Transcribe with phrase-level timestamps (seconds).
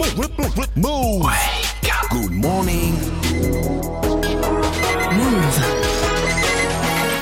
[0.00, 1.26] Move.
[2.10, 2.94] Good morning.
[5.12, 5.58] Move.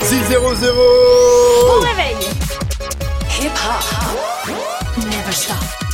[0.03, 0.75] 600.
[1.67, 2.17] Bon réveil
[3.41, 3.85] Hip hop.
[4.97, 5.88] Never stop.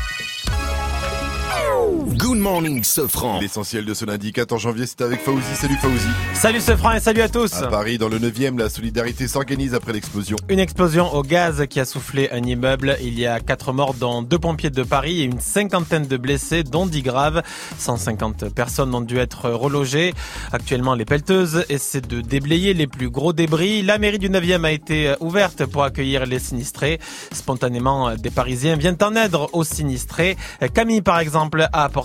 [2.17, 3.40] Good morning, Sofran.
[3.40, 5.42] L'essentiel de ce lundi 14 janvier, c'est avec Fauzi.
[5.54, 6.06] Salut Fauzi.
[6.33, 7.53] Salut ce franc et salut à tous.
[7.54, 10.37] À Paris, dans le 9e, la solidarité s'organise après l'explosion.
[10.48, 12.97] Une explosion au gaz qui a soufflé un immeuble.
[13.03, 16.62] Il y a quatre morts, dont deux pompiers de Paris et une cinquantaine de blessés,
[16.62, 17.42] dont 10 graves.
[17.79, 20.15] 150 personnes ont dû être relogées.
[20.53, 23.83] Actuellement, les pelleteuses essaient de déblayer les plus gros débris.
[23.83, 27.01] La mairie du 9e a été ouverte pour accueillir les sinistrés.
[27.33, 30.37] Spontanément, des Parisiens viennent en aide aux sinistrés.
[30.75, 32.04] Camille, par exemple, a apporté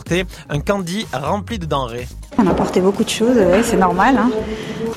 [0.49, 2.07] un candy rempli de denrées.
[2.37, 4.31] On a apporté beaucoup de choses, c'est normal, hein,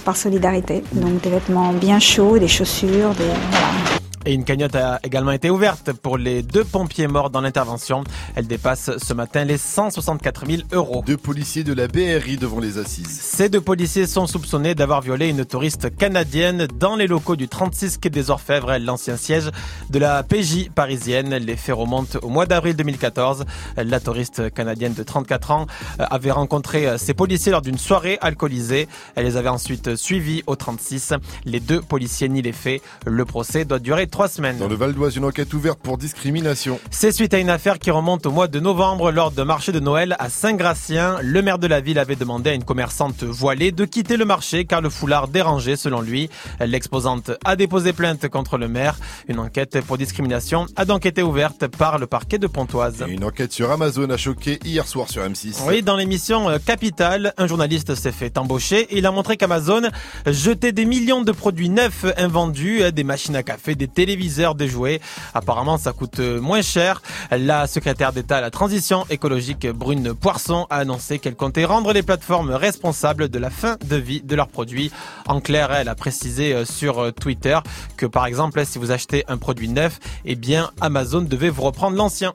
[0.04, 0.82] par solidarité.
[0.92, 3.24] Donc des vêtements bien chauds, des chaussures, des...
[3.50, 4.01] Voilà.
[4.24, 8.04] Et une cagnotte a également été ouverte pour les deux pompiers morts dans l'intervention.
[8.36, 11.02] Elle dépasse ce matin les 164 000 euros.
[11.04, 13.20] Deux policiers de la BRI devant les assises.
[13.20, 17.98] Ces deux policiers sont soupçonnés d'avoir violé une touriste canadienne dans les locaux du 36
[17.98, 19.50] quai des Orfèvres, l'ancien siège
[19.90, 21.34] de la PJ parisienne.
[21.34, 23.44] Les faits remontent au mois d'avril 2014.
[23.76, 25.66] La touriste canadienne de 34 ans
[25.98, 28.86] avait rencontré ces policiers lors d'une soirée alcoolisée.
[29.16, 31.14] Elle les avait ensuite suivis au 36.
[31.44, 32.82] Les deux policiers nient les faits.
[33.04, 34.58] Le procès doit durer trois semaines.
[34.58, 36.78] Dans le Val d'Oise, une enquête ouverte pour discrimination.
[36.90, 39.80] C'est suite à une affaire qui remonte au mois de novembre lors de marché de
[39.80, 41.16] Noël à Saint-Gratien.
[41.22, 44.66] Le maire de la ville avait demandé à une commerçante voilée de quitter le marché
[44.66, 46.28] car le foulard dérangeait selon lui.
[46.60, 48.98] L'exposante a déposé plainte contre le maire.
[49.28, 53.02] Une enquête pour discrimination a donc été ouverte par le parquet de Pontoise.
[53.08, 55.62] Et une enquête sur Amazon a choqué hier soir sur M6.
[55.66, 59.82] Oui, dans l'émission euh, Capital, un journaliste s'est fait embaucher et il a montré qu'Amazon
[60.26, 64.66] jetait des millions de produits neufs invendus, euh, des machines à café, des téléviseurs, des
[64.66, 65.00] jouets.
[65.32, 67.02] Apparemment, ça coûte euh, moins cher.
[67.30, 72.02] La secrétaire d'État à la transition écologique Brune Poisson a annoncé qu'elle comptait rendre les
[72.02, 74.90] plateformes responsables de la fin de vie de leurs produits.
[75.28, 77.60] En clair, elle a précisé sur Twitter
[77.96, 81.96] que par exemple, si vous achetez un produit neuf, eh bien Amazon devait vous reprendre
[81.96, 82.32] l'ancien.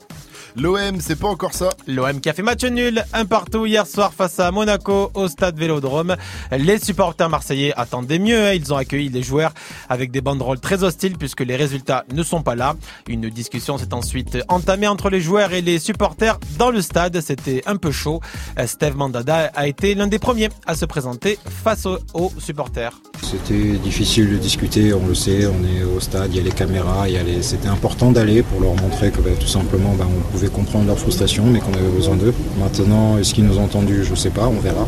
[0.56, 1.70] L'OM, c'est pas encore ça.
[1.86, 5.58] L'OM qui a fait match nul, un partout hier soir face à Monaco au stade
[5.58, 6.16] Vélodrome.
[6.52, 8.56] Les supporters marseillais attendaient mieux.
[8.56, 9.54] Ils ont accueilli les joueurs
[9.90, 12.76] avec des banderoles très hostiles puisque les résultats ne sont pas là.
[13.10, 17.20] Une discussion s'est ensuite entamée entre les joueurs et les supporters dans le stade.
[17.20, 18.22] C'était un peu chaud.
[18.66, 23.00] Steve Mandanda a été l'un des premiers à se présenter face aux, supporters.
[23.22, 26.52] C'était difficile de discuter, on le sait, on est au stade, il y a les
[26.52, 27.42] caméras, les...
[27.42, 31.00] c'était important d'aller pour leur montrer que bah, tout simplement bah, on pouvait comprendre leur
[31.00, 32.34] frustration mais qu'on avait besoin d'eux.
[32.60, 34.04] Maintenant, est-ce qu'ils nous ont entendus?
[34.04, 34.88] Je ne sais pas, on verra.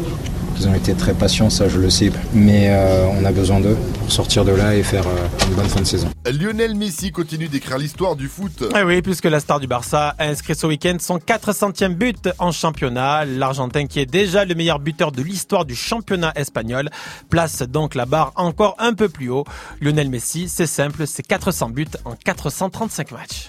[0.59, 3.77] Ils ont été très patients, ça je le sais, mais euh, on a besoin d'eux
[3.99, 6.09] pour sortir de là et faire euh, une bonne fin de saison.
[6.29, 8.65] Lionel Messi continue d'écrire l'histoire du foot.
[8.75, 12.51] Ah oui, puisque la star du Barça a inscrit ce week-end son 400e but en
[12.51, 13.23] championnat.
[13.23, 16.89] L'Argentin, qui est déjà le meilleur buteur de l'histoire du championnat espagnol,
[17.29, 19.45] place donc la barre encore un peu plus haut.
[19.79, 23.47] Lionel Messi, c'est simple, c'est 400 buts en 435 matchs.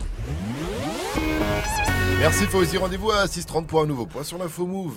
[2.20, 4.92] Merci Fauzi, rendez-vous à 6h30 pour un nouveau point sur l'info Move.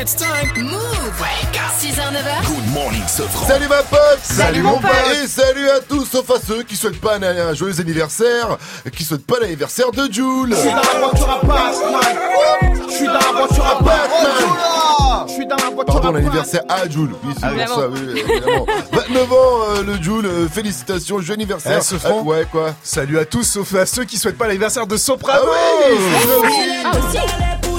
[0.00, 0.64] It's time.
[0.64, 0.80] Move.
[1.18, 1.72] Wake up.
[1.80, 2.46] 6h, 9h.
[2.46, 3.46] Good morning, Sofran.
[3.46, 4.90] Salut ma pote Salut mon pote.
[5.22, 8.58] Et salut à tous, sauf à ceux qui souhaitent pas un, un joyeux anniversaire,
[8.94, 10.50] qui souhaitent pas l'anniversaire de Jules.
[10.50, 12.78] Je suis dans la voiture à Batman.
[12.88, 14.50] Je suis dans la voiture à Batman.
[15.26, 17.10] Je suis dans la voiture Pardon, à l'anniversaire à Jules.
[17.24, 17.76] Oui, c'est pour Évidemment.
[17.76, 18.66] ça, oui, évidemment.
[18.92, 21.78] 29 ans, euh, le Jules, euh, félicitations, joyeux anniversaire.
[21.80, 22.18] Eh, Sofran.
[22.20, 24.98] Ah, ouais, quoi Salut à tous, sauf à ceux qui souhaitent pas l'anniversaire de Ah
[24.98, 25.42] Soprano.
[25.46, 27.18] oui, c'est vrai aussi.
[27.24, 27.69] Ah aussi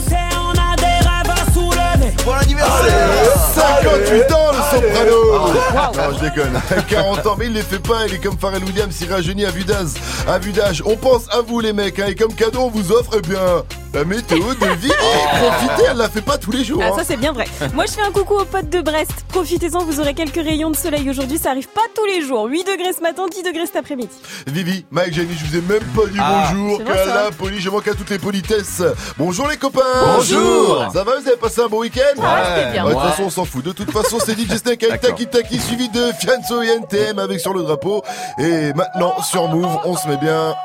[2.26, 3.10] Bon anniversaire
[3.56, 5.48] 58 ans, le soprano
[5.96, 6.62] Non, je déconne.
[6.90, 8.06] 40 ans, mais il les fait pas.
[8.08, 9.88] Il est comme Pharrell Williams, il rajeunit à vue d'âge.
[10.28, 10.84] À vue d'âge.
[10.86, 12.00] On pense à vous, les mecs.
[12.00, 14.88] hein, et comme cadeau, on vous offre, eh bien, la météo de vie.
[14.92, 16.82] Et profitez, elle la fait pas tous les jours.
[16.84, 16.94] Ah hein.
[16.98, 17.46] ça c'est bien vrai.
[17.74, 19.12] Moi je fais un coucou aux potes de Brest.
[19.30, 22.46] Profitez-en, vous aurez quelques rayons de soleil aujourd'hui, ça arrive pas tous les jours.
[22.46, 24.16] 8 degrés ce matin, 10 degrés cet après-midi.
[24.48, 26.52] Vivi, Mike, Jenny, je vous ai même pas dit Ah.
[26.54, 26.84] bonjour.
[26.86, 27.24] Qu'à ça.
[27.26, 28.82] la poli, je manque à toutes les politesses.
[29.18, 29.82] Bonjour les copains.
[30.16, 30.86] Bonjour.
[30.94, 32.11] Ça va, vous avez passé un bon week-end?
[32.22, 33.64] Ah, De toute façon, on s'en fout.
[33.64, 37.40] De toute façon, c'est DJ Snake avec Taki Taki suivi de Fianso et NTM avec
[37.40, 38.04] sur le drapeau.
[38.38, 40.56] Et maintenant, sur Move, on se met bien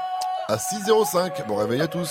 [0.48, 1.46] à 6.05.
[1.46, 2.10] Bon réveil à tous.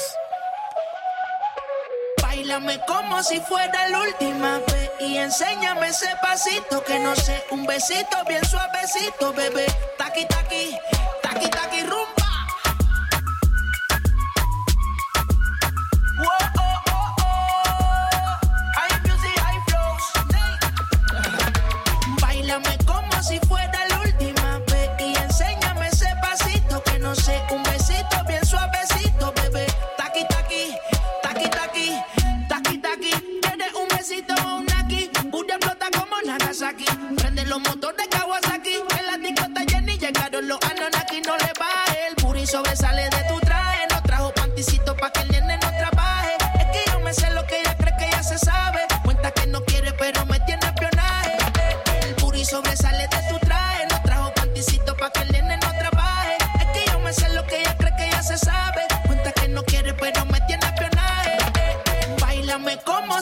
[2.22, 7.66] Bailame como si fuera la última vez y enséñame ese pasito que no sé, un
[7.66, 9.66] besito bien suavecito, bebé.
[9.98, 10.76] Taqui taqui,
[11.22, 12.26] taqui taqui rumba.
[16.20, 16.55] Whoa,
[27.50, 29.66] Un besito bien suavecito, bebé.
[29.98, 30.76] Taqui, taqui,
[31.24, 32.02] taqui, taqui,
[32.50, 33.40] taqui, taqui.
[33.42, 35.10] Tienes un besito, un aquí.
[35.32, 36.86] Una flota como Nagasaki.
[37.16, 38.15] Prende los motores.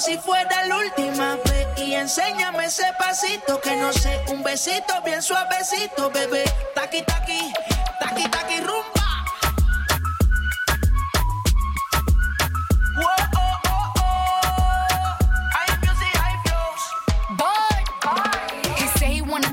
[0.04, 1.68] Si fuera la última vez.
[1.78, 6.44] Y enséñame ese pasito que no sé, un besito bien suavecito, bebé.
[6.76, 7.54] Taqui, taqui,
[8.00, 9.02] taqui, taqui, rumba.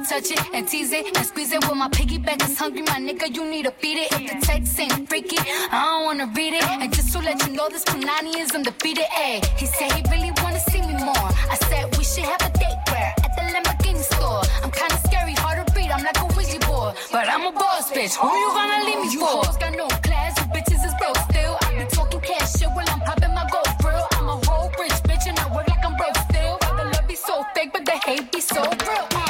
[0.08, 1.64] Touch it and tease it and squeeze it.
[1.64, 3.32] Well, my piggyback is hungry, my nigga.
[3.32, 4.12] You need to feed it.
[4.12, 6.64] If the text ain't freaky, I don't wanna read it.
[6.64, 9.04] And just to let you know, this Punani is undefeated.
[9.04, 10.29] Ayy, he said he really
[10.60, 11.30] wanna see me more.
[11.50, 14.42] I said we should have a date where at the Lamborghini store.
[14.62, 15.90] I'm kinda scary, hard to read.
[15.90, 18.14] I'm like a Ouija board, but I'm a boss bitch.
[18.16, 19.44] Who you gonna leave me you for?
[19.44, 21.56] hoes got no class, you bitches is broke still.
[21.62, 24.06] I be talking cash shit while I'm popping my gold grill.
[24.12, 26.58] I'm a whole rich bitch and I work like I'm broke still.
[26.60, 29.29] The love be so fake, but the hate be so real.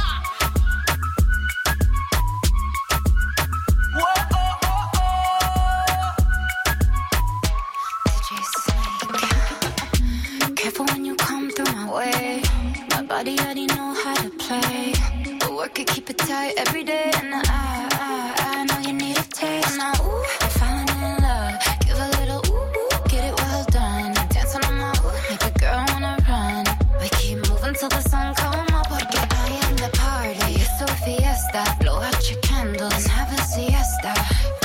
[14.51, 15.37] How.
[15.39, 17.11] But work it, keep it tight every day.
[17.15, 19.77] And I, I, I know you need a taste.
[19.77, 21.53] Now, ooh, I'm falling in love.
[21.85, 24.13] Give a little ooh, ooh, get it well done.
[24.29, 26.65] Dancing on my ooh, make a girl wanna run.
[27.01, 28.87] We keep moving till the sun come up.
[28.89, 30.53] Porque I am the party.
[30.61, 31.63] It's a fiesta.
[31.79, 34.13] Blow out your candles and have a siesta.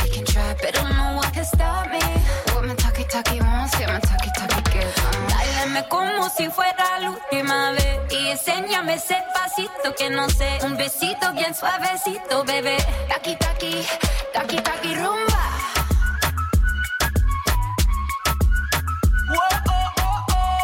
[0.02, 2.00] We can try, but don't know what can stop me.
[2.52, 5.26] What my talkie talkie wants, yeah, my talkie talkie gets on.
[5.28, 10.76] Dáleme como si fuera la última vez y enséñame ese pasito que no sé, un
[10.76, 12.76] besito bien suavecito, bebé.
[13.08, 13.86] Taki taki,
[14.32, 15.42] taki taki rumba.
[19.28, 19.36] Oh,
[19.68, 20.56] oh, oh.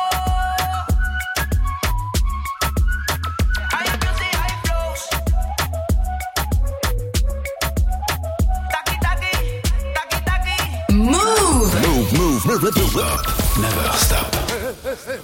[8.70, 8.96] Taqui.
[10.92, 13.22] Move, move, move, move, move.
[13.58, 14.31] Never stop.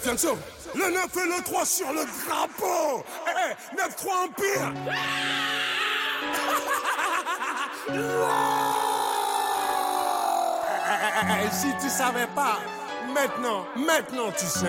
[0.00, 0.38] Fianso,
[0.74, 3.04] le 9 et le 3 sur le drapeau.
[3.26, 4.72] Eh, 9-3 Empire
[11.50, 12.58] Si tu savais pas,
[13.12, 14.66] maintenant, maintenant tu sais.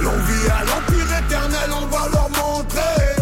[0.00, 3.14] L'envie à l'empire éternel, on va leur montrer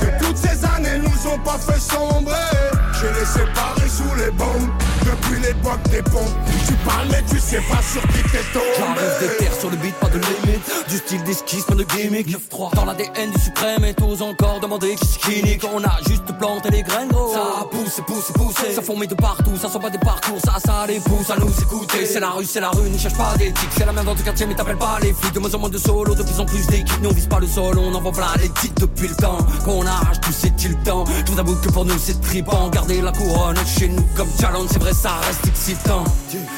[0.00, 2.70] Que toutes ces années nous ont pas fait sombrer.
[2.98, 4.70] J'ai les séparés sous les bombes
[5.06, 6.34] Depuis l'époque des pompes
[6.66, 8.66] Tu parles mais tu sais pas sur qui t'es tombé.
[8.76, 10.88] J'arrive des terres sur le beat, pas de limite.
[10.88, 14.96] Du style d'esquisse, pas de gimmick 9-3 Dans l'ADN du suprême et tous encore demander
[14.96, 15.64] qui c'est nique.
[15.72, 17.32] On a juste planté les graines gros.
[17.32, 20.40] Ça pousse, pousse, pousse Ça fourmille de partout, ça sent pas des parcours.
[20.44, 22.04] Ça, ça les pousse à nous écouter.
[22.04, 23.70] C'est la rue, c'est la rue, ne cherche pas d'éthique.
[23.76, 25.32] C'est la même dans ton quartier mais t'appelles pas les flics.
[25.32, 27.00] De moins en moins de solo, de plus en plus d'équipes.
[27.02, 29.86] Nous on vise pas le sol, on envoie plein les titres depuis le temps Qu'on
[29.86, 31.04] arrache tout c'est-il temps
[31.36, 32.68] vous avoue que pour nous c'est tripant.
[32.70, 36.04] Garder la couronne chez nous comme challenge C'est vrai ça reste excitant.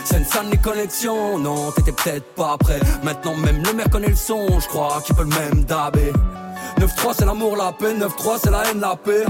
[0.04, 2.80] Salle les connexions Non t'étais peut-être pas prêt.
[3.02, 6.12] Maintenant même le maire connaît le son Je crois qu'il peut le même dabé
[6.78, 7.94] 9-3 c'est l'amour, la paix.
[7.94, 9.24] 9-3 c'est la haine, la paix.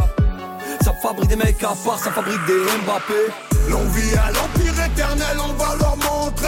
[0.82, 3.32] Ça fabrique des mecs à part, ça fabrique des Mbappé.
[3.70, 6.46] L'envie à l'empire éternel, on va leur montrer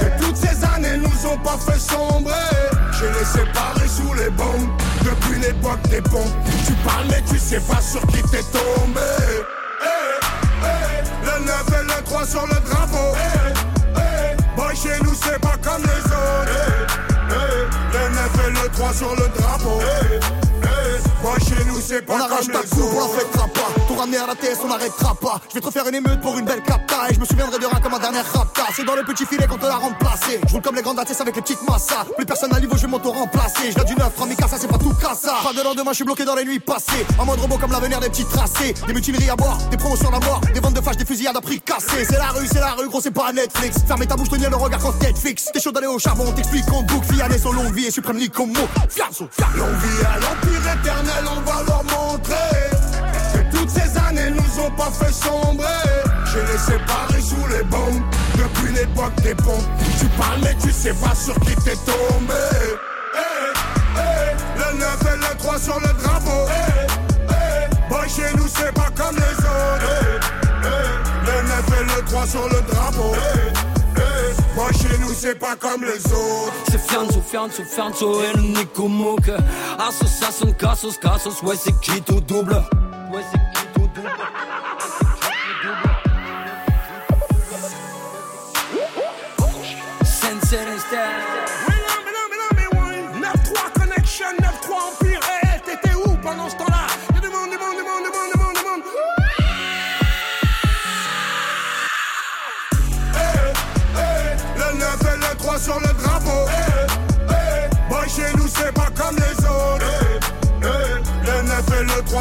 [0.00, 2.32] Que toutes ces années nous ont pas fait sombrer.
[2.98, 4.70] J'ai les séparés sous les bombes.
[5.04, 6.32] Depuis l'époque des pompes
[6.66, 9.00] Tu parles mais tu sais pas sur qui t'es tombé
[12.12, 13.16] 9 et le 3 sur le drapeau.
[14.56, 16.52] Boy chez nous c'est pas comme les autres.
[17.30, 19.80] Eh, Le 9 et le 3 sur le drapeau
[21.84, 23.80] C'est pas On arrache ta coupe, on la fêtera pas.
[23.88, 25.40] Tout ramener à la TS, on n'arrêtera pas.
[25.48, 27.10] Je vais te refaire une émeute pour une belle capta.
[27.10, 28.62] Et je me souviendrai de rien comme ma dernière rapta.
[28.76, 30.40] C'est dans le petit filet qu'on te l'a remplacé.
[30.46, 32.04] Je roule comme les grandes ATS avec les petites massas.
[32.16, 33.72] Plus personne à niveau, je vais m'auto-remplacer.
[33.76, 35.34] Je du 9, 3000 ça c'est pas tout cassa.
[35.42, 37.04] Pas de lendemain, je suis bloqué dans les nuits passées.
[37.18, 38.74] En mode robot comme l'avenir des petits tracés.
[38.86, 40.40] Des mutineries à boire, des promotions à mort.
[40.54, 42.04] Des ventes de flash, des fusillades à prix cassés.
[42.08, 43.78] C'est la rue, c'est la rue, gros, c'est pas Netflix.
[43.86, 45.50] Fermez ta bouche, tenir le regard quand Netflix.
[45.52, 47.12] T'es chaud d'aller au charbon, on t'explique qu'on boucle.
[47.12, 48.68] Fiané, son longue vie et suprême comme mot.
[48.88, 49.28] Fianso.
[49.56, 52.70] L'envie à l'empire éternel, on va montrer
[53.34, 55.66] Que toutes ces années nous ont pas fait sombrer.
[56.32, 58.02] J'ai les séparés sous les bombes.
[58.36, 62.34] Depuis l'époque des pompes Tu parles mais tu sais pas sur qui t'es tombé.
[63.14, 63.52] Eh,
[63.98, 66.46] eh, Le 9 et le 3 sur le drapeau.
[66.48, 66.86] Eh,
[67.30, 69.90] eh, Boy chez nous c'est pas comme les autres.
[70.64, 73.12] Eh, eh, Le 9 et le 3 sur le drapeau.
[73.14, 73.41] Eh,
[75.22, 76.52] c'est pas comme les autres.
[76.68, 79.30] C'est Fianzo, Fianzo, Fianzo et le Nico Mouk
[79.78, 82.54] Association, Cassos, Cassos, ouais c'est qui tout double?
[83.12, 84.08] Ouais c'est qui tout double?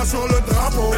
[0.01, 0.93] Et le 3 sur le drapeau.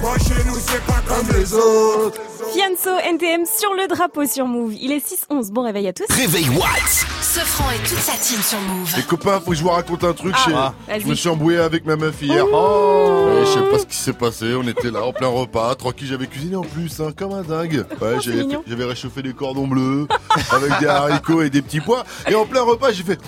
[0.00, 2.27] Boy, chez nous, c'est pas comme les autres.
[2.52, 4.74] Fianso NTM sur le drapeau sur Move.
[4.80, 5.50] Il est 6-11.
[5.50, 6.06] Bon réveil à tous.
[6.08, 7.06] Réveil Watts.
[7.20, 8.90] Ce franc et toute sa team sur Move.
[8.96, 10.34] Les copains, faut que je vous raconte un truc.
[10.46, 10.72] Ah.
[10.98, 12.44] Je me suis embrouillé avec ma meuf hier.
[12.46, 14.54] Ouais, je sais pas ce qui s'est passé.
[14.54, 16.08] On était là en plein repas, tranquille.
[16.08, 17.84] J'avais cuisiné en plus, hein, comme un dingue.
[18.00, 18.32] Ouais, Oh, c'est
[18.66, 20.08] j'avais, réchauffé des cordons bleus
[20.50, 22.04] avec des haricots et des petits pois.
[22.28, 23.18] Et en plein repas, j'ai fait.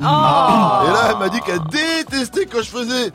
[0.00, 0.02] Oh.
[0.02, 3.12] Et là, elle m'a dit qu'elle détestait quand je faisais.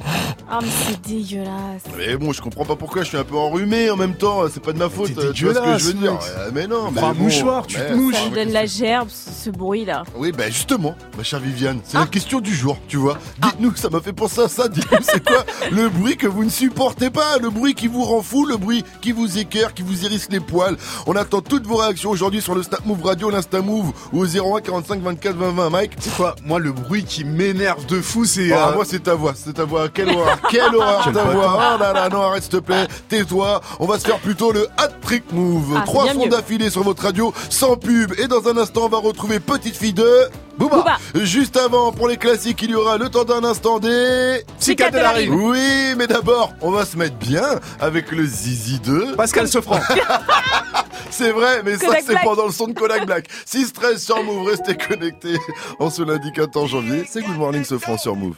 [0.50, 1.84] Ah, mais c'est dégueulasse.
[1.98, 3.04] Mais bon, je comprends pas pourquoi.
[3.04, 4.42] Je suis un peu enrhumé en même temps.
[4.52, 5.12] C'est pas de ma faute.
[5.42, 6.20] Tu vois ce que je veux dire
[6.54, 6.82] Mais non.
[6.84, 8.16] Prends mais un bon, mouchoir, tu te mouches.
[8.16, 10.04] Ça donne la gerbe, ce bruit-là.
[10.16, 12.02] Oui, ben justement, ma chère Viviane, c'est Ah.
[12.02, 13.18] la question du jour, tu vois.
[13.40, 16.50] Dites-nous, ça m'a fait penser à ça, dites-nous, c'est quoi le bruit que vous ne
[16.50, 20.06] supportez pas, le bruit qui vous rend fou, le bruit qui vous écœure, qui vous
[20.06, 20.78] hérisse les poils.
[21.08, 24.26] On attend toutes vos réactions aujourd'hui sur le Snap Move Radio, l'Insta Move ou au
[24.26, 25.70] 01 45 24 20 20.
[25.72, 28.52] Mike C'est quoi Moi, le bruit qui m'énerve de fou, c'est.
[28.52, 31.24] Ah, euh, moi c'est ta voix, c'est ta voix, quelle horreur, quelle horreur Quel ta
[31.24, 34.52] voix, oh là là, non arrête s'il te plaît, tais-toi, on va se faire plutôt
[34.52, 38.58] le hat-trick move, Ah, trois sons d'affilée sur votre radio, sans pub, et dans un
[38.58, 40.78] instant on va retrouver Petite Fille de Booba.
[40.78, 40.98] Booba.
[41.26, 44.44] Juste avant, pour les classiques, il y aura le temps d'un instant des...
[44.60, 45.30] Psychiatrie.
[45.30, 49.16] Oui, mais d'abord, on va se mettre bien avec le Zizi 2.
[49.16, 49.80] Pascal Sofran.
[51.10, 53.28] C'est vrai, mais ça c'est pendant le son de Kodak Black.
[53.46, 55.38] 6-13 sur Move, restez connectés.
[55.80, 58.36] En ce lundi 14 janvier, c'est Good Morning ce franc sur Move.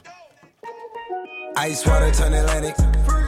[1.68, 2.76] Ice water turn Atlantic.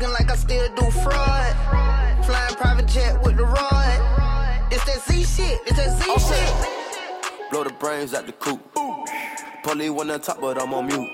[0.00, 2.24] Looking like I still do fraud.
[2.24, 4.72] Flying private jet with the rod.
[4.72, 7.50] It's that Z shit, it's that Z shit.
[7.50, 8.62] Blow the brains out the coop.
[9.62, 11.06] Polly one on top, but I'm on mute.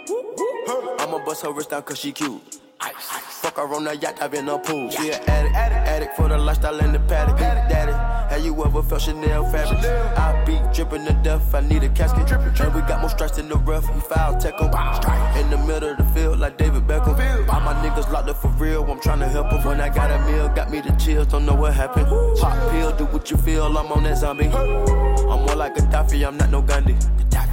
[1.00, 2.55] I'ma bust her wrist down cause she cute.
[2.80, 4.90] Fuck her on the yacht, I've been a pool.
[4.90, 7.38] She an addict, addict for the lifestyle in the paddock.
[7.38, 9.78] Daddy, have you ever felt Chanel fabric?
[10.18, 12.30] I be dripping to death, I need a casket.
[12.30, 15.40] And we got more strikes in the rough, we foul 'em.
[15.40, 17.16] In the middle of the field, like David Beckham.
[17.49, 19.64] All my niggas locked up for real, I'm tryna help 'em.
[19.64, 22.09] When I got a meal, got me the chills, don't know what happened.
[22.38, 24.47] Pop pill, do what you feel, I'm on that zombie.
[24.47, 26.97] I'm more like a Gaddafi, I'm not no Gandhi.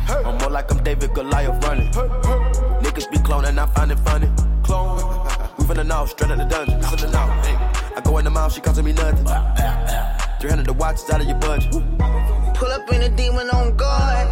[0.10, 1.92] I'm more like I'm David Goliath running.
[2.82, 4.30] Niggas be cloning, I find it funny.
[4.64, 5.00] Clone.
[5.58, 6.82] We finna know, straight out the dungeon.
[6.82, 7.56] From the now, hey.
[7.96, 9.26] I go in the mouth, she costing me nothing.
[10.42, 11.72] 300 the watch is out of your budget.
[12.56, 14.28] Pull up in a demon on guard.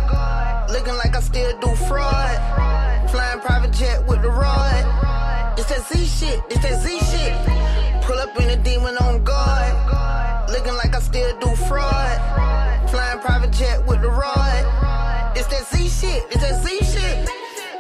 [0.69, 3.09] Looking like I still do fraud.
[3.09, 5.57] Flying private jet with the rod.
[5.57, 8.03] It's that Z shit, it's that Z shit.
[8.03, 10.49] Pull up in a demon on guard.
[10.49, 12.17] Looking like I still do fraud.
[12.89, 14.63] Flying private jet with the rod.
[15.37, 17.40] It's that Z shit, it's that Z shit.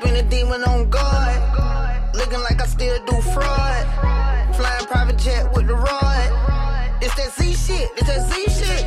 [0.00, 2.14] Pull up in a demon on guard.
[2.14, 3.86] Looking like I still do fraud.
[4.54, 6.30] Flying private jet with the rod.
[7.02, 8.84] It's that Z shit, it's that Z shit.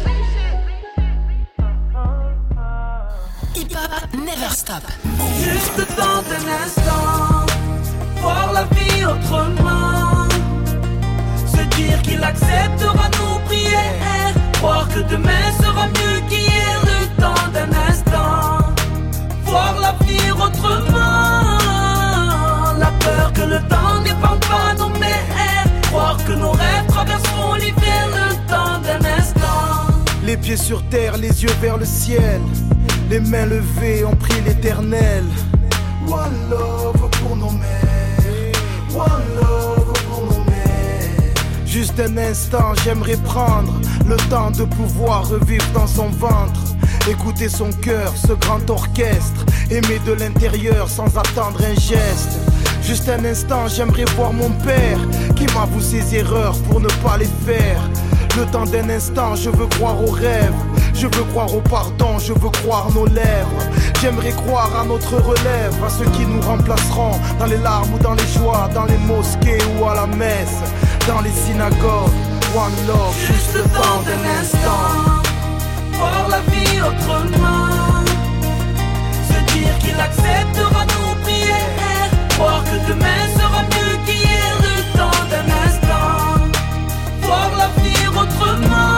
[3.55, 4.83] Hip hop never stop.
[5.43, 7.45] Juste le temps d'un instant,
[8.21, 10.27] voir la vie autrement.
[11.47, 16.81] Se dire qu'il acceptera nos prières, croire que demain sera mieux qu'hier.
[16.85, 18.73] Le temps d'un instant,
[19.43, 19.82] voir l'avenir
[23.53, 28.01] le temps n'épande pas nos mers, croire que nos rêves traverseront l'hiver.
[28.19, 29.93] Le temps d'un instant.
[30.25, 32.41] Les Pieds sur terre, les yeux vers le ciel.
[33.09, 35.23] Les mains levées, on prie l'éternel.
[36.07, 38.55] One love pour nos mères.
[38.95, 41.33] One love pour nos mères.
[41.65, 43.73] Juste un instant, j'aimerais prendre
[44.07, 46.61] le temps de pouvoir revivre dans son ventre.
[47.07, 49.45] Écouter son cœur, ce grand orchestre.
[49.69, 52.39] Aimer de l'intérieur sans attendre un geste.
[52.83, 54.99] Juste un instant, j'aimerais voir mon père
[55.35, 57.81] qui m'avoue ses erreurs pour ne pas les faire.
[58.37, 60.53] Le temps d'un instant, je veux croire aux rêves.
[60.93, 63.63] Je veux croire au pardon, je veux croire nos lèvres.
[64.01, 68.15] J'aimerais croire à notre relève, à ceux qui nous remplaceront dans les larmes ou dans
[68.15, 70.59] les joies, dans les mosquées ou à la messe,
[71.07, 72.11] dans les synagogues.
[72.55, 75.23] One love, juste le temps d'un instant.
[75.93, 78.03] Voir la vie autrement.
[79.29, 81.02] Se dire qu'il acceptera prières.
[82.33, 84.53] Croire que demain sera mieux qu'hier.
[84.65, 86.49] Le temps d'un instant.
[87.21, 88.93] Voir l'avenir autrement.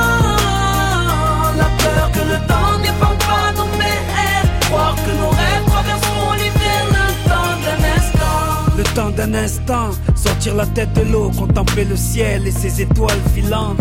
[1.58, 4.46] La peur que le temps n'épande pas nos mers.
[4.62, 6.82] Croire que nos rêves traverseront l'hiver.
[6.98, 8.77] Le temps d'un instant.
[8.77, 13.24] Le temps d'un instant, sortir la tête de l'eau, contempler le ciel et ses étoiles
[13.34, 13.77] filantes.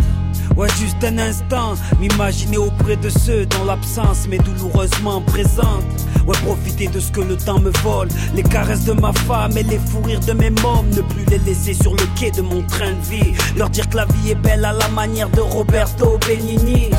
[0.57, 5.85] Ouais, juste un instant, m'imaginer auprès de ceux dont l'absence m'est douloureusement présente.
[6.29, 9.64] Ouais, profiter de ce que le temps me vole, les caresses de ma femme et
[9.64, 12.62] les fous rires de mes mômes, ne plus les laisser sur le quai de mon
[12.62, 13.35] train de vie.
[13.57, 16.90] Leur dire que la vie est belle à la manière de Roberto Benigni.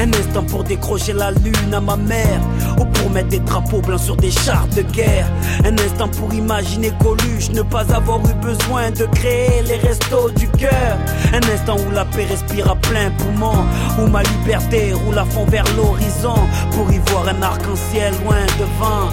[0.00, 2.40] Un instant pour décrocher la lune à ma mère
[2.78, 5.26] Ou pour mettre des drapeaux blancs sur des chars de guerre.
[5.64, 10.48] Un instant pour imaginer Coluche Ne pas avoir eu besoin de créer les restos du
[10.48, 10.96] cœur.
[11.32, 13.64] Un instant où la paix respire à plein poumon
[14.00, 16.36] Où ma liberté roule à fond vers l'horizon.
[16.72, 19.08] Pour y voir un arc-en-ciel loin devant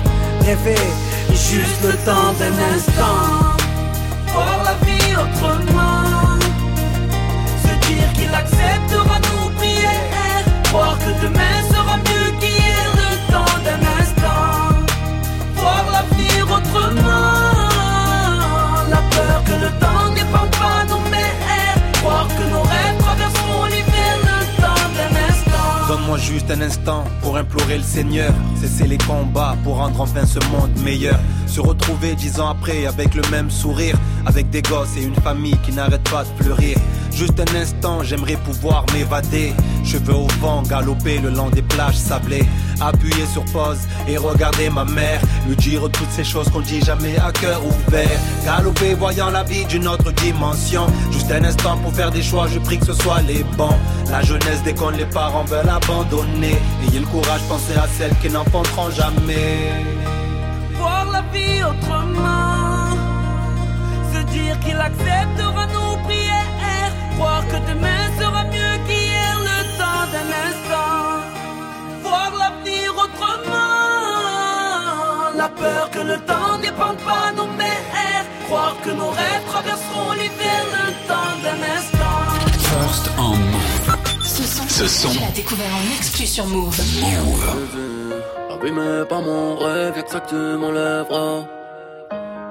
[0.45, 0.75] Rêver
[1.51, 3.50] juste le temps d'un instant
[26.17, 28.33] juste un instant pour implorer le Seigneur.
[28.59, 31.19] Cesser les combats pour rendre enfin ce monde meilleur.
[31.47, 33.95] Se retrouver dix ans après avec le même sourire.
[34.25, 36.77] Avec des gosses et une famille qui n'arrête pas de fleurir.
[37.13, 39.53] Juste un instant, j'aimerais pouvoir m'évader.
[39.83, 42.45] Cheveux au vent, galoper le long des plages sablées.
[42.81, 45.21] Appuyer sur pause et regarder ma mère.
[45.47, 48.19] Lui dire toutes ces choses qu'on dit jamais à cœur ouvert.
[48.43, 50.87] Galoper voyant la vie d'une autre dimension.
[51.11, 53.77] Juste un instant pour faire des choix, je prie que ce soit les bons.
[54.09, 56.57] La jeunesse déconne, les parents veulent abandonner.
[56.87, 59.71] Ayez le courage, pensez à celles qui n'enfanteront jamais.
[60.77, 62.89] voir la vie autrement.
[64.13, 66.47] Se dire qu'il acceptera nos prières.
[67.15, 68.10] Croire que demain
[75.51, 78.25] peur que le temps n'épande pas nos mers.
[78.45, 80.61] Croire que nos rêves traverseront l'hiver.
[80.77, 82.19] Le temps d'un instant.
[82.59, 84.23] First en Move.
[84.23, 85.09] Ce son, Ce son.
[85.09, 86.79] tu l'as découvert en exclu sur Move.
[88.53, 91.43] Abîmé par mon rêve, y'a que ça que tu m'enlèveras.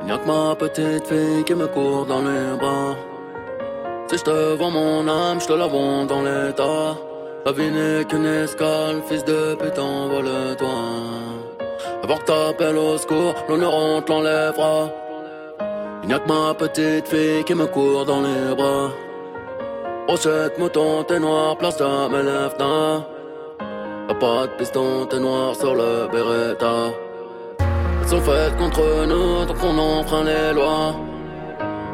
[0.00, 2.96] Il n'y a que ma petite fille qui me court dans les bras.
[4.08, 6.96] Si je te vends mon âme, je te la vends dans l'état.
[7.46, 10.68] La vie n'est qu'une escale, fils de putain, envole-toi.
[12.02, 14.88] Avant que t'appelles au secours, l'honneur on te l'enlèvera.
[16.02, 18.90] Il n'y a que ma petite fille qui me court dans les bras.
[20.06, 23.04] Brochette, mouton, t'es noir, place à mes lèvres,
[24.08, 26.90] Y'a pas de piston, t'es noir sur le Beretta.
[27.60, 30.96] Elles sont faites contre nous, donc on enfreint les lois.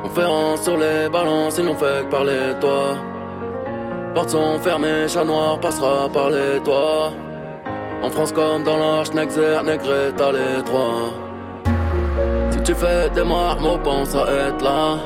[0.03, 2.97] Conférence sur les balances, ils n'ont fait que parler de toi.
[4.15, 7.11] Portes sont fermées, chat noir passera par les toits.
[8.03, 11.13] En France comme dans l'Arche, Nexer, Negreta, les trois.
[12.51, 14.99] Si tu fais des marmots, pense à être là.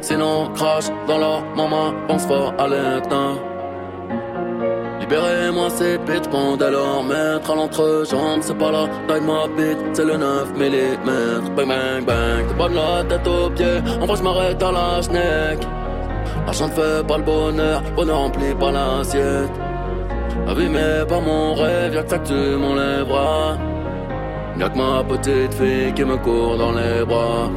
[0.00, 3.36] Sinon, crache dans leur maman, pense fort à l'éteint.
[5.00, 10.04] Libérez-moi ces bitches, pendant leur maître à l'entrejambe, c'est pas la taille ma bite, c'est
[10.04, 11.54] le 9 mm.
[11.56, 14.70] Bang bang bang, t'es pas de la tête aux pieds, en vrai je m'arrête à
[14.70, 15.66] la schneck.
[16.46, 19.50] L'argent ne fait pas le bonheur, bonheur remplit pas l'assiette.
[20.48, 23.58] Abîmé par mon rêve, y'a que ça que tu m'enlèveras.
[24.58, 27.50] Y'a que ma petite fille qui me court dans les bras.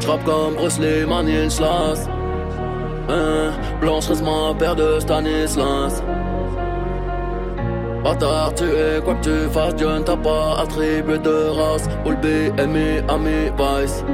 [0.00, 2.08] J'rappe comme Bruce Lee, Stanislas.
[3.08, 6.02] Hein, Blanche ma paire de Stanislas.
[8.04, 11.88] Bâtard, tu es quoi que tu fasses, Dieu ne t'a pas attribué de race.
[12.06, 12.26] All B,
[12.58, 14.04] Ami, Ami, Vice.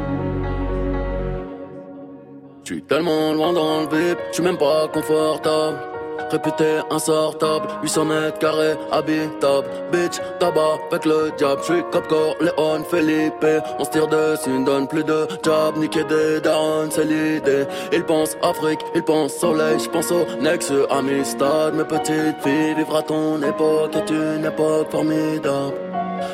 [2.64, 5.93] J'suis tellement loin dans le vip, j'suis même pas confortable.
[6.34, 7.66] Réputé insortable.
[7.82, 9.68] 800 mètres carrés, habitable.
[9.92, 11.60] Bitch, tabac, avec le diable.
[11.62, 12.04] J'suis cop
[12.40, 13.46] Léon, Felipe.
[13.78, 15.76] On se tire dessus, donne plus de job.
[15.76, 17.64] Niquer des darons, c'est l'idée.
[17.92, 19.78] Ils pensent Afrique, ils pensent soleil.
[19.78, 25.74] J'pense au Nexus, Amistad Mes petites filles, vivre à ton époque Est une époque formidable.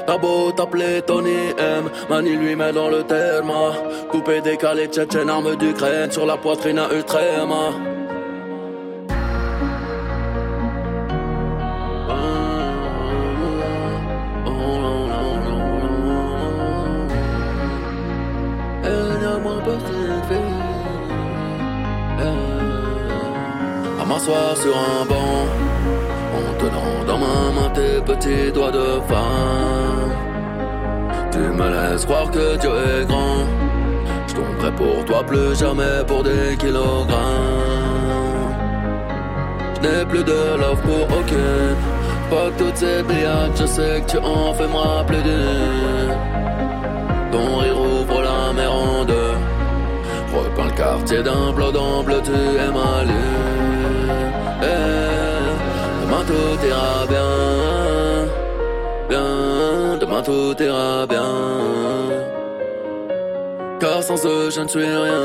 [0.06, 3.52] T'as beau t'appeler Tony M, Mani lui met dans le terme.
[4.10, 7.99] Coupé, décalé, tchétchène, arme d'Ukraine sur la poitrine à Ultrema.
[24.20, 25.46] M'asseoir sur un banc
[26.36, 30.12] en tenant dans ma main tes petits doigts de femme.
[31.32, 33.46] Tu me laisses croire que Dieu est grand.
[34.26, 37.16] Je tomberai pour toi plus jamais pour des kilogrammes.
[39.76, 41.76] Je n'ai plus de love pour aucune.
[42.30, 46.14] Pas toutes ces billades, je sais que tu en fais moi plus d'une.
[47.32, 49.34] Ton rire ouvre la mer en deux.
[50.34, 53.39] Repeins le quartier d'un bleu tu es ma lune.
[53.39, 53.39] Demain
[56.30, 57.32] tout ira bien,
[59.08, 59.98] bien.
[60.00, 61.32] Demain tout ira bien.
[63.80, 65.24] Car sans eux je ne suis rien,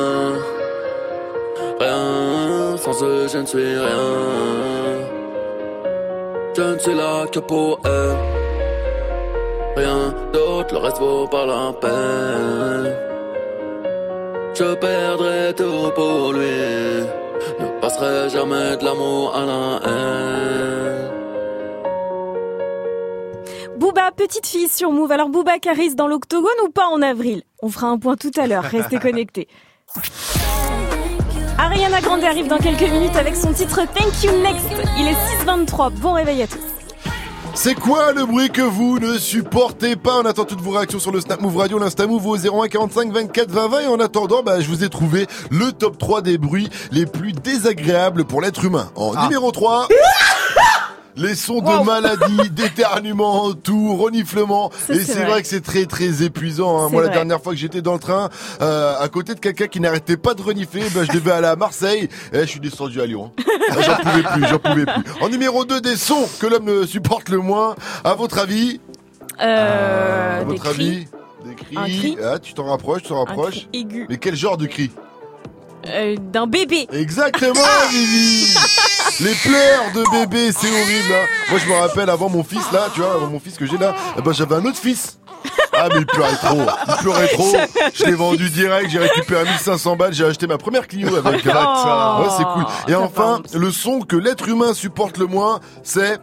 [1.83, 2.77] rien.
[2.83, 4.07] Sans eux je ne suis rien.
[6.57, 8.15] Je ne suis là que pour eux.
[9.75, 10.01] Rien
[10.33, 12.87] d'autre, le reste vaut pas la peine.
[14.57, 16.59] Je perdrai tout pour lui.
[17.59, 20.94] Ne passerai jamais de l'amour à la haine.
[24.15, 25.11] Petite fille sur Move.
[25.11, 27.43] Alors Booba Caris dans l'octogone ou pas en avril?
[27.61, 28.63] On fera un point tout à l'heure.
[28.63, 29.47] Restez connectés.
[31.57, 34.67] Ariana Grande arrive dans quelques minutes avec son titre Thank You Next.
[34.97, 35.91] Il est 6h23.
[35.93, 36.59] Bon réveil à tous.
[37.53, 40.19] C'est quoi le bruit que vous ne supportez pas?
[40.19, 43.13] On attend toutes vos réactions sur le Snap Move Radio, l'Insta Move au 01 45
[43.13, 46.37] 24 20 20 et en attendant, bah, je vous ai trouvé le top 3 des
[46.37, 48.91] bruits les plus désagréables pour l'être humain.
[48.95, 49.87] En numéro 3...
[51.17, 54.69] Les sons de maladie, d'éternuement, tout, reniflement.
[54.89, 55.25] Et c'est vrai.
[55.25, 56.83] vrai que c'est très très épuisant.
[56.85, 56.89] hein.
[56.91, 58.29] Moi, la dernière fois que j'étais dans le train,
[58.61, 61.55] euh, à côté de quelqu'un qui n'arrêtait pas de renifler, bah, je devais aller à
[61.55, 62.09] Marseille.
[62.33, 63.31] Et je suis descendu à Lyon.
[63.69, 65.03] Ah, J'en pouvais plus, j'en pouvais plus.
[65.21, 68.79] En numéro 2 des sons que l'homme ne supporte le moins, à votre avis
[69.41, 70.69] Euh, À des votre cris.
[70.71, 71.07] avis
[71.45, 71.77] Des cris.
[71.77, 73.67] Un cri Ah, tu t'en rapproches, tu t'en rapproches.
[73.73, 74.05] aigu.
[74.09, 74.91] Mais quel genre de cri?
[75.87, 76.87] Euh, D'un bébé.
[76.91, 77.53] Exactement,
[77.91, 78.53] Vivi
[79.21, 81.13] Les pleurs de bébé, c'est horrible.
[81.13, 81.25] hein.
[81.49, 83.77] Moi, je me rappelle avant mon fils là, tu vois, avant mon fils que j'ai
[83.77, 85.19] là, eh ben j'avais un autre fils.
[85.77, 87.53] Ah mais il pleurait trop, il pleurait trop.
[87.93, 91.45] Je l'ai vendu direct, j'ai récupéré 1500 balles, j'ai acheté ma première Clio avec.
[91.45, 92.21] Oh.
[92.21, 92.65] Ouais, c'est cool.
[92.87, 96.17] Et enfin, le son que l'être humain supporte le moins, c'est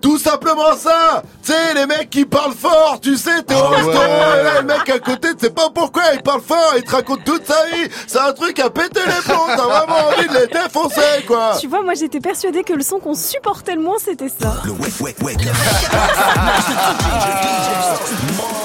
[0.00, 3.68] tout simplement ça Tu sais, les mecs qui parlent fort, tu sais, t'es au Ah
[3.76, 4.40] restaurant, ouais.
[4.40, 6.90] et là, le mec à côté, tu sais pas pourquoi, il parle fort, il te
[6.92, 10.34] raconte toute sa vie C'est un truc à péter les plombs, t'as vraiment envie de
[10.34, 13.96] les défoncer, quoi Tu vois, moi j'étais persuadée que le son qu'on supportait le moins
[13.98, 14.54] c'était ça.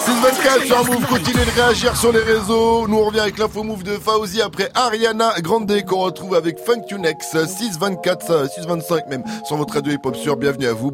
[0.05, 2.87] 624 sur Move, continuez de réagir sur les réseaux.
[2.87, 6.81] Nous on revient avec l'info Move de Fauzi après Ariana Grande qu'on retrouve avec Funk
[6.87, 10.37] Tunex 624, euh, 625 même sur votre radio hip hop sur.
[10.37, 10.91] Bienvenue à vous.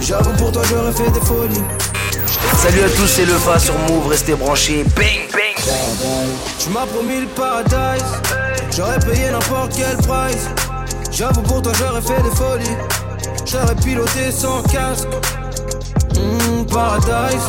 [0.00, 1.62] J'avoue pour toi j'aurais fait des folies.
[2.56, 4.84] Salut à tous, c'est le Fa sur Move, restez branchés.
[4.96, 5.64] Bang, bang.
[6.58, 8.04] Tu m'as promis le paradise,
[8.76, 10.48] j'aurais payé n'importe quel price.
[11.10, 12.76] J'avoue pour toi j'aurais fait des folies.
[13.46, 15.08] J'aurais piloté sans casque.
[16.14, 17.48] Mmh, paradise,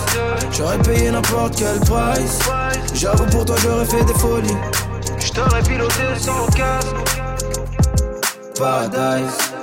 [0.51, 2.39] j'aurais payé n'importe quel price.
[2.93, 4.57] J'avoue pour toi j'aurais fait des folies.
[5.19, 6.95] J't'aurais piloté sans casque.
[8.57, 9.62] Paradise.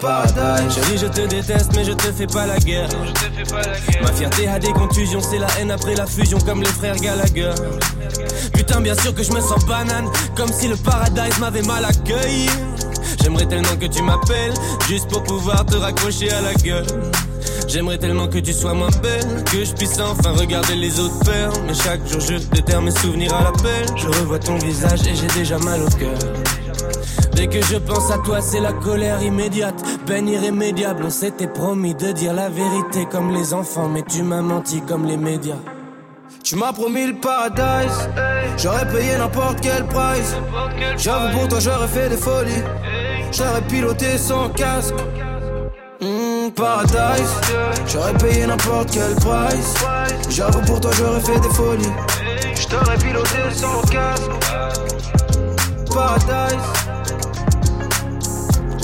[0.00, 0.74] Paradise.
[0.74, 2.88] Chérie, je te déteste, mais je te fais pas la guerre.
[4.02, 7.52] Ma fierté a des contusions, c'est la haine après la fusion, comme les frères Gallagher.
[8.52, 12.48] Putain, bien sûr que je me sens banane, comme si le paradise m'avait mal accueilli.
[13.22, 14.54] J'aimerais tellement que tu m'appelles,
[14.88, 16.86] juste pour pouvoir te raccrocher à la gueule.
[17.66, 21.50] J'aimerais tellement que tu sois moins belle, que je puisse enfin regarder les autres faire.
[21.66, 23.86] Mais chaque jour je déterre mes souvenirs à l'appel.
[23.96, 26.18] Je revois ton visage et j'ai déjà mal au cœur.
[27.34, 31.04] Dès que je pense à toi, c'est la colère immédiate, peine irrémédiable.
[31.04, 35.04] On s'était promis de dire la vérité comme les enfants, mais tu m'as menti comme
[35.04, 35.58] les médias.
[36.42, 38.08] Tu m'as promis le paradise,
[38.56, 40.34] j'aurais payé n'importe quel price.
[40.96, 42.62] J'avoue pour toi j'aurais fait des folies,
[43.32, 44.94] j'aurais piloté sans casque.
[46.00, 47.32] Mmh, paradise,
[47.86, 49.74] j'aurais payé n'importe quel price.
[50.30, 51.92] J'avoue pour toi j'aurais fait des folies,
[52.54, 54.30] j't'aurais piloté sans casque.
[55.96, 56.58] Paradise.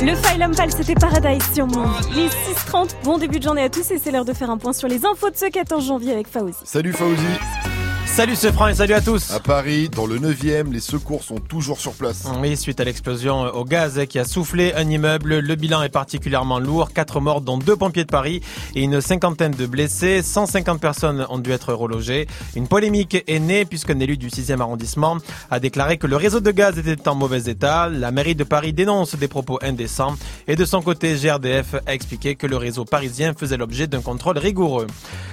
[0.00, 2.08] Le Phylum Pal, c'était Paradise sur Move.
[2.16, 4.72] Les 6h30, bon début de journée à tous et c'est l'heure de faire un point
[4.72, 6.54] sur les infos de ce 14 janvier avec Fauzi.
[6.64, 7.71] Salut Fauzi.
[8.12, 9.30] Salut ce Franc et salut à tous.
[9.30, 12.26] À Paris, dans le 9e, les secours sont toujours sur place.
[12.42, 16.58] Oui, suite à l'explosion au gaz qui a soufflé un immeuble, le bilan est particulièrement
[16.58, 16.92] lourd.
[16.92, 18.42] Quatre morts, dont deux pompiers de Paris
[18.74, 20.20] et une cinquantaine de blessés.
[20.20, 22.26] 150 personnes ont dû être relogées.
[22.54, 25.16] Une polémique est née puisqu'un élu du 6e arrondissement
[25.50, 27.88] a déclaré que le réseau de gaz était en mauvais état.
[27.88, 30.16] La mairie de Paris dénonce des propos indécents.
[30.48, 34.36] Et de son côté, GRDF a expliqué que le réseau parisien faisait l'objet d'un contrôle
[34.36, 34.86] rigoureux.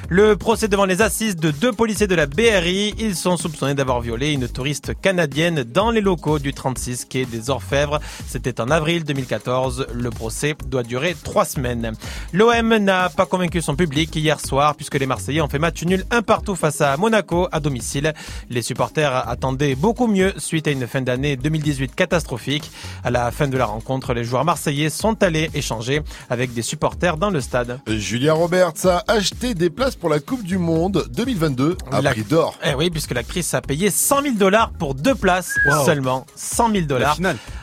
[0.08, 4.02] Le procès devant les assises de deux policiers de la BRI ils sont soupçonnés d'avoir
[4.02, 8.00] violé une touriste canadienne dans les locaux du 36 quai des Orfèvres.
[8.28, 9.88] C'était en avril 2014.
[9.94, 11.94] Le procès doit durer trois semaines.
[12.34, 16.04] L'OM n'a pas convaincu son public hier soir puisque les Marseillais ont fait match nul
[16.12, 18.14] un partout face à Monaco à domicile.
[18.50, 22.70] Les supporters attendaient beaucoup mieux suite à une fin d'année 2018 catastrophique.
[23.04, 27.18] À la fin de la rencontre, les joueurs marseillais sont allés échanger avec des supporters
[27.18, 27.80] dans le stade.
[27.88, 32.24] Julia Roberts a acheté des places pour la Coupe du Monde 2022 à La- prix
[32.24, 32.58] d'or.
[32.64, 35.86] Eh oui, puisque l'actrice a payé 100 000 dollars pour deux places Wow.
[35.86, 36.26] seulement.
[36.36, 37.18] 100 000 dollars.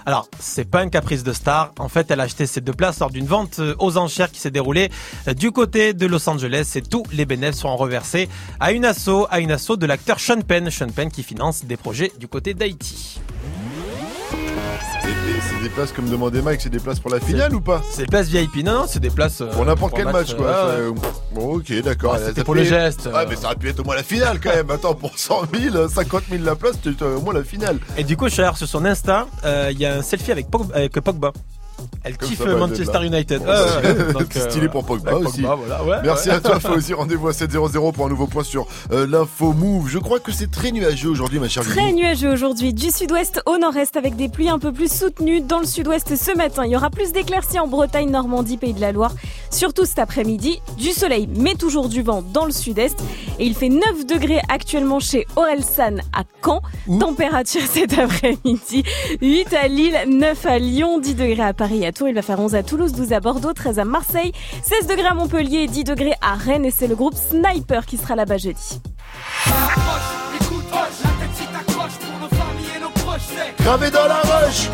[0.06, 1.72] Alors, c'est pas un caprice de star.
[1.78, 4.40] En fait, elle a acheté ces deux places lors d'une vente euh, aux enchères qui
[4.40, 4.90] s'est déroulée
[5.28, 8.28] euh, du côté de Los Angeles et tous les bénéfices seront reversés
[8.60, 10.70] à une asso, à une asso de l'acteur Sean Penn.
[10.70, 13.20] Sean Penn qui finance des projets du côté d'Haïti.
[15.26, 18.02] C'est des places comme demandait Mike, c'est des places pour la finale ou pas C'est
[18.02, 18.64] des places VIP.
[18.64, 19.40] Non, non, c'est des places.
[19.40, 20.46] euh, Pour n'importe quel match, quoi.
[20.46, 20.96] euh, ouais,
[21.34, 22.12] Bon, ok, d'accord.
[22.14, 23.06] Ah, Ça c'était pour le geste.
[23.12, 24.70] Ouais, mais ça aurait pu être au moins la finale quand même.
[24.70, 27.78] Attends, pour 100 000, 50 000 la place, tu au moins la finale.
[27.96, 30.32] Et du coup, je suis allé sur son Insta, euh, il y a un selfie
[30.32, 31.32] avec, Pog- avec Pogba.
[32.04, 33.04] Elle Comme kiffe ça, bah, Manchester là.
[33.04, 33.38] United.
[33.40, 34.12] Bon, bah.
[34.12, 35.42] Donc, c'est euh, stylé pour Pogba avec aussi.
[35.42, 36.34] voilà, ouais, Merci ouais.
[36.36, 36.94] à toi, Fauzi.
[36.94, 39.88] Rendez-vous à 7.00 pour un nouveau point sur euh, l'info Move.
[39.88, 43.58] Je crois que c'est très nuageux aujourd'hui, ma chère Très nuageux aujourd'hui, du sud-ouest au
[43.58, 46.62] nord-est avec des pluies un peu plus soutenues dans le sud-ouest ce matin.
[46.64, 49.12] Il y aura plus d'éclaircies en Bretagne, Normandie, Pays de la Loire,
[49.50, 50.60] surtout cet après-midi.
[50.78, 52.98] Du soleil, mais toujours du vent dans le sud-est.
[53.40, 56.62] Et il fait 9 degrés actuellement chez Orelsan à Caen.
[57.00, 58.84] Température cet après-midi,
[59.20, 62.08] 8 à Lille, 9 à Lyon, 10 degrés à Paris et à Tours.
[62.08, 65.14] Il va faire 11 à Toulouse, 12 à Bordeaux, 13 à Marseille, 16 degrés à
[65.14, 66.64] Montpellier, 10 degrés à Rennes.
[66.64, 68.80] Et c'est le groupe Sniper qui sera là-bas jeudi.
[70.40, 74.06] Écoute, hoche, la tête si t'accroches pour nos familles et nos proches, c'est Gravé dans
[74.06, 74.68] la roche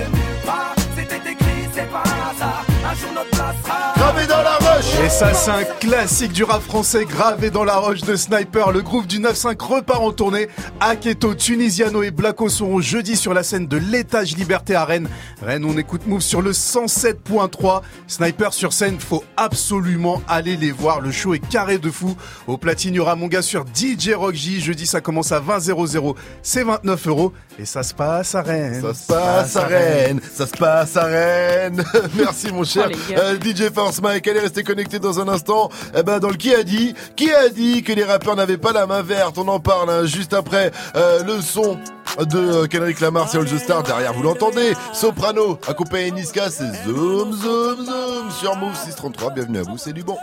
[0.97, 2.65] C'était écrit, c'est pas un hasard.
[2.91, 6.43] Un jour notre place sera Gravé dans la roche Et ça, c'est un classique du
[6.43, 8.73] rap français gravé dans la roche de Sniper.
[8.73, 10.49] Le groupe du 9-5 repart en tournée.
[10.81, 15.09] Aketo, Tunisiano et Blacko seront jeudi sur la scène de l'étage Liberté à Rennes.
[15.41, 17.83] Rennes, on écoute Move sur le 107.3.
[18.09, 21.01] Sniper sur scène, faut absolument aller les voir.
[21.01, 22.17] Le show est carré de fou.
[22.49, 24.61] Au platine, il y aura mon gars sur DJ Rock J.
[24.61, 26.17] Jeudi, ça commence à 20 00.
[26.43, 27.33] C'est 29 euros.
[27.59, 28.83] Et ça se passe à Rennes.
[28.83, 31.85] Ça se passe à Rennes, ça se passe à Rennes.
[32.17, 33.15] Merci mon cher Oh.
[33.17, 34.27] Euh, DJ Force Mike.
[34.29, 35.69] Allez rester connecté dans un instant.
[35.97, 38.73] Eh ben dans le qui a dit, qui a dit que les rappeurs n'avaient pas
[38.73, 39.37] la main verte?
[39.39, 41.79] On en parle hein, juste après euh, le son
[42.19, 43.83] de euh, Kendrick Lamar, c'est All the Star.
[43.83, 49.31] Derrière vous l'entendez, Soprano accompagné de Niska, c'est Zoom Zoom Zoom sur Move 633.
[49.31, 50.17] Bienvenue à vous, c'est du bon.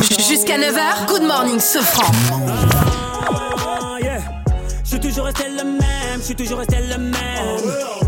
[0.00, 2.12] Jusqu'à 9h, good morning, ce franc.
[2.30, 4.18] Ah, yeah.
[4.84, 8.07] Je suis toujours resté le même, je suis toujours resté le même.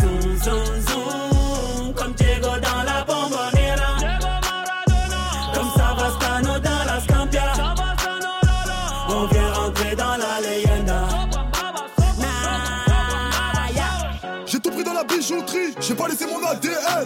[15.91, 17.05] j'ai pas laissé mon ADN.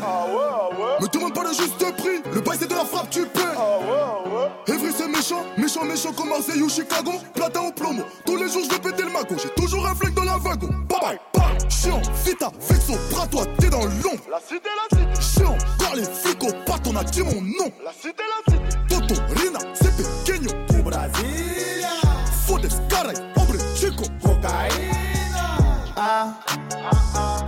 [1.01, 3.41] Me demande pas le juste prix, le bail c'est de la frappe, tu paies.
[4.67, 7.13] Evry c'est méchant, méchant, méchant comme Marseille ou Chicago.
[7.33, 9.36] Platin au plomo, tous les jours je vais péter le mago.
[9.41, 10.69] J'ai toujours un flingue dans la wagon.
[10.88, 11.69] Bye bye, bye.
[11.69, 14.21] Chiant, vita, vexo, bras toi, t'es dans l'ombre.
[14.29, 15.21] La cité, la cité.
[15.21, 16.51] Chiant, car les flics au
[16.88, 17.71] on a dit mon nom.
[17.83, 18.77] La cité, la cité.
[18.88, 20.51] Toto, Rina, c'est pequeño.
[20.77, 21.89] Au Brasilia.
[22.45, 24.03] Fodes, caray, hombre, chico.
[24.21, 25.05] Cocaïna.
[25.97, 26.27] Ah,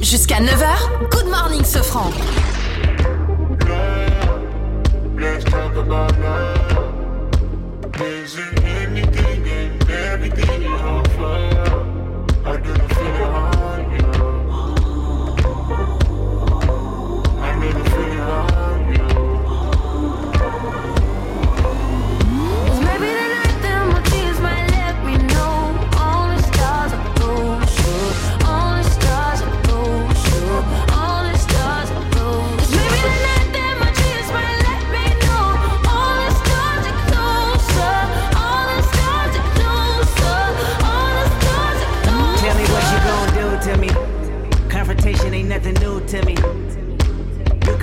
[0.00, 2.12] jusqu'à 9h, good morning, love.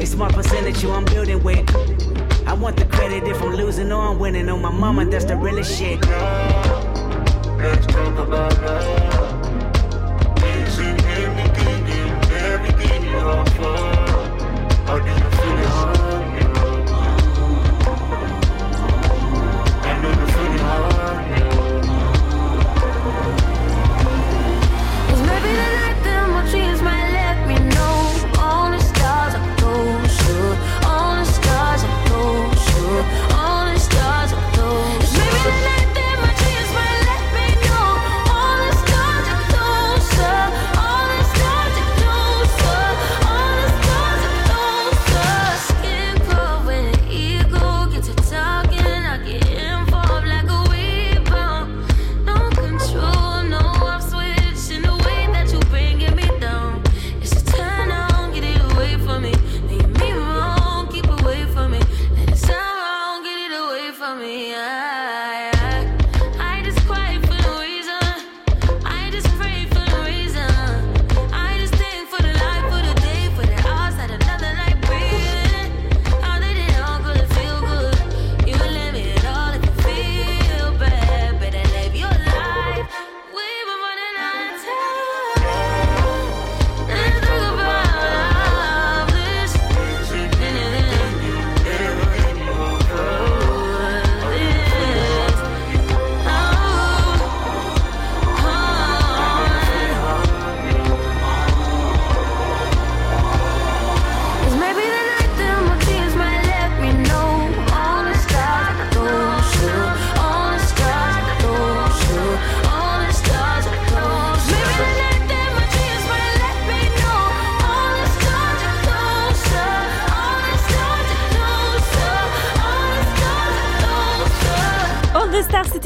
[0.00, 1.68] A smart percentage you I'm building with.
[2.46, 4.48] I want the credit if I'm losing or I'm winning.
[4.48, 6.00] On my mama, that's the realest shit.
[7.58, 9.46] Let's talk about love.
[10.38, 13.69] Is it anything and everything you offer?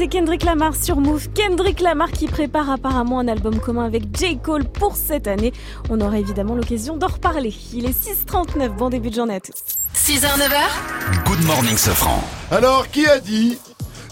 [0.05, 1.29] C'était Kendrick Lamar sur Move.
[1.33, 4.37] Kendrick Lamar qui prépare apparemment un album commun avec J.
[4.37, 5.51] Cole pour cette année.
[5.89, 7.53] On aura évidemment l'occasion d'en reparler.
[7.73, 7.89] Il est
[8.25, 9.53] 6h39, bon début de journée à tous.
[9.95, 12.21] 6h, 9h, Good morning, Sofran.
[12.51, 13.57] Alors, qui a dit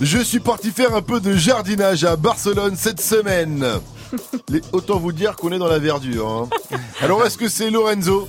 [0.02, 3.64] Je suis parti faire un peu de jardinage à Barcelone cette semaine.
[4.50, 6.28] Les- autant vous dire qu'on est dans la verdure.
[6.28, 6.78] hein.
[7.02, 8.28] Alors, est-ce que c'est Lorenzo,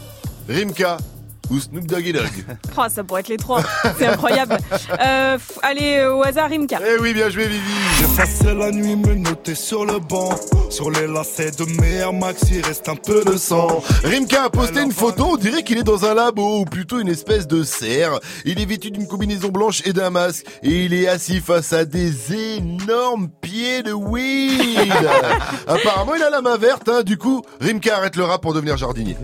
[0.48, 0.98] Rimka
[1.50, 2.44] ou Snoop Doggy Dogg
[2.76, 3.62] Oh, ça pourrait être les trois.
[3.98, 4.56] C'est incroyable.
[5.00, 6.78] Euh, allez, euh, au hasard, Rimka.
[6.84, 7.62] Eh oui, bien joué, Vivi.
[7.98, 10.30] J'ai passé la nuit me noter sur le banc.
[10.70, 13.82] Sur les lacets de mes Air Max, il reste un peu de sang.
[14.02, 17.08] Rimka a posté une photo, on dirait qu'il est dans un labo, ou plutôt une
[17.08, 18.18] espèce de serre.
[18.44, 21.84] Il est vêtu d'une combinaison blanche et d'un masque, et il est assis face à
[21.84, 24.92] des énormes pieds de weed.
[25.68, 27.02] Apparemment, il a la main verte, hein.
[27.02, 29.16] du coup, Rimka arrête le rap pour devenir jardinier.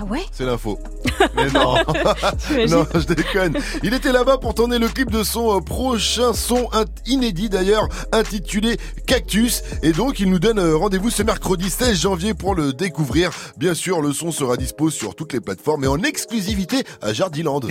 [0.00, 0.24] Ah ouais?
[0.32, 0.78] C'est l'info.
[2.68, 3.58] Non, je déconne.
[3.82, 6.68] Il était là-bas pour tourner le clip de son euh, prochain son
[7.06, 9.62] inédit d'ailleurs, intitulé Cactus.
[9.82, 13.30] Et donc, il nous donne euh, rendez-vous ce mercredi 16 janvier pour le découvrir.
[13.56, 17.60] Bien sûr, le son sera dispo sur toutes les plateformes et en exclusivité à Jardiland.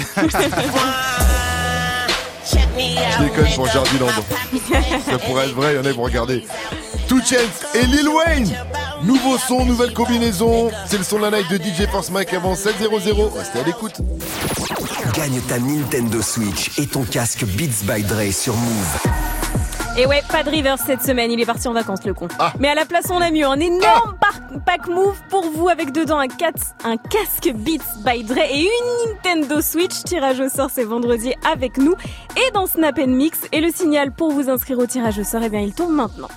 [2.50, 4.08] Je déconne pour Jardiland.
[5.10, 6.44] Ça pourrait être vrai, il y en a qui vont regarder.
[7.08, 7.20] Two
[7.74, 8.54] et Lil Wayne.
[9.04, 10.70] Nouveau son, nouvelle combinaison.
[10.86, 13.38] C'est le son de la night de DJ Force Mike avant 7-0-0.
[13.38, 14.02] Restez à l'écoute.
[15.14, 18.98] Gagne ta Nintendo Switch et ton casque Beats by Dre sur Move.
[20.00, 22.28] Et ouais, pas de reverse cette semaine, il est parti en vacances le con.
[22.38, 22.54] Ah.
[22.60, 25.92] Mais à la place on a mieux, un énorme par- pack move pour vous avec
[25.92, 26.52] dedans un, cat-
[26.84, 30.04] un casque Beats by Dre et une Nintendo Switch.
[30.04, 31.96] Tirage au sort c'est vendredi avec nous
[32.36, 33.40] et dans Snap Mix.
[33.52, 36.28] Et le signal pour vous inscrire au tirage au sort, eh bien il tombe maintenant.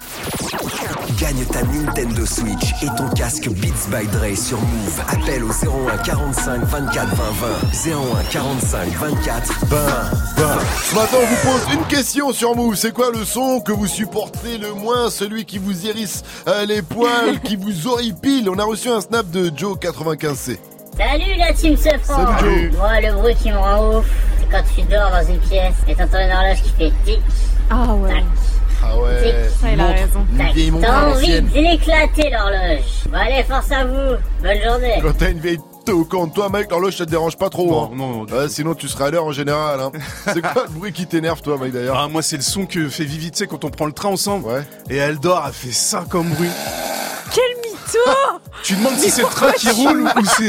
[1.18, 5.02] Gagne ta Nintendo Switch et ton casque Beats by Dre sur Move.
[5.08, 7.24] Appelle au 01 45 24 20
[7.84, 7.90] 20.
[8.20, 9.76] 01 45 24 20
[10.36, 10.58] 20.
[10.82, 12.74] Ce matin, on vous pose une question sur Move.
[12.74, 16.82] C'est quoi le son que vous supportez le moins Celui qui vous hérisse euh, les
[16.82, 20.58] poils, qui vous horripile On a reçu un snap de Joe95C.
[20.96, 22.78] Salut la team Sefran Salut, Joe.
[22.78, 24.06] Moi le bruit qui me rend ouf,
[24.38, 27.20] c'est quand tu dors dans une pièce et t'entends une horloge qui fait tic,
[27.70, 28.22] Ah ouais.
[28.82, 29.48] Ah ouais.
[29.72, 30.26] Il a raison.
[30.80, 32.84] T'as envie d'éclater l'horloge.
[33.10, 35.58] Bon allez, force à vous, bonne journée Quand t'as une vieille
[35.90, 37.68] t'es au camp de toi, mec, l'horloge, ça te dérange pas trop.
[37.68, 38.26] Non, hein.
[38.30, 39.80] non, Ouais, sinon, tu seras à l'heure en général.
[39.80, 39.90] Hein.
[40.24, 42.88] C'est quoi le bruit qui t'énerve, toi, mec, d'ailleurs Ah, moi, c'est le son que
[42.88, 44.46] fait Vivi, tu sais, quand on prend le train ensemble.
[44.88, 46.48] Et elle dort, elle fait ça comme bruit.
[47.32, 47.59] Quel
[48.62, 50.48] Tu demandes si c'est le train qui roule ou c'est.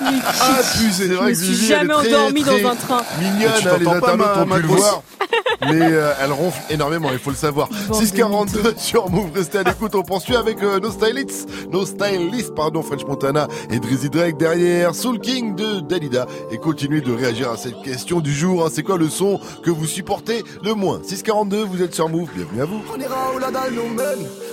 [0.00, 1.08] Abusé.
[1.08, 3.02] C'est vrai que suis elle jamais est très, endormie très dans un train.
[3.20, 4.80] Mignonne, tu hein, les t'entends pas, internautes ma- ont ma pu le grosse.
[4.80, 5.02] voir.
[5.62, 7.68] Mais euh, elle ronfle énormément, il faut le savoir.
[7.92, 12.82] 642 sur Move, restez à l'écoute, on poursuit avec euh, nos stylists, nos stylists, pardon,
[12.82, 16.26] French Montana et Drizzy Drake derrière, Soul King de Dalida.
[16.50, 18.68] Et continuez de réagir à cette question du jour, hein.
[18.72, 21.00] c'est quoi le son que vous supportez le moins?
[21.02, 22.82] 642, vous êtes sur Move, bienvenue à vous.
[22.94, 24.26] On ira où la dalle nous mène.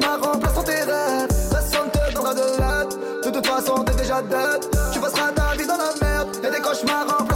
[0.00, 3.24] merde Et tes rêves Personne te donnera de l'aide.
[3.24, 4.60] De toute façon t'es déjà dead.
[4.92, 6.28] Tu passeras ta vie dans la merde.
[6.44, 7.27] Et tes cauchemars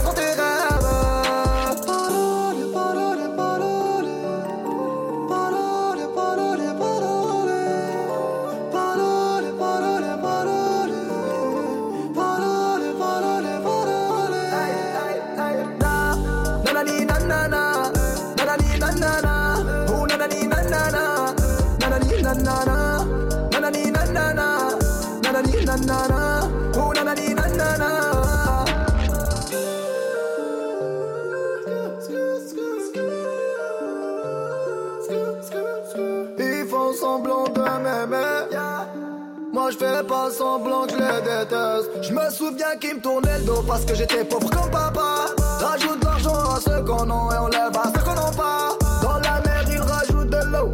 [39.63, 41.89] Moi je fais pas semblant que je les déteste.
[42.01, 45.27] Je me souviens qu'ils me tournaient le dos parce que j'étais pauvre comme papa.
[45.57, 48.77] Rajoute l'argent à ceux qu'on a et on lève à ceux qu'on n'a pas.
[49.01, 50.69] Dans la mer ils rajoutent de l'eau.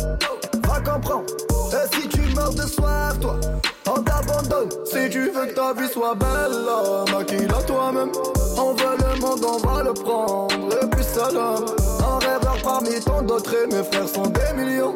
[0.67, 1.25] Va comprendre.
[1.71, 3.39] Et si tu meurs de soif toi
[3.85, 4.69] on t'abandonne.
[4.85, 8.11] Si tu veux que ta vie soit belle Maquille-la toi-même.
[8.57, 10.49] On veut le monde on va le prendre.
[10.81, 11.63] Et puis salam
[12.01, 14.95] Un rêveur parmi tant d'autres Et mes frères sont des millions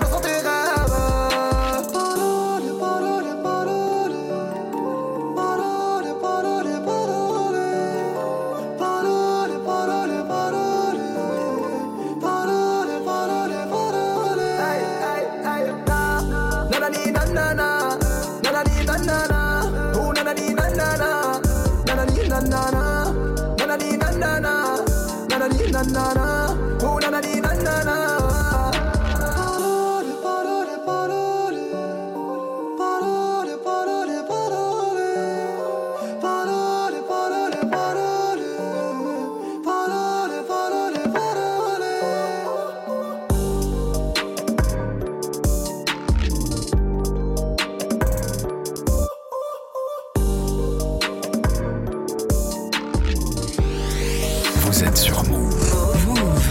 [54.71, 56.47] Vous êtes sur Move.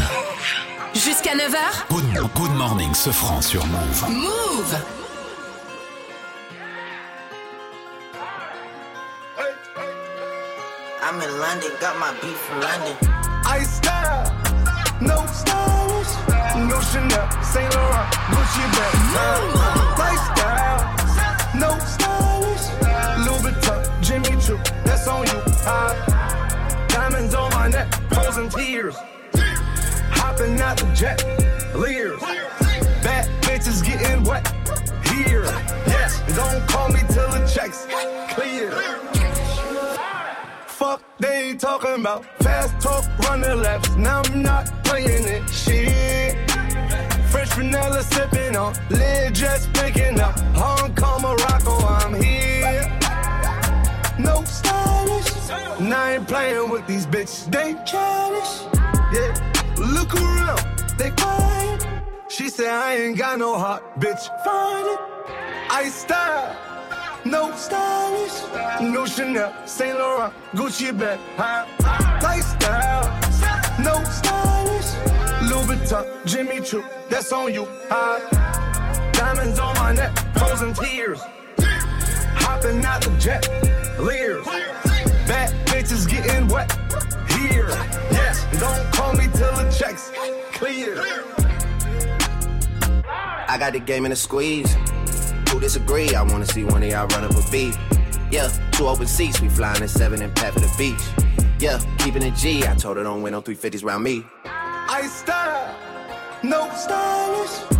[0.92, 1.56] Jusqu'à 9h,
[1.88, 2.04] Good,
[2.34, 4.10] good morning, ce franc sur Move.
[4.10, 4.76] Move
[11.02, 12.94] I'm in London, got my beef from London.
[13.46, 14.30] I style,
[15.00, 16.12] no stylish,
[16.68, 18.92] no Chanel, Saint Laurent, Gucci bag.
[19.96, 20.84] Lifestyle,
[21.54, 21.99] no stylish,
[28.10, 28.96] frozen tears.
[30.10, 31.24] Hopping out the jet,
[31.74, 32.20] leers.
[33.02, 34.46] Bad bitches getting wet
[35.06, 35.44] here.
[35.86, 37.86] Yes, don't call me till the checks
[38.34, 38.70] clear.
[40.66, 43.90] Fuck, they talking about fast talk, running laps.
[43.96, 45.48] Now I'm not playing it.
[45.50, 46.50] Shit.
[47.30, 50.38] Fresh vanilla sipping on, lid just picking up.
[50.54, 52.39] Hong Kong, Morocco, I'm here.
[55.80, 57.50] Now I ain't playing with these bitches.
[57.50, 58.66] They childish.
[59.12, 59.32] Yeah.
[59.78, 60.60] Look around,
[60.98, 61.86] they quiet.
[62.28, 64.22] She said I ain't got no heart, bitch.
[64.44, 65.00] Find it.
[65.70, 66.70] I style.
[67.24, 68.42] No stylish,
[68.80, 71.66] no Chanel, Saint Laurent, Gucci bag, high
[72.22, 73.04] lifestyle.
[73.78, 74.94] No stylish,
[75.50, 77.66] Louis Vuitton, Jimmy Choo, that's on you.
[77.90, 78.20] High
[79.12, 81.20] diamonds on my neck, frozen tears.
[82.42, 83.46] Hopping out the jet,
[84.00, 84.46] leers.
[86.50, 87.68] Bad bitches getting wet here.
[88.10, 90.10] Yes, don't call me till the checks
[90.52, 91.00] clear.
[93.48, 94.72] I got the game in a squeeze.
[95.50, 96.14] Who disagree?
[96.14, 97.76] I wanna see one of y'all run up a beat.
[98.30, 101.00] Yeah, two open seats, we flying in seven and pat for the beach.
[101.58, 102.66] Yeah, keeping it G.
[102.66, 104.24] I told her don't win no 350s round me.
[104.44, 105.76] I style,
[106.42, 107.79] no stylish.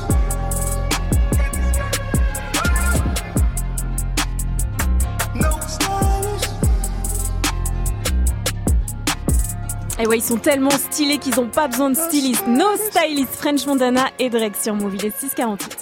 [10.01, 12.47] Et ouais, ils sont tellement stylés qu'ils ont pas besoin de styliste.
[12.47, 14.95] No stylist French Montana et Drake sur Move.
[14.95, 15.77] Il est 648.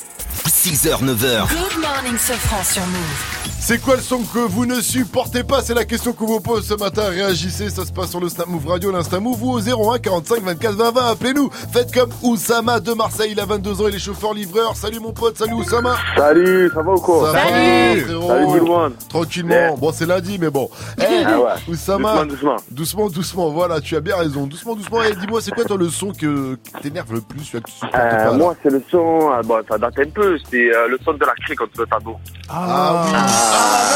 [0.46, 1.48] 6h, 9h.
[1.48, 3.59] Good morning, Sofran sur Move.
[3.62, 6.66] C'est quoi le son que vous ne supportez pas C'est la question qu'on vous pose
[6.66, 7.04] ce matin.
[7.10, 10.42] Réagissez, ça se passe sur le Snap Move Radio, l'Insta Move ou au 01 45
[10.42, 11.06] 24 20 20.
[11.12, 11.50] Appelez-nous.
[11.72, 14.76] Faites comme Oussama de Marseille, il a 22 ans, il est chauffeur-livreur.
[14.76, 15.96] Salut mon pote, salut Oussama.
[16.18, 19.54] Salut, ça va ou quoi Ça Salut Salut tout le monde Tranquillement.
[19.54, 19.76] Yeah.
[19.76, 20.68] Bon, c'est lundi, mais bon.
[20.98, 21.52] Eh, Ah ouais.
[21.72, 22.10] Oussama.
[22.12, 22.56] Doucement, doucement.
[22.72, 23.50] Doucement, doucement.
[23.52, 24.48] Voilà, tu as bien raison.
[24.48, 25.04] Doucement, doucement.
[25.04, 27.76] Et dis-moi, c'est quoi toi le son que qui t'énerve le plus celui que tu
[27.76, 30.88] supportes Euh, pas, moi, c'est le son, euh, bon, ça date un peu, c'est euh,
[30.88, 32.16] le son de la crie contre le tableau.
[32.50, 33.49] Ah oui.
[33.52, 33.90] Ah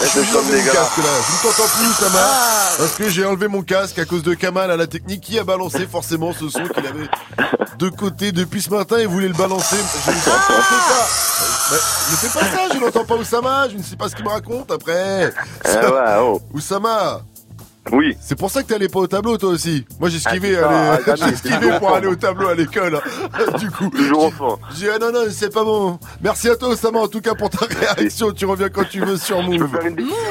[0.00, 2.28] Je ne t'entends plus Oussama
[2.78, 5.44] Parce que j'ai enlevé mon casque à cause de Kamal à la technique qui a
[5.44, 7.08] balancé forcément ce son qu'il avait
[7.78, 9.76] de côté depuis ce matin et voulait le balancer.
[9.76, 11.76] Je ne t'entends pas
[12.10, 14.30] Ne fais pas ça, je n'entends pas Oussama, je ne sais pas ce qu'il me
[14.30, 15.32] raconte après
[15.64, 15.86] Eh
[16.20, 16.40] oh.
[16.54, 17.20] Oussama
[17.92, 18.16] Oui.
[18.20, 19.84] C'est pour ça que t'es allé pas au tableau toi aussi.
[20.00, 22.96] Moi j'ai esquivé, Ah, ah, pour aller au tableau à l'école.
[22.96, 23.38] hein.
[23.58, 24.58] Du coup, Toujours au fond.
[24.74, 25.98] j'ai dit ah non non c'est pas bon.
[26.20, 27.66] Merci à toi Oussama en tout cas pour ta
[27.96, 28.32] réaction.
[28.32, 29.68] Tu reviens quand tu veux sur Move.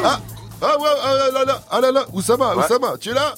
[0.04, 0.20] Ah
[0.62, 2.64] ah ouais ah là là ah là là Oussama Ouais.
[2.64, 3.34] Oussama tu es là?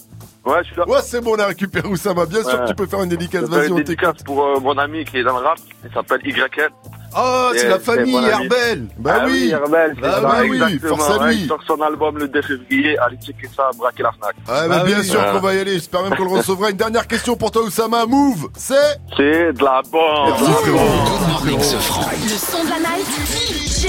[0.45, 0.87] Ouais, je suis là.
[0.87, 2.25] Ouais c'est bon on a récupéré Oussama.
[2.25, 3.43] Bien sûr que tu peux faire une dédicace.
[3.43, 3.77] Vas-y on t'écoute.
[3.77, 6.69] dédicace pour euh, mon ami qui est dans le rap, il s'appelle YN.
[7.17, 8.15] Oh c'est la famille.
[8.15, 8.87] Herbel.
[8.97, 9.49] Bah Ah oui.
[9.51, 10.97] Herbel, c'est Bah ça, exactement.
[10.97, 11.41] force à Ouais, lui.
[11.41, 14.35] Il sort son album le 2 février, allez checker ça, braquer la Fnac.
[14.47, 15.73] Ouais, bah, bien sûr qu'on va y aller.
[15.73, 16.69] J'espère même qu'on le recevra.
[16.69, 18.05] Une dernière question pour toi, Oussama.
[18.05, 18.75] Move, c'est.
[19.17, 20.29] C'est de la bombe.
[20.29, 21.27] Merci, frérot.
[21.27, 22.05] Morning Sofran.
[22.23, 23.87] Le son de la night, DJ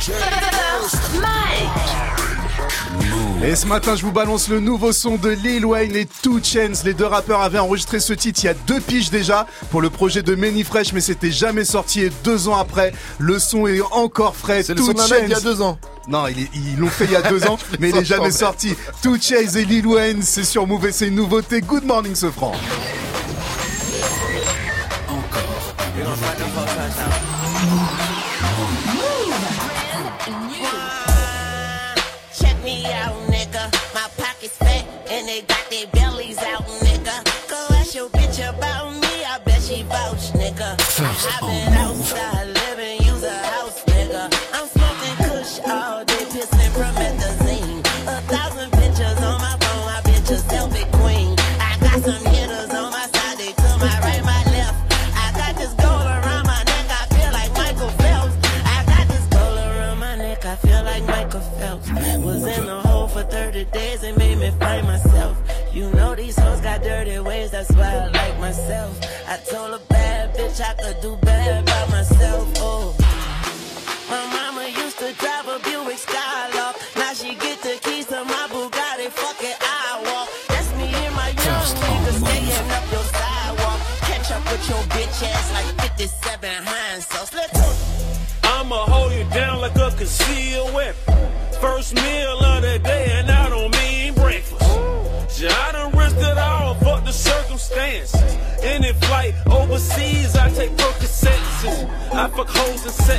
[0.00, 1.59] First Mike.
[3.42, 6.84] Et ce matin, je vous balance le nouveau son de Lil Wayne et Two Chainz.
[6.84, 9.88] Les deux rappeurs avaient enregistré ce titre il y a deux piges déjà pour le
[9.88, 12.02] projet de Many Fresh, mais c'était jamais sorti.
[12.02, 14.62] Et deux ans après, le son est encore frais.
[14.62, 15.78] C'est le son il y a deux ans.
[16.06, 18.74] Non, ils l'ont fait il y a deux ans, mais il est jamais sorti.
[19.02, 21.62] Two Chainz et Lil Wayne, c'est sur Move et c'est une nouveauté.
[21.62, 22.52] Good morning, ce franc.
[27.70, 28.19] Check
[40.50, 40.76] nigga.
[41.00, 42.39] I've been outside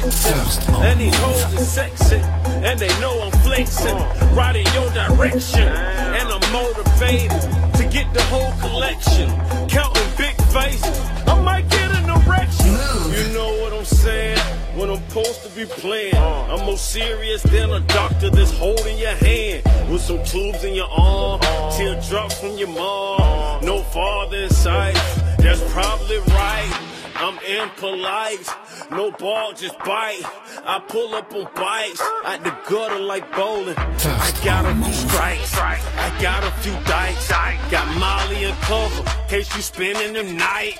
[0.04, 2.18] and these hoes is sexy.
[2.66, 3.96] And they know I'm flexing.
[4.36, 5.68] Right in your direction.
[5.68, 7.42] And I'm motivated
[7.76, 9.30] to get the whole collection.
[9.68, 11.00] Counting big faces.
[11.28, 12.72] I might get an erection.
[13.12, 14.40] You know what I'm saying?
[14.76, 19.16] When I'm supposed to be playing, I'm more serious than a doctor that's holding your
[19.16, 21.42] hand with some tubes in your arm,
[21.72, 23.64] teardrops from your mom.
[23.66, 24.96] No father in sight,
[25.38, 26.92] that's probably right.
[27.16, 28.50] I'm impolite,
[28.92, 30.22] no ball, just bite.
[30.66, 33.76] I pull up on bikes at the gutter like bowling.
[33.78, 37.30] I got a few strikes, I got a few dikes.
[37.72, 40.78] Got Molly and cover, case you spending the night.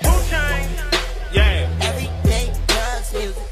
[1.32, 1.68] Yeah.
[1.80, 3.51] Everyday drugs music.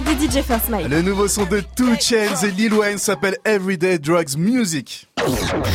[0.00, 0.88] De DJ First Mike.
[0.88, 5.06] Le nouveau son de Two Chainz et Lil Wayne s'appelle Everyday Drugs Music.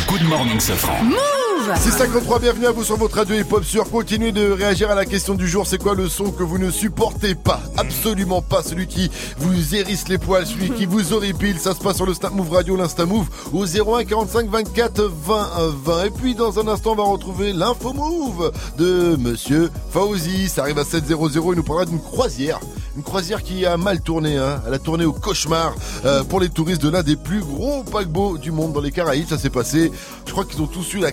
[0.08, 1.04] Good morning, Safran.
[1.04, 3.88] Move 653, bienvenue à vous sur votre radio hip-hop sur.
[3.88, 5.68] Continuez de réagir à la question du jour.
[5.68, 7.62] C'est quoi le son que vous ne supportez pas?
[7.78, 8.64] Absolument pas.
[8.64, 11.60] Celui qui vous hérisse les poils, celui qui vous horripile.
[11.60, 15.50] Ça se passe sur le Snap Move Radio, l'Insta Move au 01 45 24 20
[15.84, 16.06] 20.
[16.06, 20.50] Et puis dans un instant, on va retrouver l'info Move de Monsieur Fauzi.
[20.50, 21.16] Ça arrive à 700.
[21.36, 22.60] Il nous parlera d'une croisière.
[22.98, 24.38] Une croisière qui a mal tourné.
[24.38, 24.62] Hein.
[24.68, 28.38] Elle a tourné au cauchemar euh, pour les touristes de l'un des plus gros paquebots
[28.38, 29.28] du monde dans les Caraïbes.
[29.30, 29.92] Ça s'est passé.
[30.26, 31.12] Je crois qu'ils ont tous eu la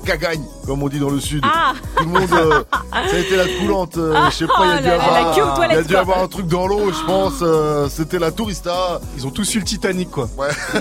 [0.67, 1.43] comme on dit dans le sud.
[1.45, 1.73] Ah.
[1.97, 2.63] Tout le monde, euh,
[3.11, 3.97] ça a été la coulante.
[3.97, 5.83] euh, Ah, je sais pas, il y a dû la- la avoir, il y a
[5.83, 7.35] dû avoir un truc dans l'eau, je pense.
[7.43, 9.01] euh, C'était la tourista.
[9.17, 10.29] Ils ont tous eu le Titanic, quoi.
[10.37, 10.49] Ouais.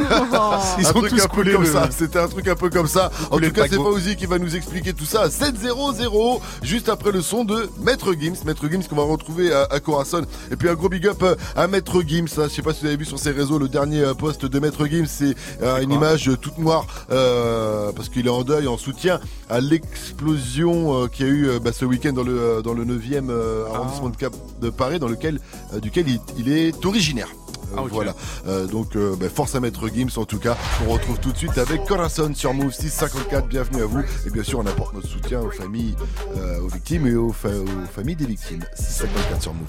[0.79, 1.87] Ils un ont truc tous un peu comme le- ça.
[1.91, 3.09] C'était un truc un peu comme ça.
[3.31, 3.75] En tout cas, c'est.
[3.75, 8.13] Fauzi qui va nous expliquer tout ça à 7-0-0, juste après le son de Maître
[8.13, 8.35] Gims.
[8.45, 10.23] Maître Gims qu'on va retrouver à, à Corazon.
[10.51, 12.25] Et puis un gros big up euh, à Maître Gims.
[12.37, 12.43] hein.
[12.49, 14.59] Je sais pas si vous avez vu sur ses réseaux le dernier euh, post de
[14.59, 15.05] Maître Gims.
[15.07, 19.19] C'est euh, une image toute noire euh, parce qu'il est en deuil, en soutien
[19.49, 22.73] à l'explosion euh, qu'il y a eu euh, bah, ce week-end dans le euh, dans
[22.73, 23.75] le 9e euh, Ah.
[23.77, 25.39] arrondissement de, Cap de Paris, dans lequel
[25.73, 27.29] euh, duquel il, il est originaire.
[27.75, 27.81] Ah.
[27.91, 28.15] Voilà.
[28.47, 30.55] Euh, donc euh, bah, force à Maître Gims en tout cas.
[30.87, 33.47] On retrouve tout de suite avec Corazon sur Move 654.
[33.47, 34.01] Bienvenue à vous.
[34.25, 35.95] Et bien sûr, on apporte notre soutien aux familles,
[36.37, 38.63] euh, aux victimes et aux, fa- aux familles des victimes.
[38.75, 39.67] 654 sur Move.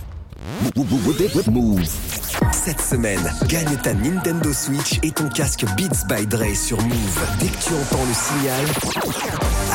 [1.50, 1.84] Move.
[2.52, 7.20] Cette semaine, gagne ta Nintendo Switch et ton casque Beats by Dre sur Move.
[7.40, 8.64] Dès que tu entends le signal,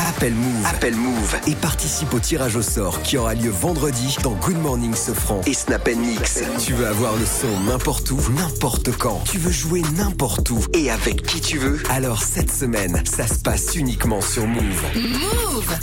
[0.08, 0.66] appelle Move.
[0.66, 4.94] Appelle Move et participe au tirage au sort qui aura lieu vendredi dans Good Morning
[4.94, 6.42] Sofran et Snap Mix.
[6.58, 9.22] Tu veux avoir le son n'importe où, n'importe quand.
[9.24, 11.82] Tu veux jouer n'importe où et avec qui tu veux.
[11.90, 14.82] Alors cette semaine, ça se passe uniquement sur Move.
[14.94, 15.74] Move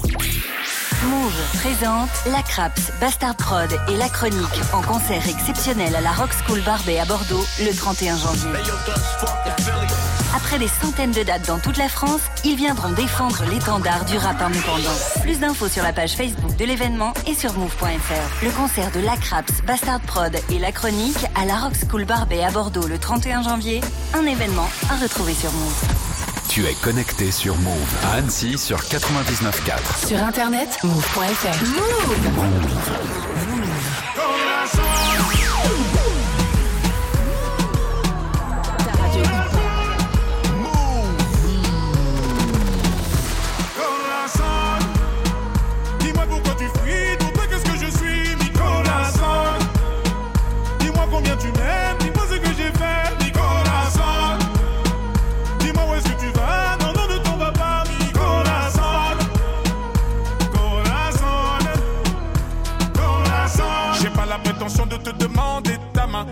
[1.03, 6.29] Move présente La Craps, Bastard Prod et La Chronique en concert exceptionnel à la Rock
[6.45, 8.49] School Barbet à Bordeaux le 31 janvier.
[10.35, 14.41] Après des centaines de dates dans toute la France, ils viendront défendre l'étendard du rap
[14.41, 14.95] indépendant.
[15.21, 18.43] Plus d'infos sur la page Facebook de l'événement et sur move.fr.
[18.45, 22.43] Le concert de La Craps, Bastard Prod et La Chronique à la Rock School Barbet
[22.43, 23.81] à Bordeaux le 31 janvier,
[24.13, 25.85] un événement à retrouver sur Move.
[26.49, 30.07] Tu es connecté sur Move à Annecy sur 99.4.
[30.07, 31.57] Sur internet, move.fr.
[31.59, 33.30] Corazon,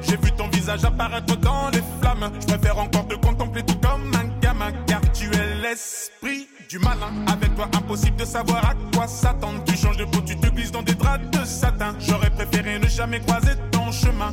[0.02, 2.32] j'ai vu ton visage apparaître dans les flammes.
[2.40, 7.12] Je préfère encore te contempler tout comme un gamin, car tu es l'esprit du malin.
[7.28, 9.64] Avec toi, impossible de savoir à quoi s'attendre.
[9.66, 11.96] Tu changes de peau, tu te glisses dans des draps de satin.
[12.00, 14.32] J'aurais préféré ne jamais croiser ton chemin.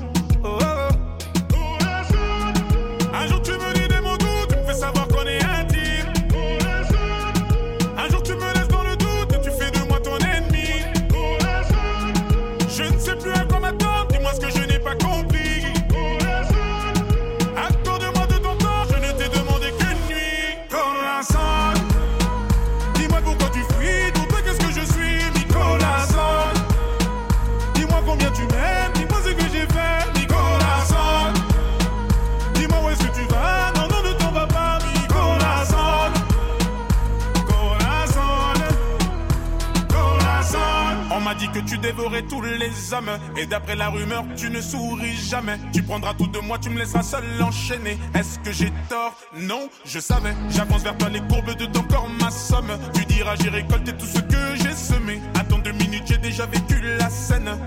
[41.76, 43.10] Tu dévorais tous les hommes.
[43.36, 45.58] Et d'après la rumeur, tu ne souris jamais.
[45.72, 47.98] Tu prendras tout de moi, tu me laisseras seul enchaîner.
[48.14, 49.14] Est-ce que j'ai tort?
[49.34, 50.34] Non, je savais.
[50.50, 52.78] J'avance vers toi les courbes de ton corps, ma somme.
[52.94, 55.20] Tu diras, j'ai récolté tout ce que j'ai semé.
[55.38, 57.58] Attends deux minutes, j'ai déjà vécu la scène.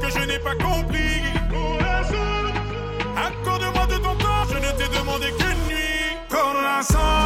[0.00, 1.22] que je n'ai pas compris.
[3.16, 6.16] Accorde-moi de ton temps, je ne t'ai demandé qu'une nuit.
[6.28, 7.25] Corazon,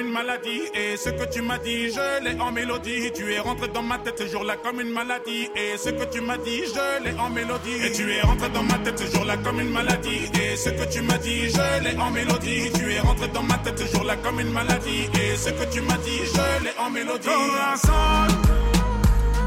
[0.00, 0.62] une maladie.
[0.74, 3.10] Et ce que tu m'as dit, je l'ai en mélodie.
[3.14, 5.48] Tu es rentré dans ma tête ce jour-là comme une maladie.
[5.54, 7.76] Et ce que tu m'as dit, je l'ai en mélodie.
[7.84, 10.28] Et tu es rentré dans ma tête ce jour-là comme une maladie.
[10.40, 12.70] Et ce que tu m'as dit, je l'ai en mélodie.
[12.74, 15.08] Tu es rentré dans ma tête ce jour-là comme une maladie.
[15.14, 17.28] Et ce que tu m'as dit, je l'ai en mélodie.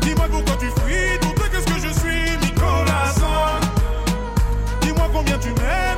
[0.01, 1.19] Dis-moi pourquoi tu fuis.
[1.21, 3.25] Toi, qu'est-ce que je suis, corazon.
[4.81, 5.92] Dis-moi combien tu m'aimes,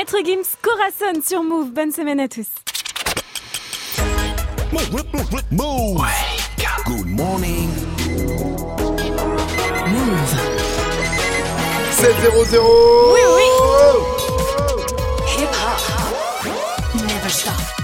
[0.00, 1.72] Maître Gims, Corazon sur Move.
[1.72, 2.46] Bonne semaine à tous.
[5.50, 6.02] Move.
[6.86, 7.89] Good morning.
[9.90, 10.36] Move.
[11.90, 12.14] 7
[12.46, 13.48] 0 Oui, oui.
[15.26, 15.80] Hip hop.
[16.94, 17.79] Never stop.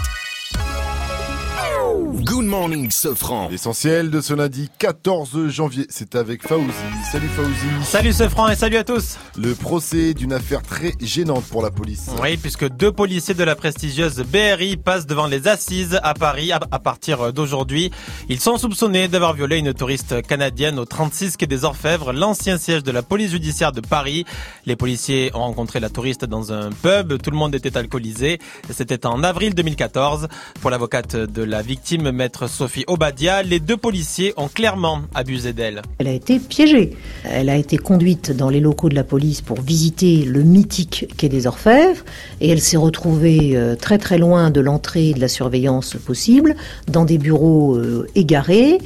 [2.29, 3.49] Good morning, Sofran.
[3.51, 6.73] L'essentiel de ce lundi 14 janvier, c'est avec Faouzi.
[7.13, 7.85] Salut Faouzi.
[7.85, 9.17] Salut ce franc et salut à tous.
[9.39, 12.11] Le procès d'une affaire très gênante pour la police.
[12.21, 16.59] Oui, puisque deux policiers de la prestigieuse BRI passent devant les assises à Paris à
[16.73, 17.93] à partir d'aujourd'hui.
[18.29, 22.83] Ils sont soupçonnés d'avoir violé une touriste canadienne au 36 quai des Orfèvres, l'ancien siège
[22.83, 24.25] de la police judiciaire de Paris.
[24.65, 28.41] Les policiers ont rencontré la touriste dans un pub, tout le monde était alcoolisé.
[28.71, 30.27] C'était en avril 2014.
[30.61, 35.83] Pour l'avocate de la victime, maître Sophie Obadia, les deux policiers ont clairement abusé d'elle.
[35.99, 36.97] Elle a été piégée.
[37.25, 41.29] Elle a été conduite dans les locaux de la police pour visiter le mythique quai
[41.29, 42.05] des Orfèvres
[42.41, 46.57] et elle s'est retrouvée euh, très très loin de l'entrée de la surveillance possible,
[46.89, 48.79] dans des bureaux euh, égarés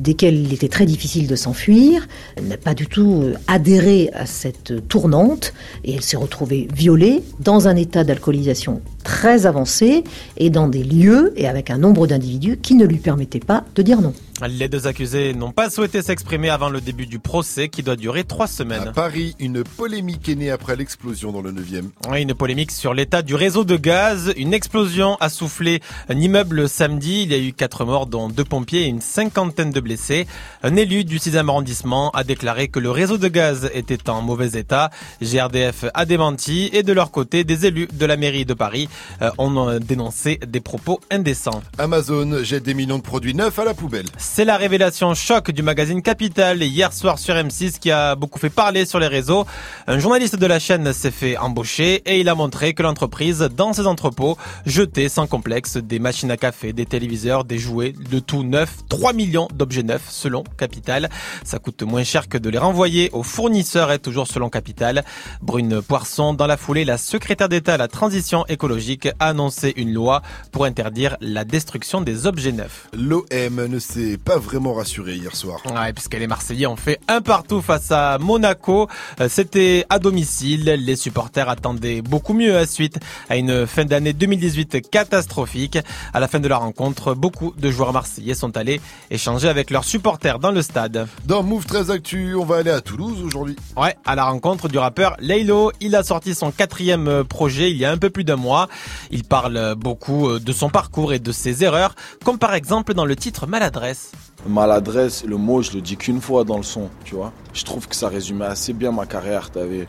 [0.00, 2.06] desquels il était très difficile de s'enfuir.
[2.36, 5.52] Elle n'a pas du tout euh, adhéré à cette tournante
[5.84, 10.02] et elle s'est retrouvée violée dans un état d'alcoolisation très avancé
[10.36, 13.82] et dans des lieux et avec un nombre d'individus qui ne lui permettaient pas de
[13.82, 14.12] dire non.
[14.46, 18.24] Les deux accusés n'ont pas souhaité s'exprimer avant le début du procès qui doit durer
[18.24, 18.92] trois À semaines.
[18.94, 21.84] Paris, une polémique est née après l'explosion dans le 9e.
[22.10, 24.34] Oui, une polémique sur l'état du réseau de gaz.
[24.36, 25.80] Une explosion a soufflé
[26.10, 27.22] un immeuble samedi.
[27.22, 30.26] Il y a eu quatre morts, dont deux pompiers et une cinquantaine de blessés.
[30.62, 34.58] Un élu du 6e arrondissement a déclaré que le réseau de gaz était en mauvais
[34.58, 34.90] état.
[35.22, 38.90] GRDF a démenti et de leur côté, des élus de la mairie de Paris
[39.38, 41.62] ont euh, dénoncé des propos indécents.
[41.78, 44.06] Amazon jette des millions de produits neufs à la poubelle.
[44.18, 48.50] C'est la révélation choc du magazine Capital hier soir sur M6 qui a beaucoup fait
[48.50, 49.46] parler sur les réseaux.
[49.86, 53.72] Un journaliste de la chaîne s'est fait embaucher et il a montré que l'entreprise, dans
[53.72, 58.42] ses entrepôts, jetait sans complexe des machines à café, des téléviseurs, des jouets, de tout
[58.42, 61.08] neuf, 3 millions d'objets neufs selon Capital.
[61.44, 65.04] Ça coûte moins cher que de les renvoyer aux fournisseurs et toujours selon Capital.
[65.42, 68.85] Brune Poisson, dans la foulée, la secrétaire d'État à la transition écologique
[69.18, 70.22] a annoncé une loi
[70.52, 72.88] pour interdire la destruction des objets neufs.
[72.92, 75.60] L'OM ne s'est pas vraiment rassuré hier soir.
[75.66, 78.88] Ouais, puisque les Marseillais ont fait un partout face à Monaco.
[79.20, 80.64] Euh, C'était à domicile.
[80.64, 85.78] Les supporters attendaient beaucoup mieux à suite à une fin d'année 2018 catastrophique.
[86.12, 88.80] À la fin de la rencontre, beaucoup de joueurs marseillais sont allés
[89.10, 91.06] échanger avec leurs supporters dans le stade.
[91.24, 93.56] Dans Move 13 Actu, on va aller à Toulouse aujourd'hui.
[93.76, 95.72] Ouais, à la rencontre du rappeur Laylo.
[95.80, 98.68] Il a sorti son quatrième projet il y a un peu plus d'un mois.
[99.10, 103.04] Il parle beaucoup euh, de son parcours et de ses erreurs, comme par exemple dans
[103.04, 104.12] le titre Maladresse.
[104.48, 107.32] Maladresse, le mot, je le dis qu'une fois dans le son, tu vois.
[107.52, 109.50] Je trouve que ça résumait assez bien ma carrière.
[109.50, 109.86] T'avais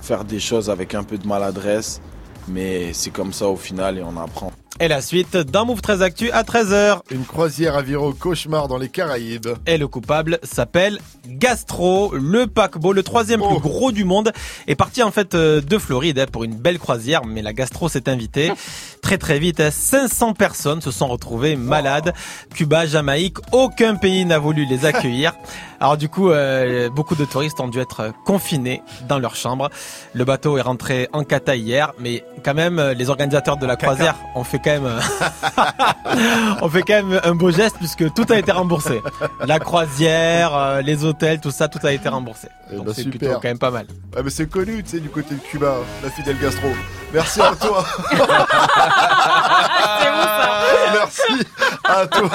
[0.00, 2.00] faire des choses avec un peu de maladresse,
[2.48, 4.52] mais c'est comme ça au final et on apprend.
[4.80, 6.98] Et la suite dans Move 13 Actu à 13h.
[7.12, 9.46] Une croisière à au cauchemar dans les Caraïbes.
[9.66, 10.98] Et le coupable s'appelle
[11.28, 14.32] Gastro, le paquebot, le troisième plus gros du monde,
[14.66, 17.88] est parti en fait euh, de Floride hein, pour une belle croisière, mais la Gastro
[17.88, 18.50] s'est invitée
[19.00, 19.60] très très vite.
[19.60, 19.70] hein.
[19.70, 22.12] 500 personnes se sont retrouvées malades.
[22.52, 25.34] Cuba, Jamaïque, aucun pays n'a voulu les accueillir.
[25.84, 29.68] Alors du coup, euh, beaucoup de touristes ont dû être confinés dans leur chambre.
[30.14, 33.76] Le bateau est rentré en cata hier, mais quand même, euh, les organisateurs de la
[33.76, 34.98] croisière ont fait quand même, euh,
[36.62, 39.02] ont fait quand même un beau geste puisque tout a été remboursé.
[39.46, 42.48] La croisière, euh, les hôtels, tout ça, tout a été remboursé.
[42.72, 43.18] Donc bah, c'est super.
[43.18, 43.86] plutôt quand même pas mal.
[44.16, 46.68] Ouais, mais c'est connu, tu sais, du côté de Cuba, la fidèle gastro.
[47.12, 47.84] Merci à toi.
[51.04, 51.46] Merci
[51.84, 52.28] à toi.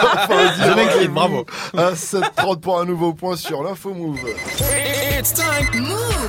[0.64, 1.46] Je m'incline, bravo.
[1.78, 4.20] À 7h30 pour un nouveau point sur l'info move.
[5.20, 5.68] It's time.
[5.82, 6.20] Move.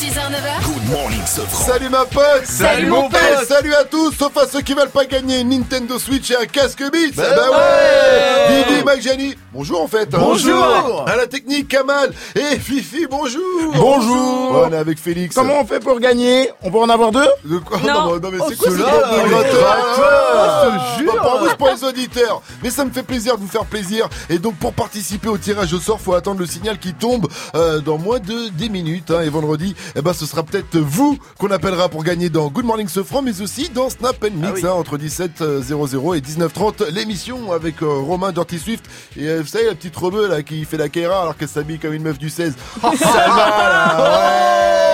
[0.00, 0.64] 6h, 9h.
[0.64, 1.20] Good morning.
[1.26, 3.20] Salut ma pote Salut, mon pote.
[3.46, 6.46] Salut à tous, sauf à ceux qui veulent pas gagner une Nintendo Switch et un
[6.46, 8.64] casque Beats Ben bah ouais, ouais.
[8.64, 10.18] Vivi, Mike, Gianni, bonjour en fait hein.
[10.20, 11.04] Bonjour.
[11.06, 13.42] À la technique, Kamal Et Fifi, bonjour
[13.74, 14.62] Bonjour.
[14.66, 16.50] On est avec Félix Comment on fait pour gagner?
[16.62, 17.28] On peut en avoir deux?
[17.44, 17.78] De quoi?
[17.86, 18.18] Non.
[18.18, 21.12] non, mais Oh, c'est quoi ce gratteurs, je te jure.
[21.60, 22.42] Pour les auditeurs.
[22.62, 24.08] Mais ça me fait plaisir de vous faire plaisir.
[24.30, 27.80] Et donc pour participer au tirage au sort, faut attendre le signal qui tombe euh,
[27.80, 31.50] dans moins de 10 minutes hein, Et vendredi, eh ben, ce sera peut-être vous qu'on
[31.50, 34.96] appellera pour gagner dans Good Morning Sofran Mais aussi dans Snap and Mix hein, entre
[34.96, 38.86] 17h00 et 19h30 L'émission avec euh, Romain Dirty Swift.
[39.16, 41.78] Et euh, vous savez la petite rebeu là qui fait la Kaira alors qu'elle s'habille
[41.78, 44.89] comme une meuf du 16 Salma là ouais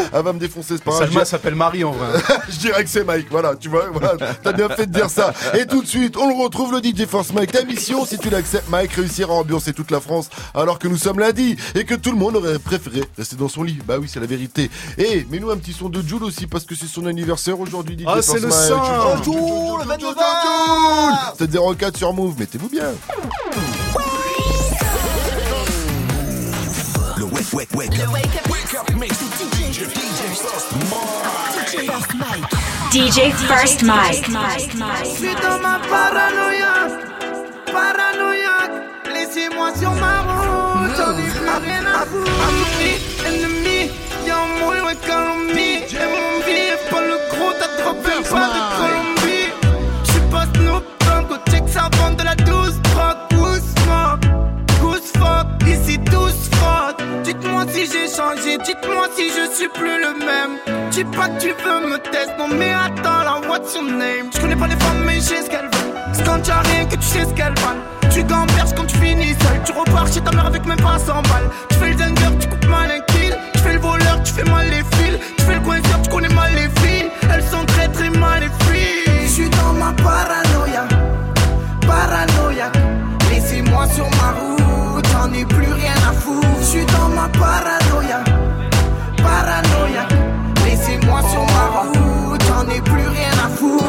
[0.12, 1.04] Elle va me défoncer, c'est pas grave.
[1.08, 2.20] Salma s'appelle Marie en vrai.
[2.48, 5.32] je dirais que c'est Mike, voilà, tu vois, voilà, t'as bien fait de dire ça.
[5.58, 7.52] Et tout de suite, on le retrouve, le DJ Force Mike.
[7.52, 10.96] Ta mission, si tu l'acceptes, Mike, réussir à ambiancer toute la France, alors que nous
[10.96, 13.78] sommes lundi, et que tout le monde aurait préféré rester dans son lit.
[13.86, 14.70] Bah oui, c'est la vérité.
[14.98, 18.04] Et mets-nous un petit son de Jules aussi, parce que c'est son anniversaire aujourd'hui, DJ
[18.06, 18.52] Ah, c'est le Mike.
[18.52, 19.22] sang.
[19.22, 19.36] Jules,
[21.78, 22.92] 04 sur Move, mettez-vous bien.
[27.42, 28.50] Le wake, wake, wake up.
[28.50, 30.70] Wake up, mix DJ, DJ First
[32.20, 32.54] Mike.
[32.92, 34.24] DJ First Mike.
[35.02, 36.86] Je suis dans ma paranoïa,
[37.66, 38.76] paranoïaque.
[39.12, 42.30] Laissez-moi sur ma route, j'en ai plus rien à foutre.
[43.26, 43.90] Ennemi,
[44.24, 44.72] y'a un mot.
[44.72, 44.86] Et
[46.06, 49.50] mon billet, pas le gros, t'as droppé un pas de Colombie.
[50.04, 52.61] J'suis pas Snoop Dogg, au check ça vend de la douce
[57.68, 60.58] Si j'ai changé, dites-moi si je suis plus le même.
[60.90, 64.30] Dis pas que tu veux me tester, non mais attends là, what's your name?
[64.34, 65.94] Je connais pas les femmes, mais je sais ce qu'elles veulent.
[66.12, 67.80] C'est quand y'a rien que tu sais ce qu'elles valent.
[68.12, 71.22] Tu gamberges quand tu finis seul, tu repars chez ta mère avec même pas 100
[71.22, 71.48] balles.
[71.70, 73.36] Tu fais le danger, tu coupes mal un kill.
[73.54, 75.18] Tu fais le voleur, tu fais mal les fils.
[75.38, 77.10] Tu fais le coinceur, tu connais mal les filles.
[77.32, 79.22] Elles sont très très mal les filles.
[79.22, 80.84] Je suis dans ma paranoïa,
[81.86, 82.70] paranoïa.
[83.30, 84.61] Laissez-moi sur ma route,
[85.32, 86.46] j'en ai plus rien à foutre.
[86.60, 88.22] Je suis dans ma paranoïa,
[89.16, 90.08] paranoïa.
[90.64, 92.01] Laissez-moi sur ma route,
[92.62, 93.84] j'en ai plus rien à foutre.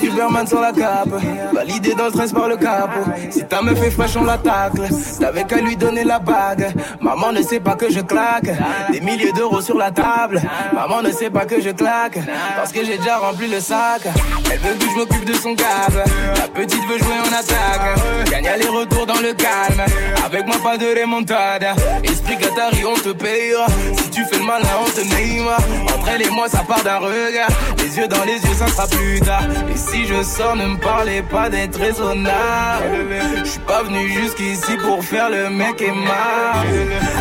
[0.00, 1.08] Superman sur la cape,
[1.52, 3.10] validé dans le stress par le capot.
[3.30, 4.82] Si ta meuf est fraîche, on la tacle.
[5.18, 6.74] T'avais qu'à lui donner la bague.
[7.00, 8.50] Maman ne sait pas que je claque.
[8.90, 10.40] Des milliers d'euros sur la table.
[10.72, 12.18] Maman ne sait pas que je claque.
[12.56, 14.02] Parce que j'ai déjà rempli le sac.
[14.50, 15.94] Elle veut que je m'occupe de son gaz.
[16.36, 18.30] La petite veut jouer en attaque.
[18.30, 19.82] Gagne les retours dans le calme.
[20.24, 21.74] Avec moi, pas de remontada.
[22.02, 23.66] Esprit Qatari, on te payera.
[23.98, 25.48] Si tu fais le malin, on te name.
[25.94, 27.48] Entre elle et moi, ça part d'un regard.
[27.78, 29.44] Les yeux dans les yeux, ça sera plus tard.
[29.72, 33.06] Et si je sors, ne me parlez pas d'être raisonnable.
[33.44, 36.66] Je suis pas venu jusqu'ici pour faire le mec et mal.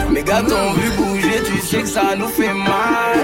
[0.09, 3.19] Mes gars t'ont vu bouger, tu sais que ça nous fait mal.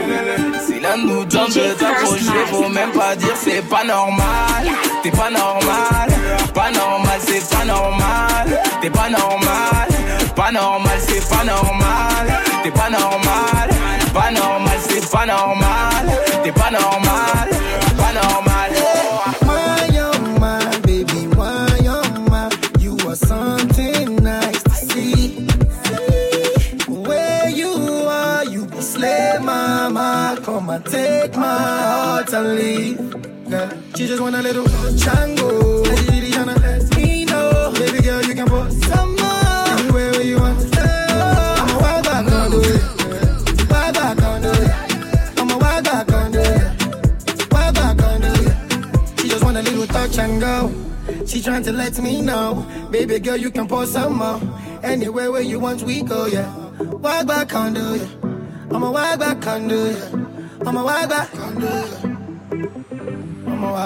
[0.66, 4.64] Si l'un nous tente de t'approcher, faut même pas dire c'est pas normal.
[5.04, 6.08] T'es pas normal,
[6.54, 8.62] pas normal, c'est pas normal.
[8.82, 9.88] T'es pas normal,
[10.36, 12.26] pas normal, c'est pas normal.
[12.64, 13.70] T'es pas normal,
[14.14, 16.06] pas normal, c'est pas normal.
[16.44, 17.05] T'es pas normal,
[30.76, 32.98] and take my heart and leave.
[33.50, 34.66] Girl, she just want a little
[35.04, 35.88] chango.
[35.88, 39.80] And she really tryna let me know, baby girl, you can put some more.
[39.80, 40.78] Anywhere where you want.
[40.78, 42.80] I'm a wild back on the way.
[43.72, 43.96] Wild
[44.60, 44.72] way.
[45.38, 46.66] I'm a wild back on the way.
[49.22, 50.72] She just want a little touch and go.
[51.26, 54.42] She trying to let me know, baby girl, you can pour some more.
[54.84, 56.54] Anywhere where you want, we go, yeah.
[56.80, 58.08] Wag back condo, yeah.
[58.72, 60.35] I'm a wag back condo, yeah.
[60.35, 60.35] I'm
[60.68, 60.82] I'm a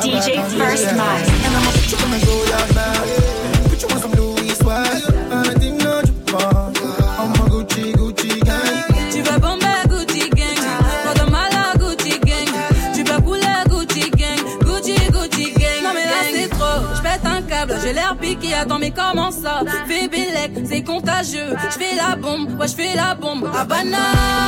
[0.02, 0.86] DJ First.
[0.96, 1.28] Mind.
[1.46, 3.68] And I'ma put you on the go, yeah, now, yeah.
[3.68, 6.80] Put you on some Louis swag, I didn't know you want.
[7.20, 8.84] I'm a Gucci, Gucci gang.
[9.12, 10.60] Tu veux bomber Gucci gang.
[11.04, 12.50] Pour de mal à Gucci gang.
[12.94, 14.40] Tu veux couler Gucci gang.
[14.62, 15.84] Gucci Gucci gang.
[15.84, 16.80] Non mais là c'est trop.
[16.96, 17.76] Je pète un câble.
[17.84, 18.54] J'ai l'air piqué.
[18.54, 19.64] Attends mais comment ça?
[19.86, 21.56] Fais Bélec C'est contagieux.
[21.72, 22.58] Je fais la bombe.
[22.60, 23.50] Ouais je fais la bombe.
[23.54, 23.98] Habana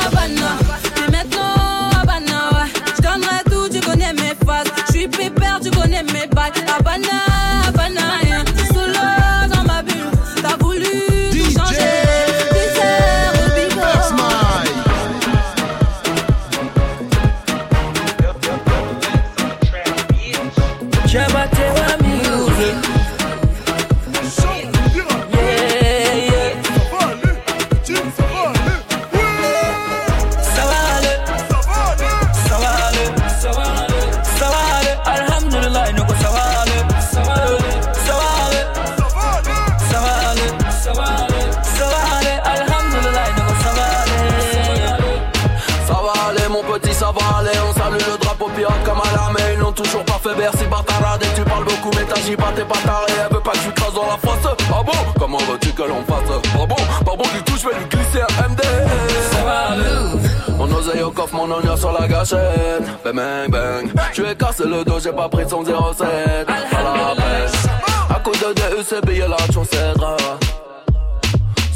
[0.05, 0.57] Habana
[0.95, 1.51] Mais maintenant
[3.49, 4.68] tout Tu connais mes phases.
[4.88, 7.07] Je suis pépère Tu connais mes bails Habana
[7.68, 8.30] Habana
[61.34, 65.48] mon oignon sur la gâchette Bang bang bang ai cassé le dos, j'ai pas pris
[65.48, 65.76] son 07
[66.45, 66.53] Pas
[66.84, 67.72] la peine
[68.10, 69.98] À cause de DU, c'est payé la chaussette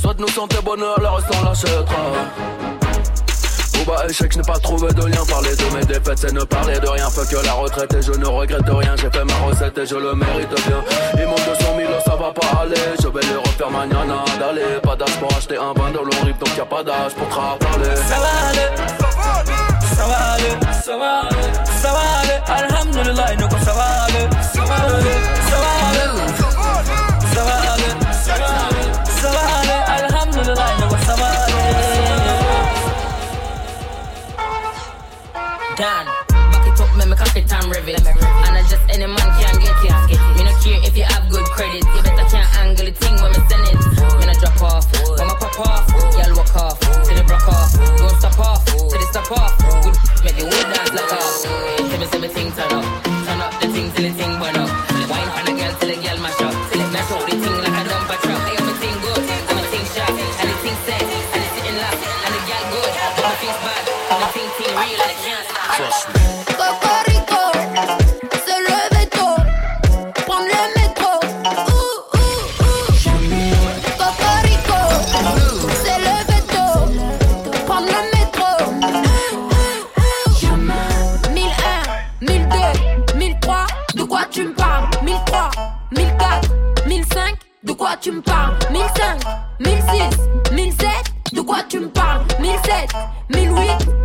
[0.01, 2.65] Soit nous santé bonheur, le reste on l'achètera
[3.85, 5.23] bas échec, je n'ai pas trouvé de lien.
[5.29, 7.09] Parler de mes défaites, c'est ne parler de rien.
[7.09, 8.95] Fuck la retraite et je ne regrette rien.
[8.97, 10.83] J'ai fait ma recette et je le mérite bien.
[11.17, 12.75] Il manque 200 000, ça va pas aller.
[13.01, 14.79] Je vais les refaire mañana d'aller.
[14.81, 17.27] Pas d'âge pour acheter un bain de long rip, donc y a pas d'âge pour
[17.27, 17.95] te parler.
[17.95, 19.04] Ça va aller.
[20.05, 20.53] Ça va aller.
[20.83, 21.51] Ça va aller.
[21.81, 22.39] Ça va aller.
[22.45, 24.29] Alhamdulillah, nous, ça va aller.
[35.75, 36.07] done.
[36.53, 37.87] Back it up, make me cock it and rev.
[37.89, 40.21] And I just any man can get it.
[40.37, 41.83] Me no care if you have good credit.
[41.83, 43.75] You better can't angle the thing when me send it.
[44.15, 44.85] Me no drop off,
[45.19, 47.73] when me pop off, y'all walk off, till it broke off.
[47.75, 49.64] Don't stop off, till it stop off.
[50.37, 51.43] Good, make the whole dance lock off.
[51.43, 54.55] Tell me, say me thing turn up, turn up the thing till the thing burn
[54.57, 54.94] up.
[92.55, 92.87] 2007,
[93.29, 94.04] 1008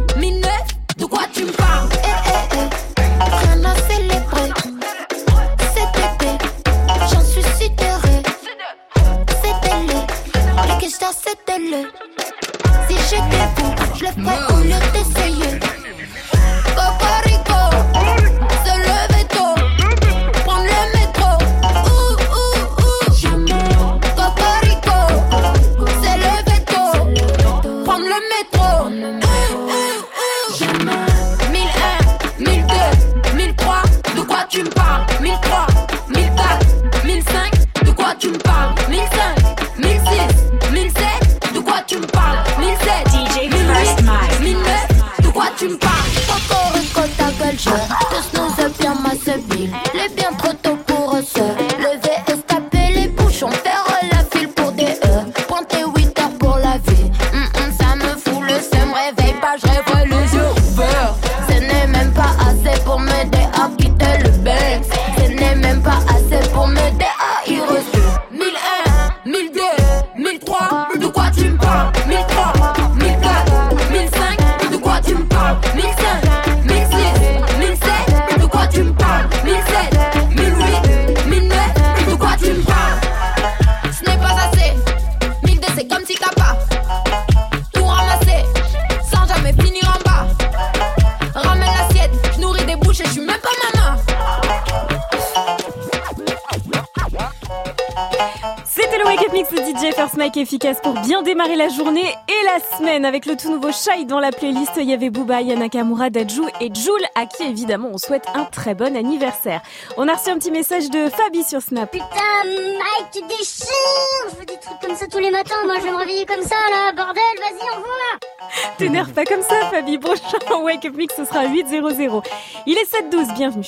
[101.61, 104.73] la journée et la semaine avec le tout nouveau Shai dans la playlist.
[104.78, 108.74] Il y avait Booba, Yanakamura, Dajou et Joule à qui évidemment on souhaite un très
[108.74, 109.61] bon anniversaire.
[109.99, 111.91] On a reçu un petit message de Fabi sur Snap.
[111.91, 112.07] Putain,
[112.47, 115.62] Mike, tu déchires Je veux des trucs comme ça tous les matins.
[115.66, 116.93] Moi, je vais me réveiller comme ça, là.
[116.97, 119.99] Bordel, vas-y, envoie T'énerve pas comme ça Fabi.
[119.99, 120.23] Prochain
[120.62, 122.24] Wake Up Mix ce sera 8-0-0.
[122.65, 123.66] Il est 7-12, bienvenue.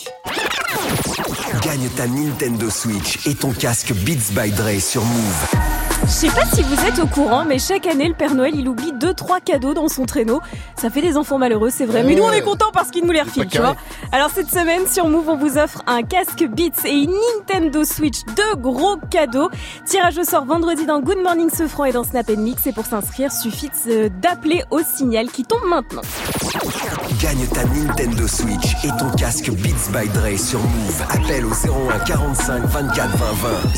[1.62, 5.47] Gagne ta Nintendo Switch et ton casque Beats by Dre sur Move.
[6.05, 8.68] Je sais pas si vous êtes au courant, mais chaque année, le Père Noël, il
[8.68, 10.40] oublie 2-3 cadeaux dans son traîneau.
[10.80, 12.02] Ça fait des enfants malheureux, c'est vrai.
[12.02, 13.76] Mais nous, on est contents parce qu'il nous les refile, tu vois.
[14.10, 18.24] Alors, cette semaine, sur Move, on vous offre un casque Beats et une Nintendo Switch.
[18.36, 19.48] Deux gros cadeaux.
[19.86, 22.66] Tirage au sort vendredi dans Good Morning Sofran et dans Snap Mix.
[22.66, 26.02] Et pour s'inscrire, suffit de- d'appeler au signal qui tombe maintenant.
[27.20, 31.02] Gagne ta Nintendo Switch et ton casque Beats by Dre sur Move.
[31.11, 33.27] Appelle au 01 45 24 20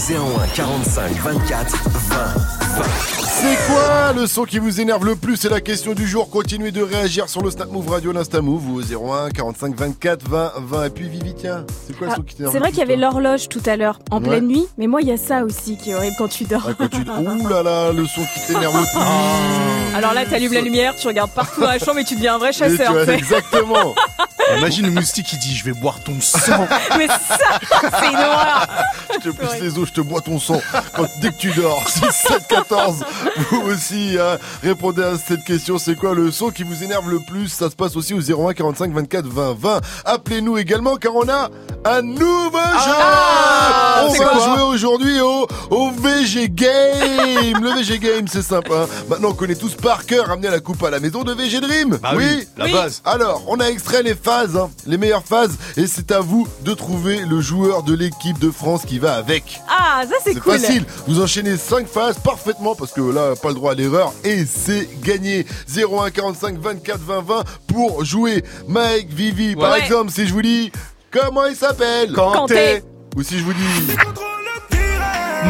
[0.08, 0.14] 20.
[0.44, 2.82] 01 45 24 20 20.
[3.26, 5.36] C'est quoi le son qui vous énerve le plus?
[5.36, 6.30] C'est la question du jour.
[6.30, 10.28] Continuez de réagir sur le Snap Move Radio, l'Insta Move ou au 01 45 24
[10.28, 10.84] 20 20.
[10.86, 12.82] Et puis Vivi, tiens, c'est quoi le Ah, son qui t'énerve C'est vrai qu'il y
[12.82, 14.28] avait l'horloge tout à l'heure, en Ouais.
[14.28, 14.66] pleine nuit.
[14.78, 16.62] Mais moi, il y a ça aussi qui est horrible quand tu dors.
[16.68, 17.00] Ah, quand tu...
[17.02, 19.96] Ouh là là, le son qui t'énerve le plus.
[19.96, 22.38] Alors là, t'allumes la lumière, tu regardes partout dans la chambre et tu deviens un
[22.38, 22.92] vrai tu chasseur.
[22.92, 23.94] vois, exactement.
[24.58, 26.66] Imagine le moustique qui dit je vais boire ton sang.
[26.98, 27.06] Mais
[27.80, 28.66] c'est horreur.
[29.12, 30.60] Je te pousse les os, je te bois ton sang
[30.94, 31.82] quand, dès que tu dors.
[31.88, 33.04] 6, 7, 14.
[33.50, 35.78] Vous aussi, hein, répondez à cette question.
[35.78, 37.48] C'est quoi le son qui vous énerve le plus?
[37.48, 39.80] Ça se passe aussi au 01 45 24 20 20.
[40.04, 41.48] Appelez-nous également car on a
[41.84, 42.92] un nouveau jeu.
[42.96, 47.62] Ah, on va jouer aujourd'hui au, au VG Game.
[47.62, 48.74] Le VG Game, c'est sympa.
[48.82, 48.86] hein.
[49.08, 51.98] Maintenant, on connaît tous par cœur ramener la coupe à la maison de VG Dream.
[52.02, 53.02] Bah oui, la base.
[53.04, 56.72] Alors, on a extrait les phases, hein, les meilleures phases, et c'est à vous de
[56.74, 59.60] trouver le joueur de l'équipe de France qui va avec.
[59.68, 60.58] Ah, ça c'est C'est cool.
[60.58, 64.44] facile, vous enchaînez 5 phases parfaitement parce que là, pas le droit à l'erreur et
[64.46, 65.46] c'est gagné.
[65.76, 68.42] 01 45 24 20 20 pour jouer.
[68.68, 70.72] Mike, Vivi, par exemple, si je vous dis
[71.10, 72.12] comment il s'appelle?
[72.12, 72.82] Kanté.
[73.16, 73.94] Ou si je vous dis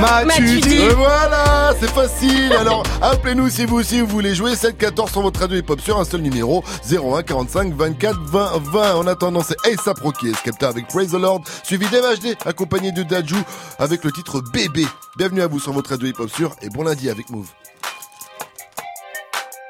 [0.00, 0.74] Matuidi.
[0.76, 2.52] et voilà, c'est facile.
[2.52, 5.98] Alors, appelez-nous si vous aussi vous voulez jouer 7 14 sur votre radio hip-hop sur
[5.98, 8.94] un seul numéro 01 45 24 20 20.
[8.96, 13.36] En attendant, c'est ASAP Rocky Skepta avec Praise the Lord, suivi d'MHD accompagné de Dajou
[13.78, 14.86] avec le titre Bébé.
[15.16, 17.48] Bienvenue à vous sur votre radio hip-hop sur et bon lundi avec Move.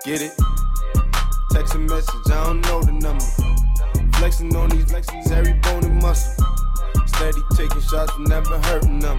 [0.06, 0.32] Get it?
[1.52, 3.24] Text a message, I don't know the number.
[4.14, 6.32] Flexing on these flexes, every bone and muscle.
[7.16, 9.18] Steady taking shots, never hurting them.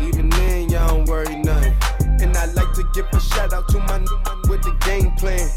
[0.00, 1.74] Even then, y'all don't worry nothing.
[2.20, 5.12] And I like to give a shout out to my new man with the game
[5.12, 5.48] plan.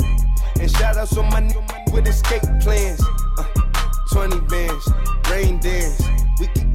[0.60, 3.02] And shout outs to my new man with escape plans.
[3.38, 3.44] Uh,
[4.12, 4.90] 20 bands,
[5.30, 6.02] rain dance.
[6.40, 6.75] We can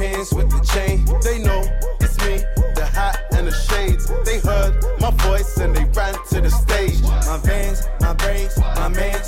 [0.00, 1.04] pants, with the chain.
[1.22, 1.62] They know
[2.00, 2.42] it's me,
[2.74, 4.10] the hat and the shades.
[4.24, 7.02] They heard my voice and they ran to the stage.
[7.02, 9.19] My vans, my braids, my mans,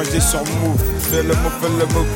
[0.00, 0.82] mangé sur move.
[1.10, 2.06] Fais le move, fais le move.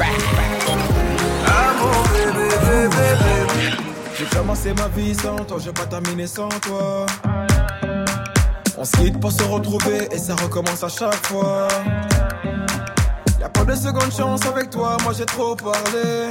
[4.17, 7.07] J'ai commencé ma vie sans toi, j'ai pas terminé sans toi.
[8.77, 11.69] On se pour se retrouver et ça recommence à chaque fois.
[13.41, 16.29] Y'a pas de seconde chance avec toi, moi j'ai trop parlé.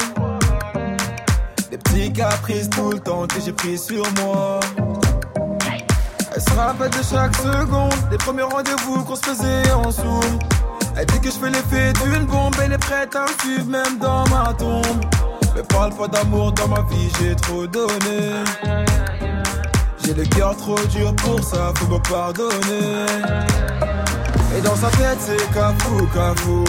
[1.70, 4.60] Des petits caprices tout le temps que j'ai pris sur moi.
[6.36, 10.40] Elle se rappelle de chaque seconde, des premiers rendez-vous qu'on se faisait en zoom.
[10.96, 14.24] Elle dit que je fais l'effet d'une bombe, elle est prête à suivre même dans
[14.30, 14.86] ma tombe.
[15.56, 18.34] Mais parle pas d'amour dans ma vie, j'ai trop donné.
[20.04, 23.06] J'ai le cœur trop dur pour ça, faut me pardonner.
[24.56, 26.64] Et dans sa tête, c'est cafou, cafou.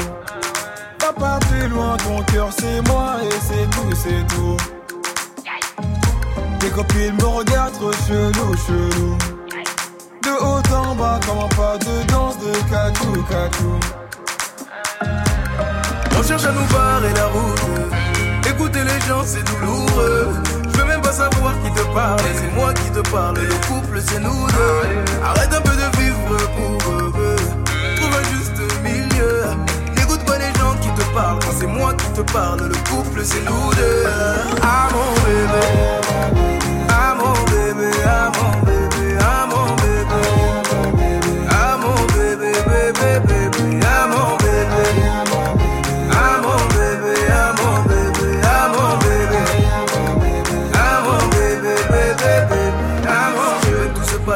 [1.01, 4.57] Va pas plus loin, ton cœur c'est moi et c'est tout, c'est tout.
[6.61, 9.19] Tes copines me regardent trop chelou, chelou.
[10.23, 14.04] De haut en bas, comment pas de danse de catou, catou.
[16.27, 17.61] Cherche à nous barrer la route.
[18.49, 20.29] Écouter les gens, c'est douloureux.
[20.73, 22.21] Je veux même pas savoir qui te parle.
[22.35, 23.37] C'est moi qui te parle.
[23.37, 25.23] Le couple, c'est nous deux.
[25.23, 27.37] Arrête un peu de vivre pour eux.
[27.97, 29.45] Trouve un juste milieu.
[29.97, 31.39] N'écoute pas les gens qui te parlent.
[31.59, 34.05] C'est moi qui te parle, le couple, c'est nous deux.
[34.63, 35.67] Ah mon bébé.
[36.89, 37.91] Ah mon bébé.
[38.07, 38.84] Ah mon bébé.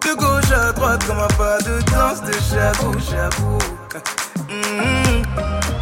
[0.00, 3.58] De gauche à droite, comme un pas de danse de chabou, chabou.
[4.50, 5.22] Hum,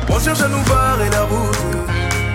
[0.09, 1.59] On cherche à nous barrer la route.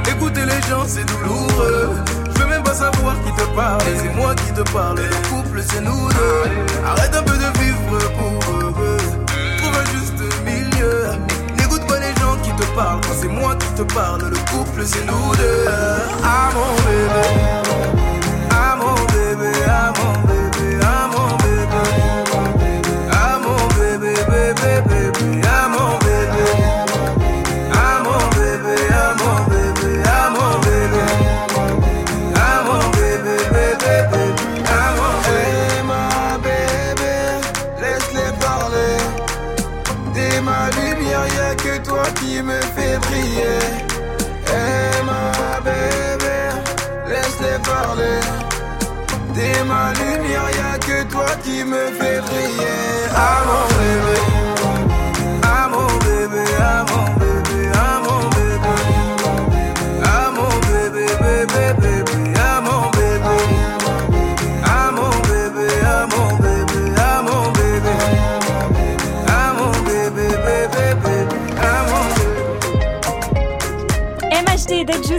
[0.08, 1.90] Écouter les gens, c'est douloureux.
[2.34, 3.82] Je veux même pas savoir qui te parle.
[3.98, 4.98] C'est moi qui te parle.
[5.00, 6.44] Le couple, c'est nous deux.
[6.86, 8.98] Arrête un peu de vivre pour eux.
[9.58, 11.06] Trouve un juste milieu.
[11.58, 13.02] N'écoute pas les gens qui te parlent.
[13.02, 15.66] Quand c'est moi qui te parle, le couple, c'est nous deux.
[15.68, 15.98] Ah.
[16.24, 16.50] Ah.
[18.52, 18.72] Ah.
[49.68, 53.71] Ma lumière, y'a que toi qui me fait briller.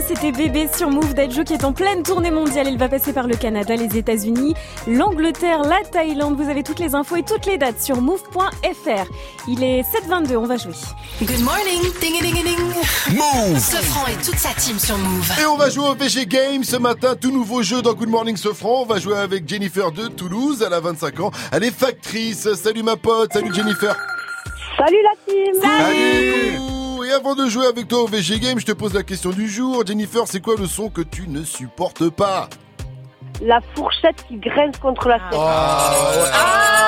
[0.01, 1.13] C'était bébé sur Move.
[1.13, 2.67] Dadju qui est en pleine tournée mondiale.
[2.67, 4.55] Il va passer par le Canada, les États-Unis,
[4.87, 6.35] l'Angleterre, la Thaïlande.
[6.35, 9.11] Vous avez toutes les infos et toutes les dates sur move.fr.
[9.47, 10.73] Il est 7h22, on va jouer.
[11.21, 13.15] Good morning, ding ding ding.
[13.15, 13.59] Move.
[13.59, 15.31] Sofran et toute sa team sur Move.
[15.41, 18.37] Et on va jouer au VG Game ce matin, tout nouveau jeu dans Good Morning
[18.37, 18.81] Sofran.
[18.81, 21.31] On va jouer avec Jennifer de Toulouse, elle a 25 ans.
[21.51, 22.53] Elle est factrice.
[22.55, 23.95] Salut ma pote, salut Jennifer.
[24.77, 28.71] Salut la team Salut Et avant de jouer avec toi au VG Game, je te
[28.71, 29.85] pose la question du jour.
[29.85, 32.47] Jennifer, c'est quoi le son que tu ne supportes pas?
[33.41, 35.39] La fourchette qui grince contre la tête.
[36.33, 36.79] Ah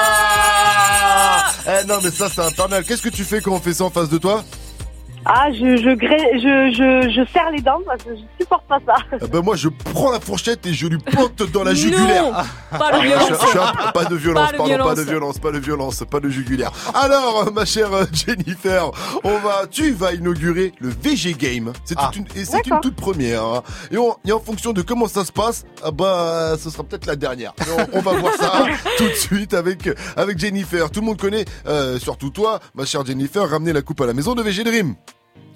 [1.68, 2.84] Eh non mais ça c'est infernal.
[2.86, 4.44] Qu'est-ce que tu fais quand on fait ça en face de toi?
[5.27, 8.77] Ah, je, je, gré- je, je, je serre les dents parce que je supporte pas
[8.85, 8.93] ça.
[9.22, 12.26] Ah ben moi je prends la fourchette et je lui plante dans la jugulaire.
[12.26, 13.30] Non, pas de Ah, violence.
[13.30, 14.95] je- je pas de violence, Pas de pardon, pas violence.
[14.97, 16.72] de violence, pas de violence, pas de jugulaire.
[16.93, 18.91] Alors, euh, ma chère euh, Jennifer,
[19.23, 21.73] on va, tu vas inaugurer le VG Game.
[21.85, 23.43] C'est toute une, et c'est une toute première.
[23.43, 23.64] hein.
[23.89, 27.07] Et, on- et en fonction de comment ça se passe, ah bah, ce sera peut-être
[27.07, 27.53] la dernière.
[27.61, 28.65] Mais on, on va voir ça
[28.97, 30.91] tout de suite avec avec Jennifer.
[30.91, 34.14] Tout le monde connaît, euh, surtout toi, ma chère Jennifer, ramener la coupe à la
[34.14, 34.93] maison de VG Dream.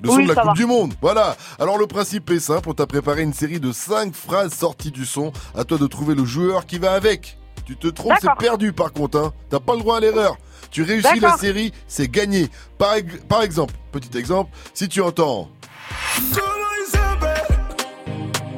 [0.02, 0.54] Le son Oui, de la Coupe va.
[0.54, 0.94] du Monde.
[1.02, 1.36] Voilà.
[1.60, 2.70] Alors le principe est simple.
[2.70, 5.32] On t'a préparé une série de 5 phrases sorties du son.
[5.58, 7.38] À toi de trouver le joueur qui va avec.
[7.66, 9.18] Tu te trompes, c'est perdu par contre.
[9.20, 9.34] Hein.
[9.50, 10.38] T'as pas le droit à l'erreur.
[10.72, 12.48] Tu réussis la série, c'est gagné.
[12.78, 15.50] Par, ex- par exemple, petit exemple, si tu entends.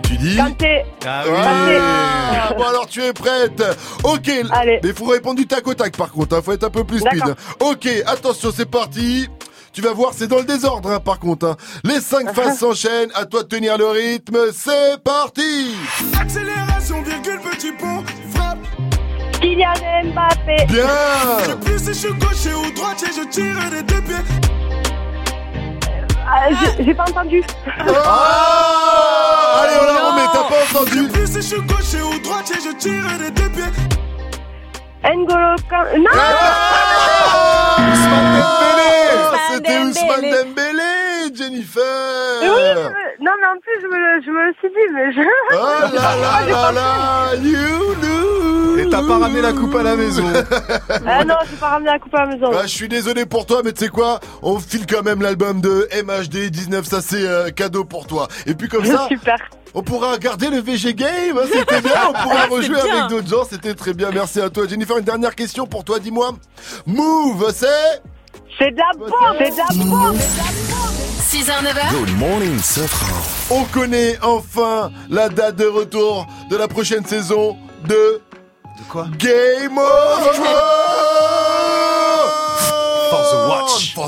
[0.03, 0.38] Tu dis.
[0.39, 2.55] Ah oui.
[2.57, 3.63] Bon alors tu es prête
[4.03, 4.30] Ok
[4.65, 6.84] Mais il faut répondre du tac au tac par contre, il faut être un peu
[6.84, 7.23] plus speed.
[7.59, 9.27] Ok, attention c'est parti
[9.73, 11.45] tu vas voir, c'est dans le désordre hein, par contre.
[11.48, 11.56] hein.
[11.84, 15.76] Les cinq phases s'enchaînent, à toi de tenir le rythme, c'est parti
[16.19, 18.03] Accélération, virgule, petit pont,
[18.34, 18.57] frappe.
[19.39, 19.73] Kylian
[20.14, 20.65] Mbappé.
[20.68, 20.88] Bien
[21.48, 24.15] Je plus si je suis gaucher ou droitier, je tire des deux pieds.
[26.34, 27.41] Ah, j'ai- J'ai pas entendu.
[27.77, 32.19] Ah Allez, on la remet, t'as pas entendu Je plus si je suis gaucher ou
[32.22, 33.72] droitier, je tire des deux pieds.
[35.03, 35.98] N'Golo Kanté.
[35.98, 36.11] Non
[37.91, 38.70] Ousmane Dembélé
[39.91, 41.35] Ousmane Dembélé.
[41.35, 41.84] Jennifer
[42.41, 44.93] Oui, je me- non mais en plus je me, le- je me le suis dit
[44.93, 45.22] mais je...
[45.53, 49.95] Oh là là là là You know Et t'as pas ramené la coupe à la
[49.95, 50.23] maison.
[51.07, 52.51] Ah non, j'ai pas ramené la coupe à la maison.
[52.53, 54.19] Ah, je suis désolé pour toi, mais tu sais quoi?
[54.41, 58.27] On file quand même l'album de MHD 19, ça c'est euh, cadeau pour toi.
[58.45, 59.38] Et puis comme ça, Super.
[59.73, 62.97] on pourra garder le VG Game, hein, c'était bien, on pourra Ah, rejouer bien.
[62.97, 64.68] avec d'autres gens, c'était très bien, merci à toi.
[64.68, 66.31] Jennifer, une dernière question pour toi, dis-moi.
[66.88, 68.01] Move, c'est
[68.57, 69.10] C'est de la bombe
[69.40, 70.18] C'est de la bombe
[71.32, 71.91] 6h, 9h.
[71.94, 73.56] Good morning, Sofran.
[73.56, 78.22] On connaît enfin la date de retour de la prochaine saison de...
[78.78, 79.07] De quoi?
[79.18, 80.36] Game of.
[80.36, 81.38] For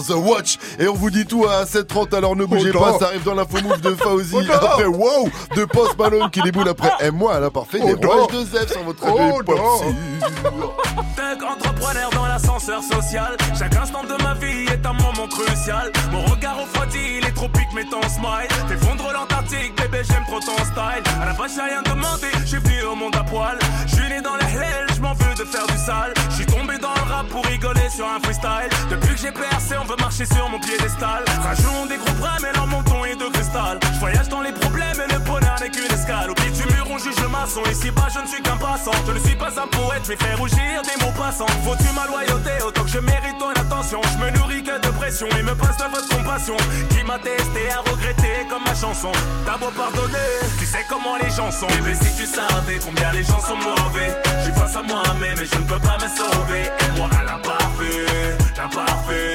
[0.08, 0.58] the watch.
[0.80, 3.58] Et on vous dit tout à 7h30, alors ne bougez pas, ça arrive dans l'info
[3.62, 4.36] move de Fauzi.
[4.52, 8.46] Après, wow, de Post Malone qui déboule après M-moi, elle a parfait des roches de
[8.46, 9.82] Zef sur votre radio Autant.
[9.82, 10.84] hip-hop.
[11.16, 13.36] Tech entrepreneur dans l'ascenseur social.
[13.58, 15.92] Chaque instant de ma vie est un moment crucial.
[16.12, 18.48] Mon regard refroidi, les tropiques met ton smile.
[18.68, 21.04] T'effondre l'Antarctique, bébé, j'aime trop ton style.
[21.22, 23.58] À la base, j'ai rien demandé, j'ai venu au monde à poil.
[23.88, 26.14] Je suis né dans les hells, je m'en veux de faire du sale.
[26.30, 28.72] Je suis tombé dans le rap pour rigoler sur un freestyle.
[28.90, 31.24] Depuis que j'ai percé, on veut marcher sur mon piédestal.
[31.44, 32.68] Rajoutons des gros bras, mais leur
[33.06, 33.80] est de cristal.
[33.94, 36.32] Je voyage dans les problèmes et le bonheur n'est qu'une escale.
[36.32, 37.62] Au pied du mur, on juge le maçon.
[37.72, 38.92] Ici bas, je ne suis qu'un passant.
[39.08, 41.48] Je ne suis pas un poète, je vais faire rougir des mots passants.
[41.64, 44.02] Faut-tu ma loyauté autant que je mérite ton attention?
[44.14, 46.58] Je me nourris que de pression et me passe de votre compassion.
[46.90, 49.12] Qui m'a testé à regretter comme ma chanson.
[49.46, 51.68] T'as beau pardonner, tu sais comment les gens sont.
[51.68, 54.12] Bébé, si tu savais combien les gens sont mauvais.
[54.40, 56.64] Je suis face à moi-même et je ne peux pas me sauver.
[56.64, 59.34] Et moi, à la parfait, la parfait,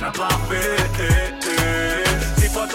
[0.00, 1.37] la parfait.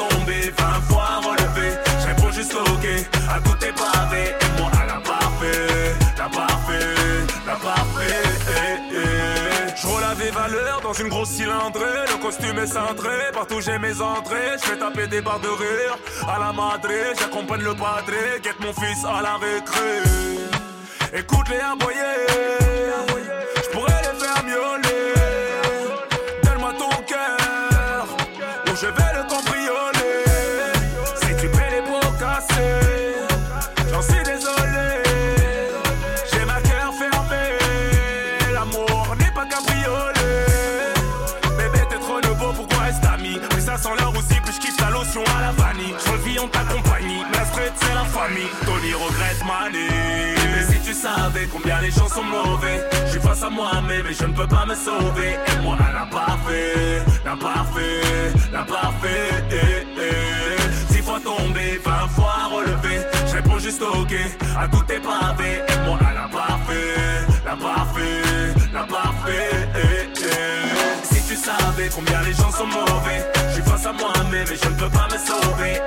[0.09, 1.77] Tombé, vingt fois relevé.
[2.01, 2.85] Je réponds juste ok
[3.29, 4.35] à tes pavés.
[4.41, 6.95] Et moi, à la parfait, la parfait,
[7.45, 8.23] la parfait.
[8.49, 9.73] Eh, eh.
[9.75, 12.05] Je roule la vie valeur dans une grosse cylindrée.
[12.11, 14.57] Le costume est cintré, partout j'ai mes entrées.
[14.61, 15.97] Je fais taper des barres de rire
[16.27, 17.13] à la madré.
[17.19, 20.03] J'accompagne le padré, guette mon fils à la récré.
[21.15, 22.27] Écoute-les aboyer,
[23.07, 23.12] je
[48.65, 49.87] Tony regrette Mani.
[50.51, 54.13] Mais si tu savais combien les gens sont mauvais, je suis face à moi-même et
[54.13, 55.37] je ne peux pas me sauver.
[55.47, 58.01] Et moi, à la parfait, la parfait,
[58.51, 59.29] la parfait.
[59.51, 60.93] Eh, eh.
[60.93, 63.01] Six fois tombé, vingt fois relevé.
[63.27, 64.13] Je réponds juste ok
[64.57, 65.61] à tout tes pavés.
[65.67, 68.21] Et moi, à la parfait, la parfait,
[68.73, 69.49] la parfait.
[69.75, 71.13] Eh.
[71.13, 74.69] Si tu savais combien les gens sont mauvais, je suis face à moi-même et je
[74.69, 75.81] ne peux pas me sauver.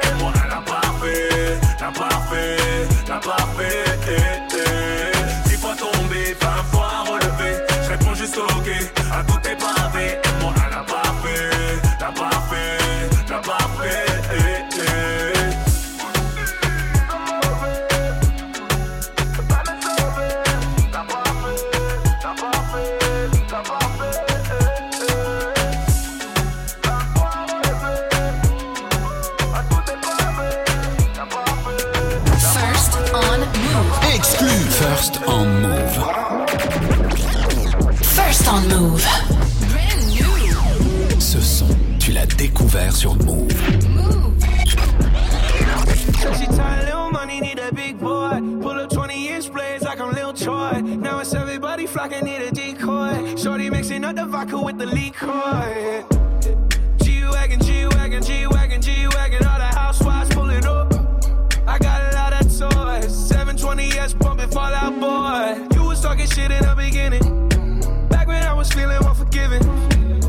[68.26, 69.62] When I was feeling unforgiving.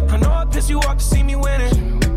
[0.10, 2.17] I know I pissed you off to see me winning.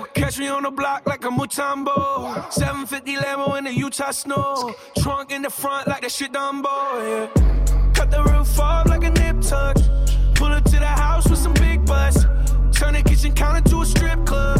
[0.31, 2.51] catch me on the block like a Mutombo.
[2.53, 4.73] 750 Lambo in the Utah snow.
[4.99, 6.69] Trunk in the front like that shit Dumbo,
[7.03, 7.91] yeah.
[7.93, 9.75] Cut the roof off like a nip tuck.
[10.35, 12.23] Pull up to the house with some big butts.
[12.71, 14.59] Turn the kitchen counter to a strip club.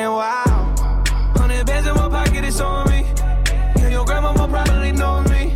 [0.07, 1.03] wow.
[1.35, 3.01] Hundred bands in my pocket, it's on me.
[3.77, 5.53] Yeah, your grandma will probably know me.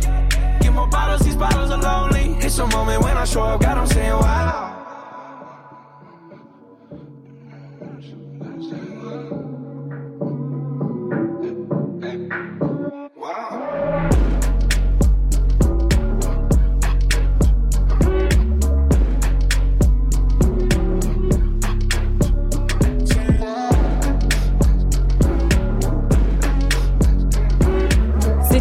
[0.60, 2.36] Get more bottles, these bottles are lonely.
[2.44, 4.75] It's a moment when I show up, God, I'm saying wow.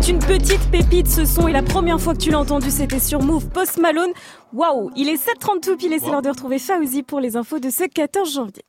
[0.06, 3.00] C'est une petite pépite ce son et la première fois que tu l'as entendu c'était
[3.00, 4.12] sur Move Post Malone.
[4.54, 7.72] Waouh, il est 7h32 pile et c'est l'heure de retrouver Fauzi pour les infos de
[7.72, 8.64] ce 14 janvier.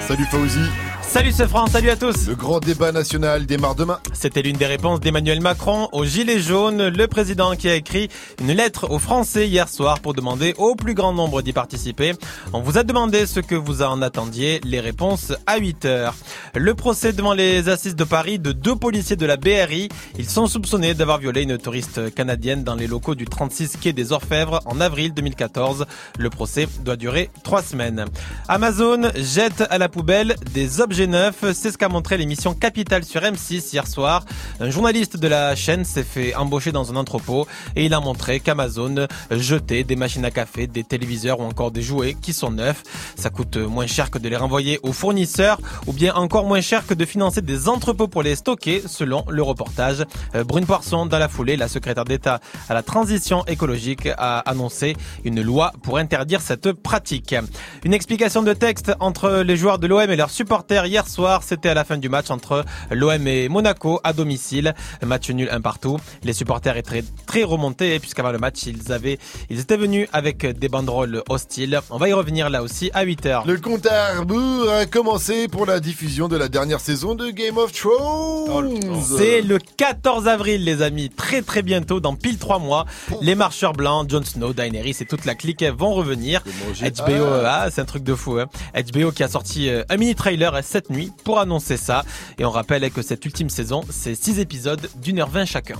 [0.00, 0.60] Salut Fauzi.
[1.08, 2.28] Salut ce France, salut à tous.
[2.28, 3.98] Le grand débat national démarre demain.
[4.12, 8.10] C'était l'une des réponses d'Emmanuel Macron au Gilet jaune, le président qui a écrit
[8.42, 12.12] une lettre aux Français hier soir pour demander au plus grand nombre d'y participer.
[12.52, 16.14] On vous a demandé ce que vous en attendiez, les réponses à 8 heures.
[16.54, 19.88] Le procès devant les assises de Paris de deux policiers de la BRI.
[20.18, 24.12] Ils sont soupçonnés d'avoir violé une touriste canadienne dans les locaux du 36 quai des
[24.12, 25.86] Orfèvres en avril 2014.
[26.18, 28.04] Le procès doit durer trois semaines.
[28.46, 33.72] Amazon jette à la poubelle des objets C'est ce qu'a montré l'émission Capital sur M6
[33.72, 34.24] hier soir.
[34.58, 37.46] Un journaliste de la chaîne s'est fait embaucher dans un entrepôt
[37.76, 41.82] et il a montré qu'Amazon jetait des machines à café, des téléviseurs ou encore des
[41.82, 42.82] jouets qui sont neufs.
[43.14, 46.84] Ça coûte moins cher que de les renvoyer aux fournisseurs ou bien encore moins cher
[46.84, 50.04] que de financer des entrepôts pour les stocker selon le reportage.
[50.34, 54.96] Euh, Brune Poisson, dans la foulée, la secrétaire d'État à la transition écologique a annoncé
[55.24, 57.36] une loi pour interdire cette pratique.
[57.84, 61.68] Une explication de texte entre les joueurs de l'OM et leurs supporters hier soir, c'était
[61.68, 64.74] à la fin du match entre l'OM et Monaco à domicile.
[65.04, 65.98] Match nul un partout.
[66.24, 69.18] Les supporters étaient très remontés puisqu'avant le match, ils avaient,
[69.50, 71.80] ils étaient venus avec des banderoles hostiles.
[71.90, 73.46] On va y revenir là aussi à 8 heures.
[73.46, 77.58] Le compte à rebours a commencé pour la diffusion de la dernière saison de Game
[77.58, 78.80] of Thrones.
[79.18, 81.10] C'est le 14 avril, les amis.
[81.10, 82.86] Très très bientôt, dans pile 3 mois,
[83.20, 86.42] les marcheurs blancs, Jon Snow, Daenerys et toute la clique vont revenir.
[86.80, 87.62] HBO, Ah.
[87.64, 88.38] ah, c'est un truc de fou.
[88.38, 88.46] Hein.
[88.74, 92.04] HBO qui a sorti euh, un mini trailer cette nuit pour annoncer ça.
[92.38, 95.74] Et on rappelle que cette ultime saison, c'est 6 épisodes d'une heure 20 chacun.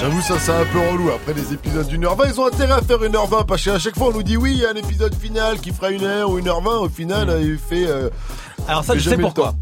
[0.00, 1.10] J'avoue, ça, c'est un peu relou.
[1.10, 3.62] Après les épisodes d'une heure 20, ils ont intérêt à faire une heure 20 parce
[3.64, 5.90] qu'à chaque fois, on nous dit oui, il y a un épisode final qui fera
[5.90, 6.76] une heure ou une heure 20.
[6.78, 7.86] Au final, il fait.
[7.86, 8.08] euh,
[8.66, 9.54] Alors ça, je sais pourquoi.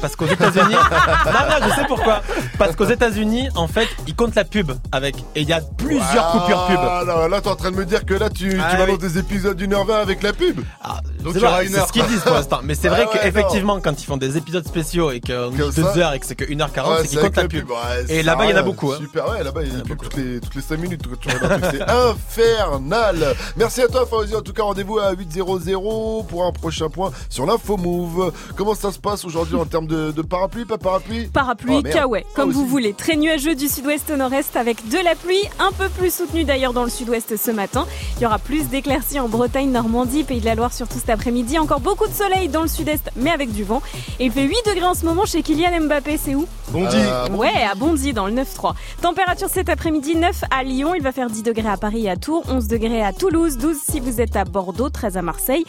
[0.00, 0.74] Parce qu'aux États-Unis,
[1.26, 2.22] non, non, je sais pourquoi.
[2.56, 6.30] Parce qu'aux États-Unis, en fait, ils comptent la pub avec, et il y a plusieurs
[6.30, 6.78] coupures pub.
[6.80, 8.98] Ah, là, là, t'es en train de me dire que là, tu, Ah, tu balances
[9.02, 9.08] oui.
[9.08, 10.60] des épisodes d'une heure 20 avec la pub.
[10.82, 12.60] Ah, Donc C'est vrai, c'est ce qu'ils disent pour l'instant.
[12.62, 15.58] Mais c'est Ouais, vrai ouais, qu'effectivement, quand ils font des épisodes spéciaux et qu'on dit
[15.58, 15.96] Comme 2 ça.
[15.98, 17.68] heures et que c'est que 1h40, Ouais, c'est qu'ils comptent la pub.
[17.68, 17.76] ouais,
[18.08, 18.92] Et là-bas, il y en a beaucoup.
[18.92, 18.98] hein.
[19.00, 21.02] Super, ouais, là-bas, il y a pubs toutes les, toutes les 5 minutes.
[21.20, 21.28] tu
[21.72, 23.34] C'est infernal.
[23.56, 24.34] Merci à toi, Fawzi.
[24.36, 28.32] En tout cas, rendez-vous à 8.00 pour un prochain point sur l'info move.
[28.56, 32.24] Comment ça se passe aujourd'hui en termes de, de parapluie, pas parapluie Parapluie, Oh, kawaii,
[32.34, 32.92] comme Ah, vous voulez.
[32.94, 36.72] Très nuageux du sud-ouest au nord-est avec de la pluie, un peu plus soutenue d'ailleurs
[36.72, 37.86] dans le sud-ouest ce matin.
[38.16, 41.58] Il y aura plus d'éclaircies en Bretagne, Normandie, Pays de la Loire surtout cet après-midi.
[41.58, 43.82] Encore beaucoup de soleil dans le sud-est, mais avec du vent.
[44.18, 46.46] Et il fait 8 degrés en ce moment chez Kylian Mbappé, c'est où?
[46.70, 46.96] Bondy.
[46.96, 48.74] Euh, Ouais, à Bondy dans le 9-3.
[49.02, 52.16] Température cet après-midi 9 à Lyon, il va faire 10 degrés à Paris et à
[52.16, 55.64] Tours, 11 degrés à Toulouse, 12 si vous êtes à Bordeaux, 13 à Marseille,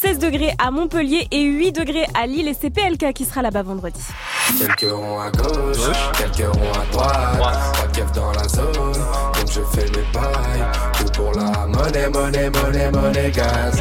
[0.00, 3.62] 16 degrés à Montpellier et 8 degrés à Lille et c'est PLK qui sera là-bas
[3.62, 4.00] vendredi.
[4.58, 5.76] Quelques ronds à gauche,
[6.18, 7.38] quelques ronds à droite.
[7.38, 10.64] Pas de dans la zone, donc je fais mes pailles.
[10.98, 13.80] Tout pour la monnaie, monnaie, monnaie, monnaie, gaz.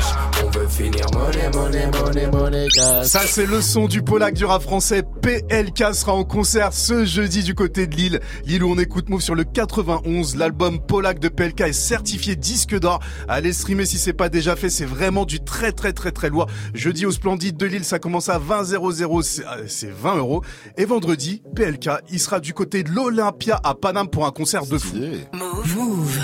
[0.74, 3.12] On veut finir monnaie, monnaie, monnaie, monnaie, gaz.
[3.12, 5.04] Ça, c'est le son du Polac du rap français.
[5.22, 8.20] PLK sera en concert ce jeudi du côté de Lille.
[8.46, 10.36] Lille où on écoute Move sur le 91.
[10.36, 13.02] L'album Polac de PLK est certifié disque d'or.
[13.28, 14.70] Allez streamer si c'est pas déjà fait.
[14.70, 16.48] C'est vraiment du très, très, très, très lourd.
[16.74, 19.22] Jeudi au Splendide de Lille, ça commence à 20 00.
[19.22, 20.44] C'est euh, c'est 20 euros.
[20.78, 24.78] Et vendredi, PLK, il sera du côté de l'Olympia à Paname pour un concert de
[24.78, 24.96] fou.
[25.34, 26.20] Move.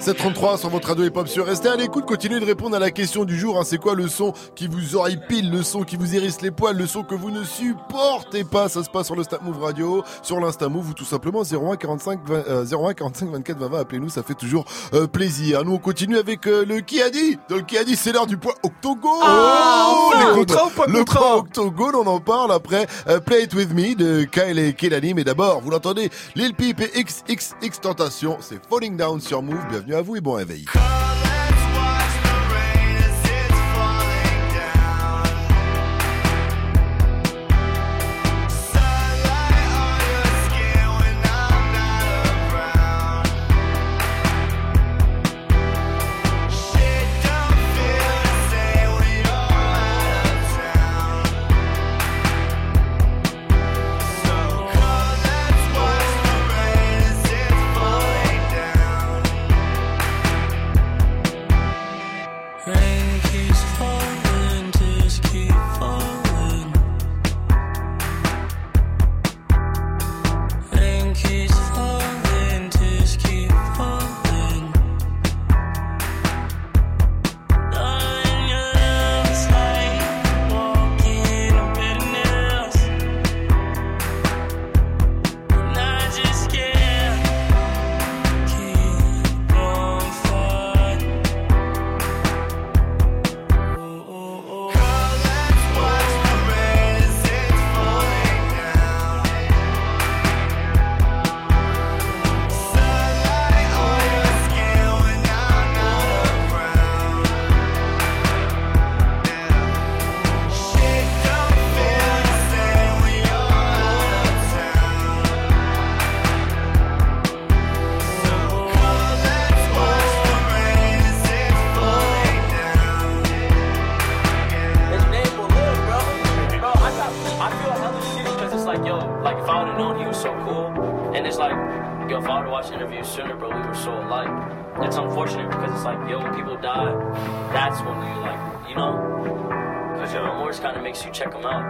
[0.00, 3.26] 733 sur votre radio hip-hop sur Restez à l'écoute, continuez de répondre à la question
[3.26, 3.58] du jour.
[3.58, 3.64] hein.
[3.66, 6.86] C'est quoi le son qui vous horripile, le son qui vous hérisse les poils, le
[6.86, 8.70] son que vous ne supportez pas?
[8.70, 12.20] Ça se passe sur le Move Radio, sur l'Insta Move ou tout simplement 01 45
[12.26, 13.78] 20, euh, 01 45 24 20 20.
[13.78, 14.64] Appelez-nous, ça fait toujours
[14.94, 15.64] euh, plaisir.
[15.66, 17.38] Nous on continue avec euh, le qui a dit?
[17.50, 19.20] Dans le qui a dit, c'est l'heure du point octogone.
[19.22, 23.20] Ah, enfin Les Contrat ou pas le contrat point octogone, on en parle après euh,
[23.20, 25.12] Play It With Me de Kyle et Kelani.
[25.12, 29.58] Mais d'abord, vous l'entendez, Lil Peep et XXX Tentation, c'est Falling Down sur Move.
[29.68, 30.64] Bienvenue à vous et bon réveil.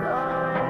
[0.01, 0.70] You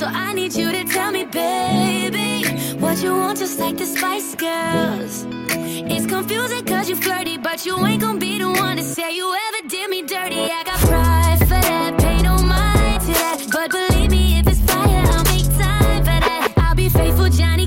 [0.00, 2.48] So I need you to tell me, baby,
[2.78, 5.26] what you want, just like the Spice Girls.
[5.92, 9.30] It's confusing cause you flirty, but you ain't gonna be the one to say you
[9.30, 10.40] ever did me dirty.
[10.40, 13.46] I got pride for that, pay no mind to that.
[13.52, 16.54] But believe me, if it's fire, I'll make time for that.
[16.56, 17.66] I'll be faithful, Johnny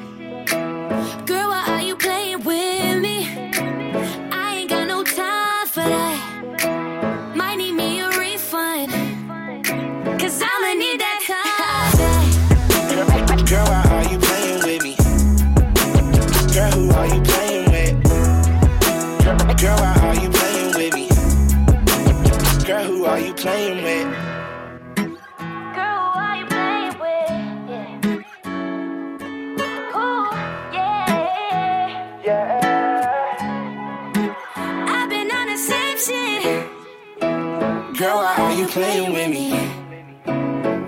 [38.61, 39.49] You playing with me?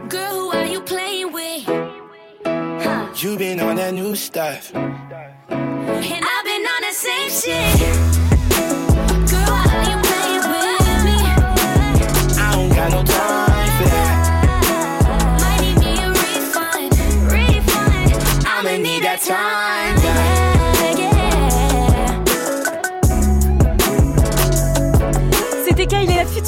[0.08, 1.64] Girl, who are you playing with?
[2.46, 3.10] Huh.
[3.16, 4.72] You been on that new stuff.
[4.76, 7.80] And I've been on the same shit.
[9.32, 11.18] Girl, why are you playing with me?
[12.38, 14.16] I don't got no time for that.
[15.42, 16.92] Might need me a refund,
[17.32, 18.10] refund.
[18.46, 19.73] I'ma need that time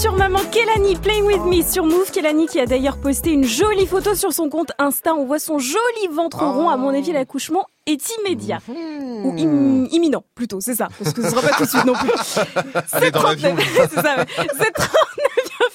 [0.06, 2.12] Future maman Kelani Playing With Me sur Move.
[2.12, 5.16] Kelani qui a d'ailleurs posté une jolie photo sur son compte Insta.
[5.16, 6.70] On voit son joli ventre rond.
[6.70, 8.60] À mon avis, l'accouchement est immédiat.
[8.68, 10.90] Ou im- imminent, plutôt, c'est ça.
[11.00, 13.12] Parce que ce sera pas tout de suite non plus.
[13.14, 13.56] Dans l'avion.
[13.90, 14.16] c'est ça.
[14.36, 14.96] C'est 39,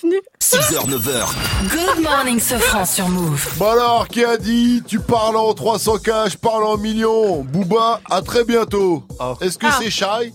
[0.02, 0.22] bienvenue.
[0.40, 1.96] 6h, 9h.
[1.96, 3.48] Good morning, Sofran sur Move.
[3.56, 8.22] Bon alors, qui a dit tu parles en 300K, je parle en millions Booba, à
[8.22, 9.02] très bientôt.
[9.40, 9.76] Est-ce que Ah.
[9.80, 10.32] c'est Shai?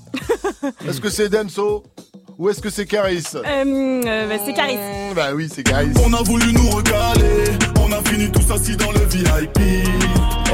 [0.86, 1.84] Est-ce que c'est Denso?
[2.38, 3.42] Ou est-ce que c'est Caris Euh,
[4.06, 4.78] euh, bah, c'est Caris.
[5.16, 5.92] Bah oui, c'est Caris.
[6.06, 7.46] On a voulu nous recaler,
[7.80, 9.58] on a fini tous assis dans le VIP.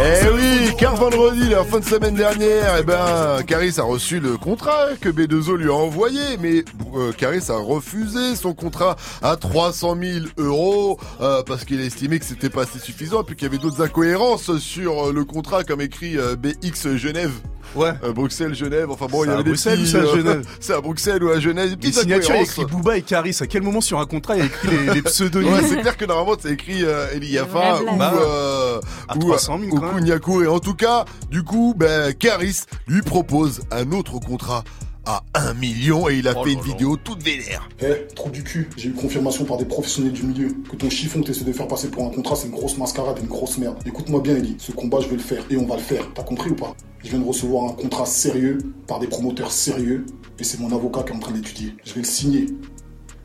[0.03, 4.38] Eh oui, car vendredi, la fin de semaine dernière, eh ben, Caris a reçu le
[4.38, 6.64] contrat que B2O lui a envoyé, mais
[6.95, 12.20] euh, Caris a refusé son contrat à 300 000 euros euh, parce qu'il a estimé
[12.20, 15.64] que c'était pas assez suffisant, puis qu'il y avait d'autres incohérences sur euh, le contrat,
[15.64, 17.34] comme écrit euh, BX Genève.
[17.76, 17.91] Ouais.
[18.03, 19.98] Euh, Bruxelles, Genève, enfin bon, il y C'est à avait des Bruxelles petits, ou c'est
[19.98, 22.43] à euh, Genève C'est à Bruxelles ou à Genève, des Les signatures, il y a
[22.43, 23.38] écrit Booba et Caris.
[23.41, 25.81] À quel moment sur un contrat il y a écrit les, les pseudonymes Ouais, c'est
[25.81, 29.85] clair que normalement c'est écrit euh, Eliafa ou, euh, À ou, 300 000 ou quand
[29.85, 29.95] même.
[29.95, 30.43] Kouniakou.
[30.43, 34.64] Et en tout cas, du coup, ben, Caris lui propose un autre contrat
[35.06, 37.68] à 1 million et il Oh a fait une vidéo toute vénère.
[37.82, 41.22] Eh, trou du cul, j'ai eu confirmation par des professionnels du milieu que ton chiffon
[41.22, 43.57] que t'essaies de faire passer pour un contrat, c'est une grosse mascarade et une grosse
[43.57, 43.78] merde.
[43.86, 46.07] Écoute-moi bien, Ellie, ce combat, je vais le faire et on va le faire.
[46.14, 46.76] T'as compris ou pas?
[47.03, 50.06] Je viens de recevoir un contrat sérieux par des promoteurs sérieux
[50.40, 51.76] et c'est mon avocat qui est en train d'étudier.
[51.84, 52.45] Je vais le signer.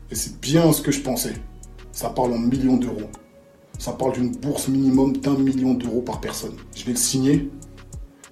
[0.09, 1.33] Et c'est bien ce que je pensais.
[1.91, 3.09] Ça parle en millions d'euros.
[3.77, 6.55] Ça parle d'une bourse minimum d'un million d'euros par personne.
[6.75, 7.49] Je vais le signer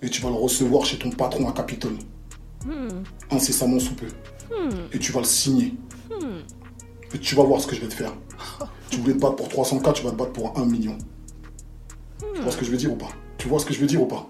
[0.01, 1.97] et tu vas le recevoir chez ton patron à Capitole.
[3.31, 4.07] Incessamment sous peu.
[4.93, 5.73] Et tu vas le signer.
[7.13, 8.13] Et tu vas voir ce que je vais te faire.
[8.89, 10.97] Tu voulais te battre pour 300K, tu vas te battre pour 1 million.
[12.35, 13.09] Tu vois ce que je veux dire ou pas?
[13.37, 14.27] Tu vois ce que je veux dire ou pas?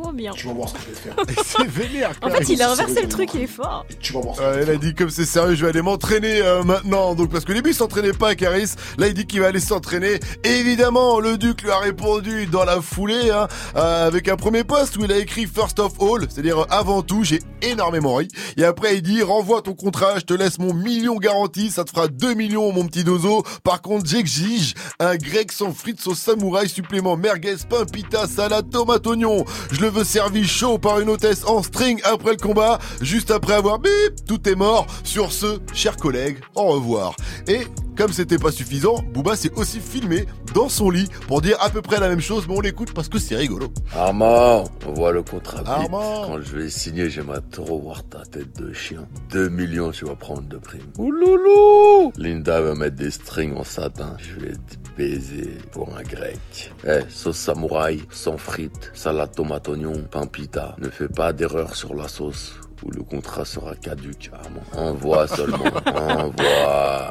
[0.00, 0.32] Trop bien.
[0.32, 1.44] Tu vas voir ce que je vais faire.
[1.44, 2.12] C'est vénère.
[2.22, 3.84] En fait, il a inversé le truc, il est fort.
[4.00, 6.40] Tu vas voir ce Euh, elle a dit comme c'est sérieux, je vais aller m'entraîner
[6.40, 7.14] euh, maintenant.
[7.14, 8.74] Donc parce que les il s'entraînait pas, Caris.
[8.98, 10.18] Là, il dit qu'il va aller s'entraîner.
[10.44, 13.46] Évidemment, le Duc lui a répondu dans la foulée, hein,
[13.76, 17.02] euh, avec un premier post où il a écrit First of all, c'est-à-dire euh, avant
[17.02, 17.22] tout.
[17.22, 18.28] J'ai énormément ri.
[18.56, 21.90] Et après, il dit renvoie ton contrat, je te laisse mon million garanti, ça te
[21.90, 23.44] fera 2 millions, mon petit dozo.
[23.62, 29.06] Par contre, j'exige un grec sans frites sauce samouraï supplément merguez, pain, pita, salade, tomate,
[29.06, 29.44] oignon.
[29.70, 33.54] Je le veux servi chaud par une hôtesse en string après le combat, juste après
[33.54, 33.90] avoir bip,
[34.26, 34.86] tout est mort.
[35.04, 37.14] Sur ce, chers collègues, au revoir.
[37.48, 41.70] Et comme c'était pas suffisant, Booba s'est aussi filmé dans son lit pour dire à
[41.70, 43.68] peu près la même chose, mais on l'écoute parce que c'est rigolo.
[43.94, 45.62] Armand, on voit le contrat.
[45.66, 46.26] Armand.
[46.26, 49.06] Quand je vais signer, j'aimerais trop voir ta tête de chien.
[49.30, 50.80] 2 millions, tu vas prendre de prime.
[50.98, 54.16] Ouloulou Linda va mettre des strings en satin.
[54.18, 56.72] Je vais te baiser pour un grec.
[56.86, 60.76] Eh, sauce samouraï, sans frites, salade tomate oignon, pain pita.
[60.78, 62.54] Ne fais pas d'erreur sur la sauce
[62.84, 64.62] ou le contrat sera caduque, Armand.
[64.90, 67.10] Envoie seulement, envoie.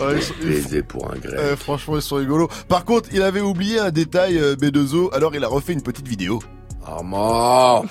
[0.00, 1.34] Ouais, sont- pour un grec.
[1.38, 2.48] Euh, franchement, ils sont rigolos.
[2.68, 6.08] Par contre, il avait oublié un détail euh, B2O, alors il a refait une petite
[6.08, 6.40] vidéo.
[6.84, 7.84] Armand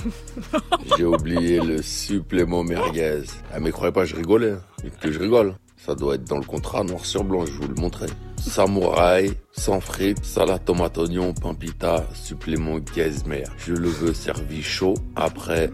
[0.97, 3.21] J'ai oublié le supplément merguez.
[3.53, 4.51] Ah mais croyez pas, je rigolais.
[4.51, 4.89] hein.
[4.99, 5.55] Que je rigole.
[5.77, 8.07] Ça doit être dans le contrat noir sur blanc, je vous le montrer.
[8.37, 13.45] Samouraï, sans frites, salade tomate oignon, pain pita, supplément gazmer.
[13.57, 15.69] Je le veux servi chaud après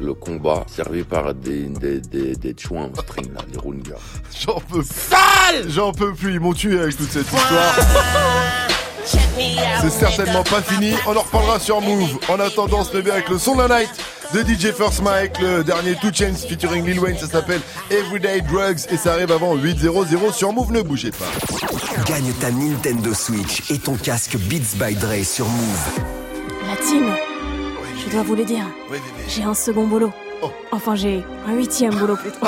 [0.00, 3.96] le combat, servi par des, des, des, des chouins en string là, les rungas.
[4.44, 7.74] J'en peux Sale J'en peux plus, ils m'ont tué avec toute cette histoire.
[9.80, 12.18] C'est certainement pas fini, on en reparlera sur Move.
[12.28, 13.90] En attendant, se lever avec le son de la night
[14.34, 17.60] de DJ First Mike, le dernier Two Chains featuring Lil Wayne, ça s'appelle
[17.90, 21.24] Everyday Drugs et ça arrive avant 8.00 sur Move, ne bougez pas.
[22.06, 25.88] Gagne ta Nintendo Switch et ton casque Beats by Dre sur Move.
[26.68, 27.14] La team,
[28.10, 28.64] je dois vous le dire,
[29.28, 30.12] j'ai un second boulot.
[30.72, 32.38] Enfin, j'ai un huitième boulot plutôt.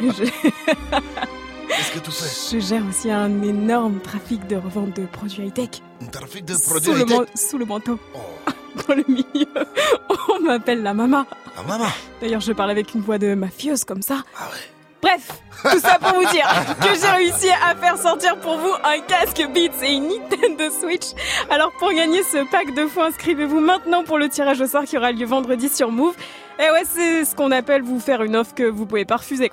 [0.00, 0.24] je...
[1.68, 5.80] Qu'est-ce que tu fais je gère aussi un énorme trafic de revente de produits high-tech.
[6.02, 7.98] Un trafic de produits high-tech man- sous le manteau.
[8.88, 9.46] Dans le milieu,
[10.28, 11.24] on m'appelle la maman.
[11.56, 11.90] La maman
[12.20, 14.22] D'ailleurs, je parle avec une voix de mafieuse comme ça.
[15.02, 15.28] Bref,
[15.62, 16.46] tout ça pour vous dire
[16.80, 21.06] que j'ai réussi à faire sortir pour vous un casque Beats et une Nintendo Switch.
[21.48, 24.98] Alors pour gagner ce pack de fous, inscrivez-vous maintenant pour le tirage au sort qui
[24.98, 26.14] aura lieu vendredi sur Move.
[26.58, 29.50] Et ouais, c'est ce qu'on appelle vous faire une offre que vous pouvez pas refuser.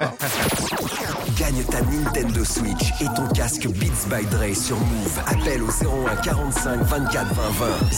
[1.48, 5.20] Gagne ta Nintendo Switch et ton casque Beats by Dre sur Move.
[5.28, 7.50] Appelle au 01 45 24 20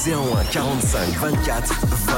[0.04, 0.14] 20.
[0.14, 1.74] 01 45 24
[2.06, 2.14] 20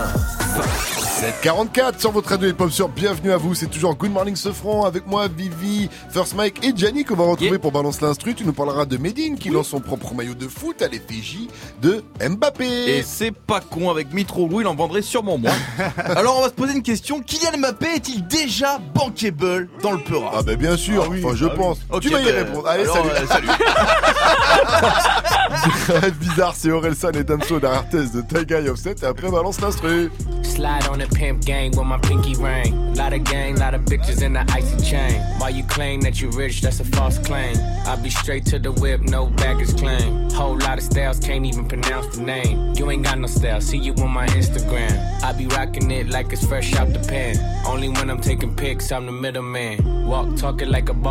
[0.57, 1.01] 20.
[1.21, 5.05] 744 sur votre radio hip-hop sur Bienvenue à vous, c'est toujours Good Morning Sofran avec
[5.05, 8.33] moi, Vivi, First Mike et Gianni qu'on va retrouver pour Balance l'Instru.
[8.33, 11.47] Tu nous parleras de Medine qui lance son propre maillot de foot à l'effigie
[11.79, 12.65] de Mbappé.
[12.65, 15.53] Et c'est pas con, avec Mitroglou, il en vendrait sûrement moins.
[15.97, 20.31] Alors on va se poser une question, Kylian Mbappé est-il déjà bankable dans le Peura?
[20.33, 21.79] Ah bah bien sûr, enfin je pense.
[22.01, 22.67] tu vas y bah, répondre.
[22.67, 23.09] Allez, alors, salut.
[23.09, 23.47] euh, salut.
[26.19, 30.09] Bizarre, c'est Orelsan et Damso derrière thèse de Taiga et Offset et après Balance l'Instru.
[30.43, 32.93] Slide on the pimp gang with my pinky ring.
[32.95, 35.21] Lot of gang, lot of bitches in the icy chain.
[35.39, 37.55] While you claim that you rich, that's a false claim.
[37.85, 40.29] I be straight to the whip, no baggage claim.
[40.31, 42.73] Whole lot of styles, can't even pronounce the name.
[42.75, 45.23] You ain't got no style, see you on my Instagram.
[45.23, 47.37] I be rocking it like it's fresh out the pen.
[47.65, 50.07] Only when I'm taking pics, I'm the middleman.
[50.07, 51.10] Walk talking like a boss,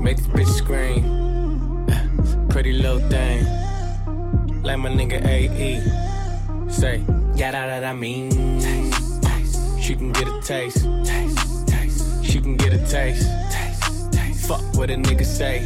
[0.00, 1.86] Make this bitch scream.
[2.48, 3.44] Pretty little thing
[4.62, 5.80] like my nigga AE.
[6.70, 7.02] Say,
[7.34, 8.30] yeah, that, that I mean.
[8.60, 9.80] Taste, taste.
[9.80, 10.84] She can get a taste.
[11.04, 12.24] Taste, taste.
[12.24, 13.28] She can get a taste.
[13.50, 14.48] Taste, taste.
[14.48, 15.62] Fuck what a nigga say.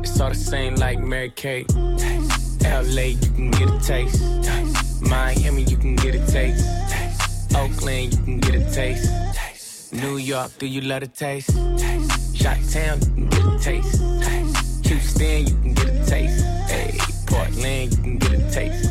[0.00, 1.68] It's all the same like Mary Kate.
[1.98, 4.22] Taste, LA, you can get a taste.
[4.42, 5.02] taste.
[5.02, 6.64] Miami, you can get a taste.
[6.90, 7.54] taste.
[7.54, 9.92] Oakland, you can get a taste.
[9.92, 11.52] New York, do you love a taste?
[11.52, 14.86] Shot Town, you can get a taste.
[14.86, 16.44] Houston, you can get a taste.
[16.68, 18.90] Hey, Portland, you can get a taste.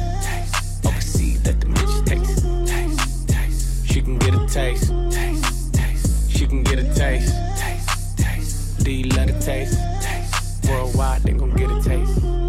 [0.83, 3.85] Overseas, let them bitches taste.
[3.85, 4.91] She can get a taste.
[6.31, 7.33] She can get a taste.
[8.87, 9.79] You love a taste?
[10.67, 12.42] Worldwide, they gon' get a taste.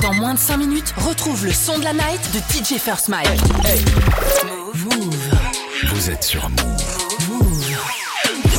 [0.00, 3.28] Dans moins de 5 minutes, retrouve le son de la night de DJ First Mike.
[4.74, 5.16] Move.
[5.92, 7.76] Vous êtes sur Move.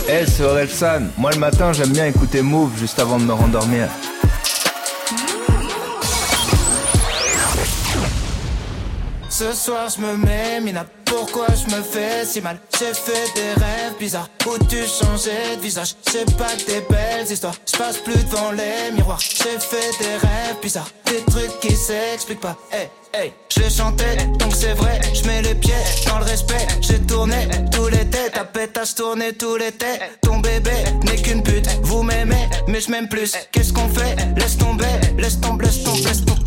[0.10, 1.08] Eh, c'est Orelsan.
[1.18, 3.88] Moi, le matin, j'aime bien écouter Move juste avant de me rendormir.
[9.40, 10.84] Ce soir je me mets mina.
[11.06, 12.58] Pourquoi je me fais si mal?
[12.80, 14.30] J'ai fait des rêves bizarres.
[14.48, 15.94] Où tu changeais de visage?
[16.10, 17.54] C'est pas des belles histoires.
[17.72, 19.20] Je passe plus devant les miroirs.
[19.20, 20.90] J'ai fait des rêves bizarres.
[21.06, 22.58] Des trucs qui s'expliquent pas.
[22.72, 24.06] Hey hey Je chanté
[24.40, 25.00] donc c'est vrai.
[25.14, 26.66] Je mets les pieds dans le respect.
[26.82, 28.34] J'ai tourné tous les têtes.
[28.34, 30.18] Ta pétasse tourné tous les têtes.
[30.24, 30.72] Ton bébé
[31.04, 31.70] n'est qu'une pute.
[31.84, 33.34] Vous m'aimez mais je m'aime plus.
[33.52, 34.16] Qu'est-ce qu'on fait?
[34.36, 34.86] Laisse tomber.
[35.16, 36.47] Laisse tomber laisse tomber laisse tomber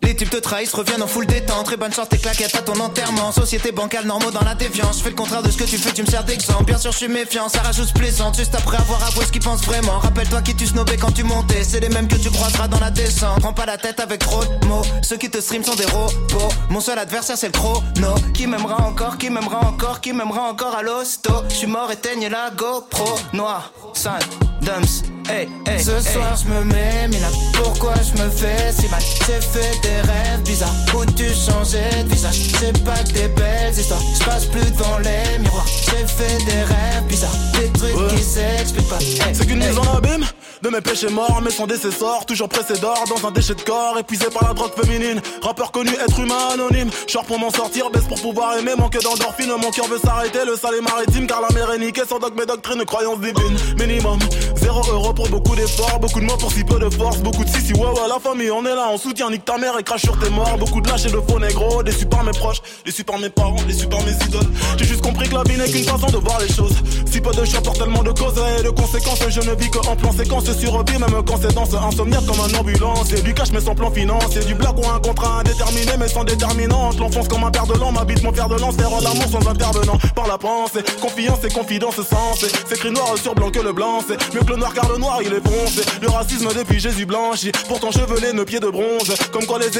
[0.11, 1.65] les types te trahissent, reviennent en full détente.
[1.65, 3.31] Très bonne chance, tes claquettes à ton enterrement.
[3.31, 5.93] Société bancale, normaux dans la défiance Je fais le contraire de ce que tu fais,
[5.93, 6.65] tu me sers d'exemple.
[6.65, 9.63] Bien sûr je suis méfiant, ça rajoute plaisante Juste après avoir avoué ce qu'ils pensent
[9.63, 9.99] vraiment.
[9.99, 11.63] Rappelle-toi qui tu snobais quand tu montais.
[11.63, 13.39] C'est les mêmes que tu croiseras dans la descente.
[13.39, 14.83] Prends pas la tête avec trop de mots.
[15.01, 16.49] Ceux qui te stream sont des robots.
[16.69, 18.15] Mon seul adversaire c'est le chrono.
[18.33, 21.31] Qui m'aimera encore, qui m'aimera encore Qui m'aimera encore à l'hosto.
[21.49, 23.17] Je suis mort, éteigne la GoPro.
[23.31, 24.19] Noir, sale,
[24.61, 29.01] dumps Hey, hey, Ce soir je me mets mina Pourquoi je me fais si mal?
[29.25, 30.73] J'ai fait des rêves bizarres.
[30.95, 32.39] Où tu changeais de visage?
[32.59, 34.01] C'est pas que des belles histoires.
[34.19, 35.65] Je passe plus devant les miroirs.
[35.85, 37.31] J'ai fait des rêves bizarres.
[37.53, 38.99] Des trucs qui s'expliquent pas.
[38.99, 39.69] Hey, C'est qu'une hey.
[39.69, 40.25] mise en abîme
[40.61, 43.97] de mes péchés morts, mais son décessor, toujours pressé d'or dans un déchet de corps,
[43.97, 45.19] épuisé par la drogue féminine.
[45.41, 46.89] Rappeur connu, être humain anonyme.
[47.07, 49.49] Short pour m'en sortir, baisse pour pouvoir aimer, manque d'endorphine.
[49.59, 52.03] Mon cœur veut s'arrêter, le sale est maritime, car la mer est niquée.
[52.07, 53.57] Sans dogme et doctrine, croyance divine.
[53.79, 54.19] Minimum,
[54.55, 57.49] zéro euro pour beaucoup d'efforts, beaucoup de mots pour si peu de force, beaucoup de
[57.49, 59.83] si si ouais ouais la famille, on est là, on soutient, nique ta mère et
[59.97, 60.57] sur tes morts.
[60.57, 63.61] Beaucoup de lâches et de faux négros, déçus par mes proches, déçus par mes parents,
[63.67, 64.47] déçus par mes idoles.
[64.77, 66.73] J'ai juste compris que la vie n'est qu'une façon de voir les choses.
[67.11, 69.79] Si peu de choix pour tellement de causes et de conséquences, je ne vis que
[69.79, 73.11] en plan séquence survie, même quand c'est dans ce insomniaque comme un ambulance.
[73.13, 76.23] Et du cash mais sans plan financier, du blague ou un contrat indéterminé mais sans
[76.23, 76.99] déterminante.
[76.99, 79.97] L'enfonce comme un père de l'an, m'habite mon fer de lance, faire l'amour sans intervenant.
[80.15, 82.47] Par la pensée, confiance et confidence sensée.
[82.67, 84.97] C'est écrit noir sur blanc que le blanc, c'est mieux que le noir car le
[84.97, 85.81] noir il est foncé.
[86.01, 89.13] Le racisme depuis Jésus blanchi, pourtant chevelé, nos pieds de bronze.
[89.31, 89.77] Comme quoi les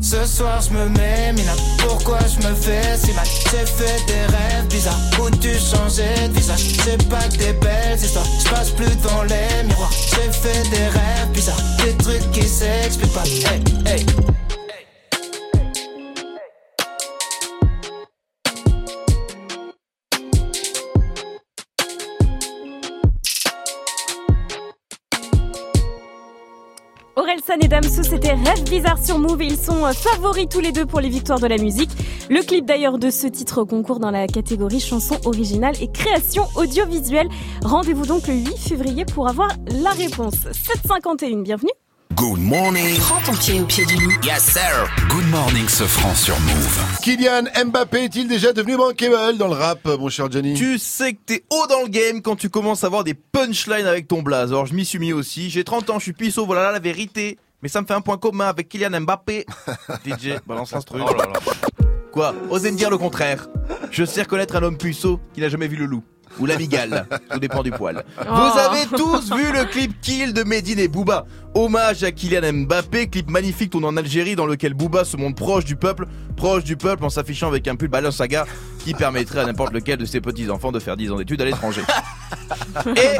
[0.00, 1.52] Ce soir je me mets mina.
[1.78, 3.26] Pourquoi je me fais si mal?
[3.50, 4.98] J'ai fait des rêves bizarres.
[5.20, 6.60] Où tu changeais de visage?
[6.84, 8.26] C'est pas que des belles histoires.
[8.44, 9.92] Je passe plus devant les miroirs.
[10.10, 11.60] J'ai fait des rêves bizarres.
[11.84, 13.24] Des trucs qui s'expliquent pas.
[13.24, 14.06] Hey hey
[27.60, 30.84] et Damsou, c'était Rêve bizarre sur Move et ils sont euh, favoris tous les deux
[30.84, 31.90] pour les victoires de la musique.
[32.28, 37.28] Le clip d'ailleurs de ce titre concourt dans la catégorie chanson originale et création audiovisuelle.
[37.62, 40.34] Rendez-vous donc le 8 février pour avoir la réponse.
[40.52, 41.70] 751, bienvenue.
[42.16, 42.96] Good morning.
[42.98, 44.10] Prends ton pied au pied du loup.
[44.24, 44.88] Yes, sir.
[45.10, 46.80] Good morning, ce franc sur Move.
[47.02, 50.54] Kylian Mbappé est-il déjà devenu bankable dans le rap, mon cher Johnny?
[50.54, 53.86] Tu sais que t'es haut dans le game quand tu commences à avoir des punchlines
[53.86, 54.50] avec ton blaze.
[54.50, 55.50] Alors je m'y suis mis aussi.
[55.50, 57.36] J'ai 30 ans, je suis puceau, voilà la vérité.
[57.62, 59.46] Mais ça me fait un point commun avec Kylian Mbappé.
[60.06, 61.00] DJ, balance l'instru.
[62.12, 62.34] Quoi?
[62.50, 63.48] Osez me dire le contraire.
[63.90, 66.02] Je sais reconnaître un homme puceau qui n'a jamais vu le loup.
[66.38, 68.04] Ou la migale, tout dépend du poil.
[68.20, 68.24] Oh.
[68.24, 71.26] Vous avez tous vu le clip Kill de Medine et Booba.
[71.54, 75.64] Hommage à Kylian Mbappé, clip magnifique tourné en Algérie dans lequel Booba se montre proche
[75.64, 76.06] du peuple,
[76.36, 78.44] proche du peuple en s'affichant avec un pull Balenciaga
[78.84, 81.82] qui permettrait à n'importe lequel de ses petits-enfants de faire 10 ans d'études à l'étranger.
[82.96, 83.16] Et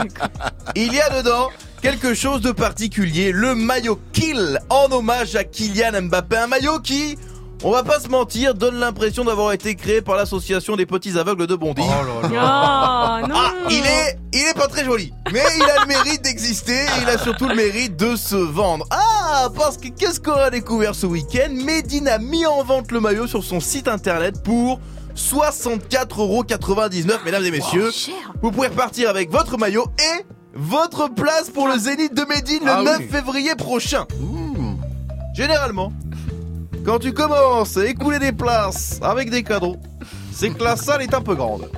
[0.74, 1.48] il y a dedans
[1.80, 7.16] quelque chose de particulier, le maillot Kill en hommage à Kylian Mbappé, un maillot qui
[7.64, 11.46] on va pas se mentir, donne l'impression d'avoir été créé par l'association des petits aveugles
[11.46, 11.82] de Bondy.
[11.82, 12.36] Oh, non.
[12.38, 13.20] Ah,
[13.70, 17.08] il est, il est pas très joli, mais il a le mérite d'exister et il
[17.08, 18.86] a surtout le mérite de se vendre.
[18.90, 21.48] Ah, parce que qu'est-ce qu'on a découvert ce week-end?
[21.50, 24.78] Medine a mis en vente le maillot sur son site internet pour
[25.16, 27.90] 64,99€, mesdames et messieurs.
[28.42, 30.24] Vous pouvez repartir avec votre maillot et
[30.54, 33.08] votre place pour le Zénith de Médine le Ah 9 oui.
[33.10, 34.06] février prochain.
[35.34, 35.92] Généralement,
[36.86, 39.76] quand tu commences à écouler des places avec des cadeaux,
[40.32, 41.68] c'est que la salle est un peu grande.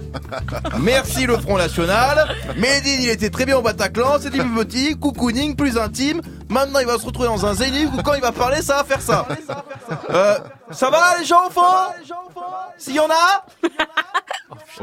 [0.80, 2.36] Merci le Front National.
[2.58, 6.20] Médine, il était très bien au Bataclan, c'était plus petit, cocooning, plus intime.
[6.50, 8.84] Maintenant, il va se retrouver dans un zénith où quand il va parler, ça va
[8.84, 9.26] faire ça.
[10.10, 10.38] Euh,
[10.70, 11.60] ça va les gens au fond?
[12.76, 13.46] S'il y en a?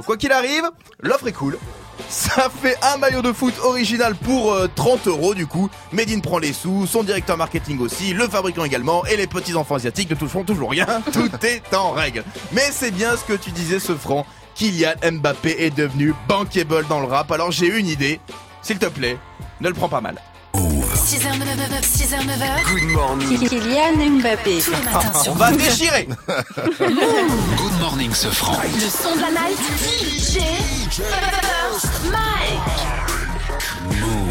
[0.06, 0.64] Quoi qu'il arrive,
[1.02, 1.57] l'offre est cool.
[2.10, 5.69] Ça fait un maillot de foot original pour euh, 30 euros du coup.
[5.91, 9.76] Medine prend les sous, son directeur marketing aussi, le fabricant également, et les petits enfants
[9.76, 10.86] asiatiques ne toucheront toujours rien.
[11.14, 12.23] Tout est en règle.
[12.52, 14.26] Mais c'est bien ce que tu disais, ce franc.
[14.56, 17.32] Kylian Mbappé est devenu bankable dans le rap.
[17.32, 18.19] Alors j'ai une idée.
[18.61, 19.18] S'il te plaît,
[19.60, 20.22] ne le prends pas mal.
[20.56, 22.73] 6h, 9h, 6h, 9h.
[22.73, 23.49] Good morning.
[23.49, 24.60] Kylian Mbappé.
[24.60, 26.07] Tous les matins sur On va déchirer
[26.80, 28.57] Good morning, ce franc.
[28.64, 29.60] Le son de la night.
[29.60, 30.74] DJ.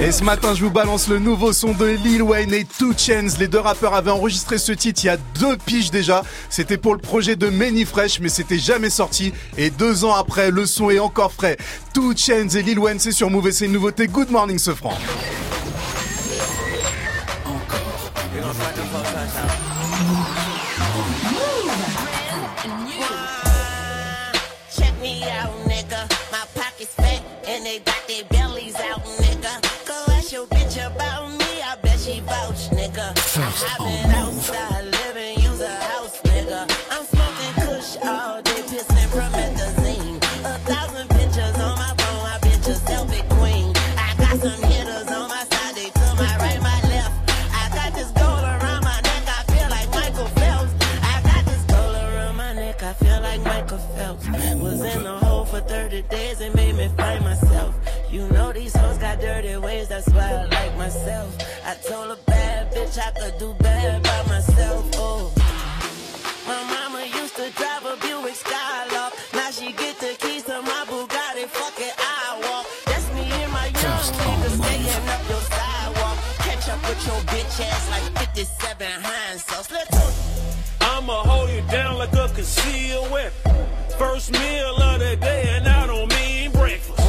[0.01, 3.39] Et ce matin, je vous balance le nouveau son de Lil Wayne et Two Chainz.
[3.39, 6.23] Les deux rappeurs avaient enregistré ce titre il y a deux piges déjà.
[6.51, 9.33] C'était pour le projet de Many Fresh, mais c'était jamais sorti.
[9.57, 11.57] Et deux ans après, le son est encore frais.
[11.93, 14.07] Two Chainz et Lil Wayne, c'est sur Move et c'est une nouveauté.
[14.07, 14.97] Good morning, ce franc.
[20.05, 20.54] Check
[33.71, 36.61] I've been outside living, use a house, nigga.
[36.91, 40.17] I'm smoking kush all day, pissing promethazine.
[40.45, 42.27] A thousand pictures on my phone.
[42.27, 43.73] I a selfie queen.
[43.97, 47.13] I got some hitters on my side, they to my right, my left.
[47.53, 49.25] I got this gold around my neck.
[49.29, 50.73] I feel like Michael Phelps.
[51.03, 52.83] I got this gold around my neck.
[52.83, 54.27] I feel like Michael Phelps.
[54.63, 57.75] Was in the hole for 30 days and made me find myself.
[58.11, 61.44] You know these hoes got dirty ways, that's why I like myself.
[62.97, 64.91] I told a bad bitch I could do bad by myself.
[64.95, 65.33] Oh.
[66.47, 69.13] My mama used to drive a Buick Skylark.
[69.33, 71.47] Now she get the keys to my Bugatti.
[71.47, 72.67] Fuck it, I walk.
[72.87, 76.17] That's me and my young niggas staying up your sidewalk.
[76.39, 79.71] Catch up with your bitch ass like 57 hindsight.
[79.73, 80.87] Let's go.
[80.87, 83.67] I'ma hold you down like a concealed weapon.
[83.99, 87.01] First meal of the day, and I don't mean breakfast.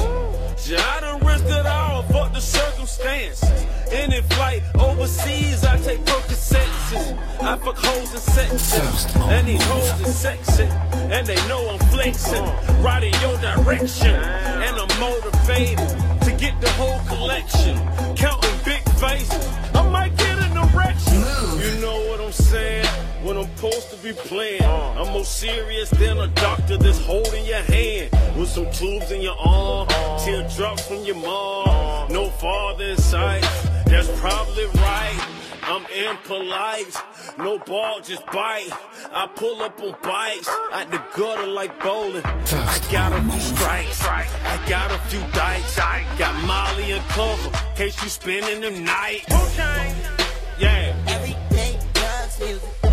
[0.67, 3.65] I done risked it all, fuck the circumstances.
[3.95, 7.17] Any flight overseas, I take Percocets.
[7.41, 9.15] I fuck hoes and sexes.
[9.15, 10.63] And these hoes is sexy.
[11.13, 12.43] And they know I'm flexing.
[12.83, 14.15] Right in your direction.
[14.15, 15.87] And I'm motivated
[16.23, 17.77] to get the whole collection.
[18.15, 19.47] Counting big faces.
[19.73, 21.19] I might get an erection.
[21.63, 22.85] You know what I'm saying?
[23.23, 27.63] When I'm supposed to be playing, I'm more serious than a doctor that's holding your
[27.63, 29.87] hand with some tubes in your arm,
[30.19, 32.13] teardrops from your mom.
[32.13, 33.43] No father in sight,
[33.95, 35.27] that's probably right.
[35.63, 36.95] I'm impolite,
[37.39, 38.69] no ball, just bite.
[39.11, 42.21] I pull up on bikes, at the gutter like bowling.
[42.23, 45.77] I got a few strikes, I got a few dikes.
[46.19, 49.23] Got Molly and cover, case you spending the night.
[50.59, 50.95] Yeah.
[51.07, 52.84] Everyday drugs music.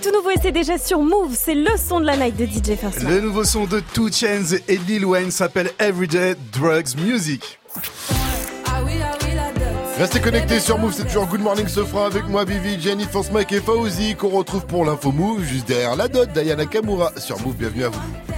[0.00, 1.34] Tout nouveau et c'est déjà sur Move.
[1.34, 4.60] C'est le son de la night de DJ First Le nouveau son de Two Chainz
[4.68, 7.58] et Lil Wayne s'appelle Everyday Drugs Music.
[9.98, 13.32] Restez connectés sur Move, c'est toujours Good Morning ce fera avec moi, Vivi, Jenny, Force
[13.32, 17.40] Mike et Fauzi, qu'on retrouve pour l'info Move, juste derrière la dot, Diana Kamura sur
[17.40, 18.37] Move, bienvenue à vous.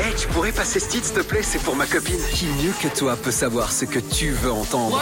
[0.00, 1.42] Hey, tu pourrais passer ce titre, s'il te plaît?
[1.42, 2.18] C'est pour ma copine.
[2.32, 5.00] Qui mieux que toi peut savoir ce que tu veux entendre?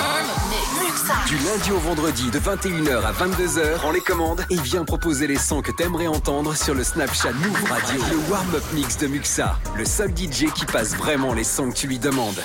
[1.27, 5.39] Du lundi au vendredi, de 21h à 22h, prends les commandes et viens proposer les
[5.39, 8.01] sons que t'aimerais entendre sur le Snapchat Move Radio.
[8.11, 11.87] Le warm-up mix de Muxa, le seul DJ qui passe vraiment les sons que tu
[11.87, 12.41] lui demandes.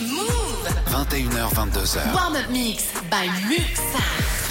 [0.90, 2.14] 21h, 22h.
[2.14, 4.47] Warm-up mix by Muxa.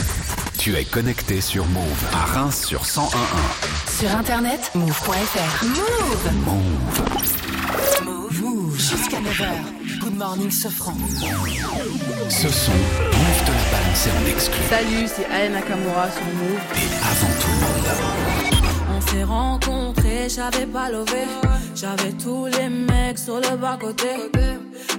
[0.67, 4.01] Tu es connecté sur Move à Reims sur 101.1.
[4.01, 5.65] Sur internet, move.fr.
[5.65, 6.33] Move.
[8.05, 8.43] Move.
[8.43, 8.77] Move.
[8.77, 10.01] Jusqu'à 9h.
[10.01, 10.97] Good morning, Sofran.
[12.29, 14.57] Ce son, Move te l'a balancé en exclu.
[14.69, 16.61] Salut, c'est Aya Nakamura sur Move.
[16.75, 17.87] Et avant tout le monde.
[18.97, 21.29] On s'est rencontrés, j'avais pas levé.
[21.77, 24.33] J'avais tous les mecs sur le bas-côté.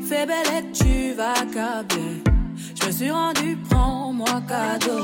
[0.07, 2.23] Fais belle et tu vas câbler.
[2.80, 5.03] Je me suis rendu, prends-moi cadeau.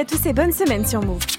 [0.00, 1.29] à tous et bonne semaine sur Move.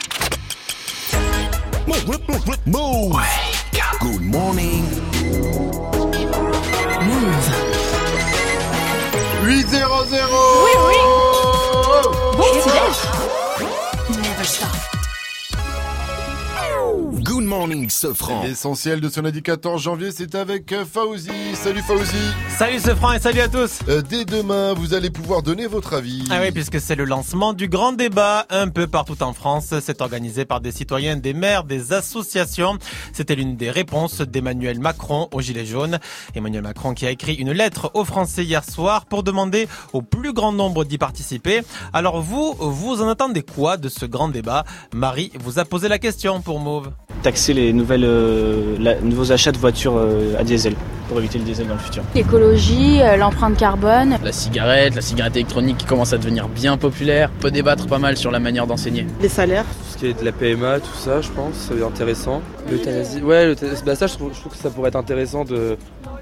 [18.01, 18.41] Sofran.
[18.41, 21.29] L'essentiel de ce lundi 14 janvier, c'est avec euh, Fauzi.
[21.53, 22.17] Salut Fauzi.
[22.49, 23.81] Salut ce franc et salut à tous.
[23.89, 26.23] Euh, dès demain, vous allez pouvoir donner votre avis.
[26.31, 29.75] Ah oui, puisque c'est le lancement du grand débat un peu partout en France.
[29.81, 32.79] C'est organisé par des citoyens, des maires, des associations.
[33.13, 35.99] C'était l'une des réponses d'Emmanuel Macron au Gilet jaune.
[36.33, 40.33] Emmanuel Macron qui a écrit une lettre aux Français hier soir pour demander au plus
[40.33, 41.61] grand nombre d'y participer.
[41.93, 44.65] Alors vous, vous en attendez quoi de ce grand débat?
[44.91, 46.89] Marie vous a posé la question pour Mauve.
[47.21, 50.73] taxer les nouvelles, euh, la- nouveaux achats de voitures euh, à diesel
[51.09, 52.03] pour éviter le diesel dans le futur.
[52.15, 54.17] L'écologie, euh, l'empreinte carbone.
[54.23, 57.29] La cigarette, la cigarette électronique qui commence à devenir bien populaire.
[57.37, 59.05] On peut débattre pas mal sur la manière d'enseigner.
[59.21, 59.65] Les salaires.
[59.65, 62.41] Tout ce qui est de la PMA, tout ça, je pense, ça va être intéressant.
[62.69, 65.75] L'euthanasie, ouais, l'euthanasie- bah ça, je trouve, je trouve que ça pourrait être intéressant de,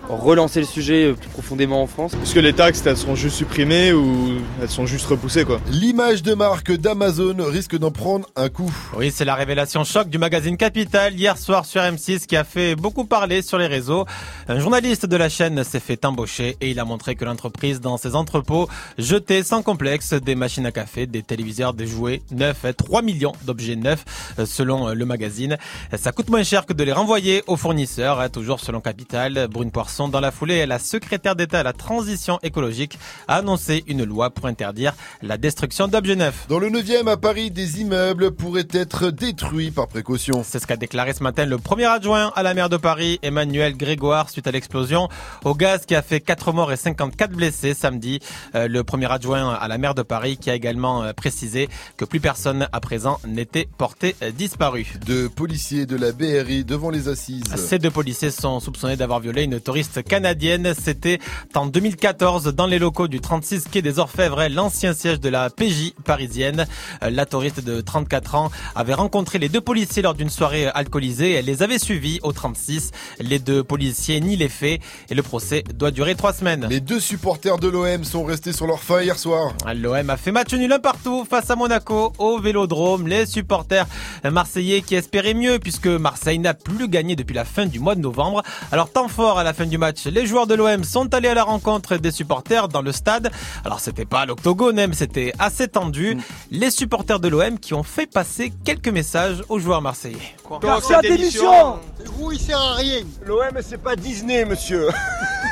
[0.09, 2.13] relancer le sujet euh, plus profondément en France.
[2.23, 5.59] Est-ce que les taxes, elles seront juste supprimées ou elles sont juste repoussées quoi?
[5.69, 8.71] L'image de marque d'Amazon risque d'en prendre un coup.
[8.97, 12.75] Oui, c'est la révélation choc du magazine Capital hier soir sur M6 qui a fait
[12.75, 14.05] beaucoup parler sur les réseaux.
[14.47, 17.97] Un journaliste de la chaîne s'est fait embaucher et il a montré que l'entreprise dans
[17.97, 18.67] ses entrepôts
[18.97, 23.75] jetait sans complexe des machines à café, des téléviseurs, des jouets neufs, 3 millions d'objets
[23.75, 24.05] neufs
[24.45, 25.57] selon le magazine.
[25.97, 29.47] Ça coûte moins cher que de les renvoyer aux fournisseurs, toujours selon Capital.
[29.47, 32.97] Brune Poisson, dans la foulée, la secrétaire d'État à la transition écologique
[33.27, 36.47] a annoncé une loi pour interdire la destruction d'objets neufs.
[36.47, 40.43] Dans le 9e à Paris, des immeubles pourraient être détruits par précaution.
[40.45, 43.75] C'est ce qu'a déclaré ce matin le premier adjoint à la maire de Paris, Emmanuel
[43.75, 45.09] Grégoire, suite à l'explosion
[45.43, 48.19] au gaz qui a fait 4 morts et 54 blessés samedi.
[48.55, 51.67] Euh, le premier adjoint à la maire de Paris qui a également euh, précisé
[51.97, 54.93] que plus personne à présent n'était porté euh, disparu.
[55.05, 57.43] Deux policiers de la BRI devant les assises.
[57.55, 60.73] Ces deux policiers sont soupçonnés d'avoir violé une touriste canadienne.
[60.79, 61.19] C'était
[61.55, 65.93] en 2014 dans les locaux du 36 quai des Orfèvres, l'ancien siège de la PJ
[66.05, 66.65] parisienne.
[67.03, 71.33] Euh, La touriste de 34 ans avait rencontré les deux policiers lors d'une soirée alcoolisée.
[71.33, 72.91] Elle les avait suivis au 36.
[73.19, 76.67] Les deux policiers nient les faits et le procès doit durer trois semaines.
[76.69, 79.53] Les deux supporters de l'OM sont restés sur leur faim hier soir.
[79.75, 83.07] L'OM a fait match nul un partout face à Monaco au Vélodrome.
[83.07, 83.87] Les supporters
[84.23, 88.01] marseillais qui espéraient mieux puisque Marseille n'a plus gagné depuis la fin du mois de
[88.01, 88.43] novembre.
[88.71, 91.33] Alors temps fort à la fin du match, les joueurs de l'OM sont allés à
[91.33, 93.31] la rencontre des supporters dans le stade.
[93.63, 96.17] Alors c'était pas à l'octogone, mais c'était assez tendu.
[96.51, 100.35] Les supporters de l'OM qui ont fait passer quelques messages aux joueurs marseillais.
[100.61, 103.01] Garcia, démission Le gros, il sert à rien.
[103.25, 104.89] L'OM, c'est pas Disney, monsieur.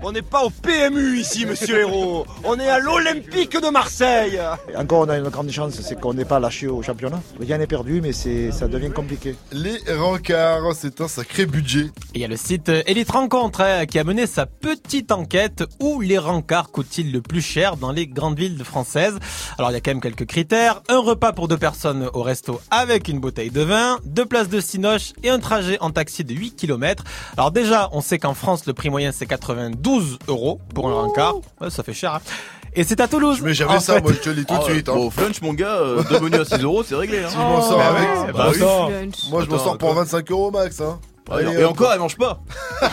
[0.00, 2.24] On n'est pas au PMU ici, monsieur Héros.
[2.44, 4.40] On est à l'Olympique de Marseille.
[4.76, 7.20] Encore, on a une grande chance, c'est qu'on n'est pas lâché au championnat.
[7.40, 9.34] Rien n'est perdu, mais c'est, ça devient compliqué.
[9.50, 11.86] Les rencarts, c'est un sacré budget.
[12.14, 15.64] Et il y a le site Elite Rencontre hein, qui a mené sa petite enquête
[15.80, 19.18] où les rencarts coûtent-ils le plus cher dans les grandes villes françaises?
[19.58, 20.80] Alors il y a quand même quelques critères.
[20.88, 24.60] Un repas pour deux personnes au resto avec une bouteille de vin, deux places de
[24.60, 27.02] cinoche et un trajet en taxi de 8 km.
[27.36, 29.87] Alors déjà, on sait qu'en France, le prix moyen c'est 92
[30.28, 31.34] euros pour un rencard.
[31.60, 32.14] Ouais, ça fait cher.
[32.14, 32.20] hein.
[32.74, 33.40] Et c'est à Toulouse.
[33.42, 34.02] Mais j'avais ça, fait.
[34.02, 34.88] moi je te le dis tout de Oh, suite.
[34.88, 34.94] hein.
[34.94, 37.24] Bon, Flunch, mon gars, euh, deux menus à 6 euros, c'est réglé.
[37.24, 37.28] Hein.
[37.28, 39.10] Si je m'en sors Bah avec, bah bah oui.
[39.30, 40.00] Moi je m'en sors pour attends.
[40.00, 40.80] 25 euros max.
[40.80, 41.00] Hein.
[41.30, 42.40] Allez, et encore, elle mange pas.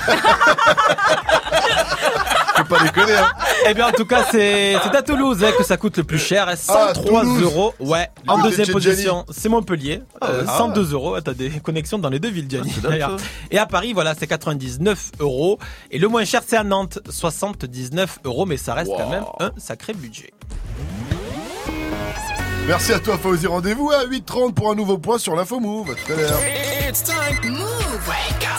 [2.69, 3.13] Pas déconner.
[3.15, 3.31] Hein.
[3.67, 6.47] Eh bien, en tout cas, c'est à Toulouse hein, que ça coûte le plus cher.
[6.49, 7.41] hein, 103 Toulouse.
[7.43, 7.73] euros.
[7.79, 8.09] Ouais.
[8.27, 10.01] En Ah, deuxième position, c'est Montpellier.
[10.23, 10.57] euh, Ah.
[10.57, 11.15] 102 euros.
[11.15, 12.73] Ah, T'as des connexions dans les deux villes, Gianni.
[12.77, 13.17] Ah, d'ailleurs.
[13.51, 15.59] Et à Paris, voilà, c'est 99 euros.
[15.91, 18.45] Et le moins cher, c'est à Nantes, 79 euros.
[18.45, 20.31] Mais ça reste quand même un sacré budget.
[22.67, 23.47] Merci à toi, Fauzi.
[23.47, 25.91] Rendez-vous à 8h30 pour un nouveau point sur l'info Move.
[25.91, 26.39] À tout à l'heure.
[26.89, 27.51] It's time.
[27.51, 27.85] Move.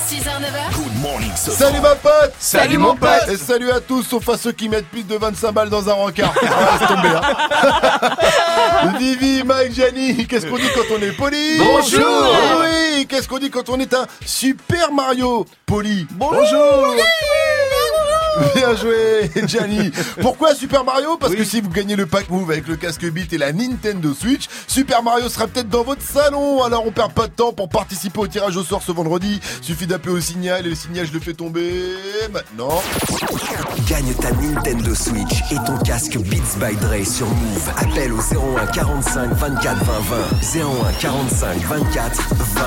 [0.08, 0.72] 6h, 9h.
[0.76, 3.28] Good morning, ce Salut ma pote Salut, mon pote.
[3.28, 5.94] Et salut à tous, sauf à ceux qui mettent plus de 25 balles dans un
[5.94, 6.32] rencard.
[6.42, 8.92] Ah, laisse tomber, hein.
[8.98, 11.58] Vivi, Mike, Gianni, qu'est-ce qu'on dit quand on est poli?
[11.58, 12.36] Bonjour.
[12.60, 16.06] Oui, qu'est-ce qu'on dit quand on est un Super Mario poli?
[16.12, 16.94] Bonjour
[18.54, 19.90] Bien joué, Gianni.
[20.20, 21.16] Pourquoi Super Mario?
[21.16, 24.12] Parce que si vous gagnez le pack Move avec le casque Beat et la Nintendo
[24.14, 26.62] Switch, Super Mario sera peut-être dans votre salon.
[26.62, 29.40] Alors on perd pas de temps pour participer au tirage au sort ce vendredi.
[29.62, 31.72] Suffit d'appeler au signal et le signal je le fais tomber
[32.32, 32.82] maintenant.
[33.88, 37.70] Gagne ta Nintendo Switch et ton casque Beats by Dre sur Move.
[37.76, 39.92] Appelle au 01 45 24 20
[40.52, 40.60] 20.
[40.88, 42.62] 01 45 24 20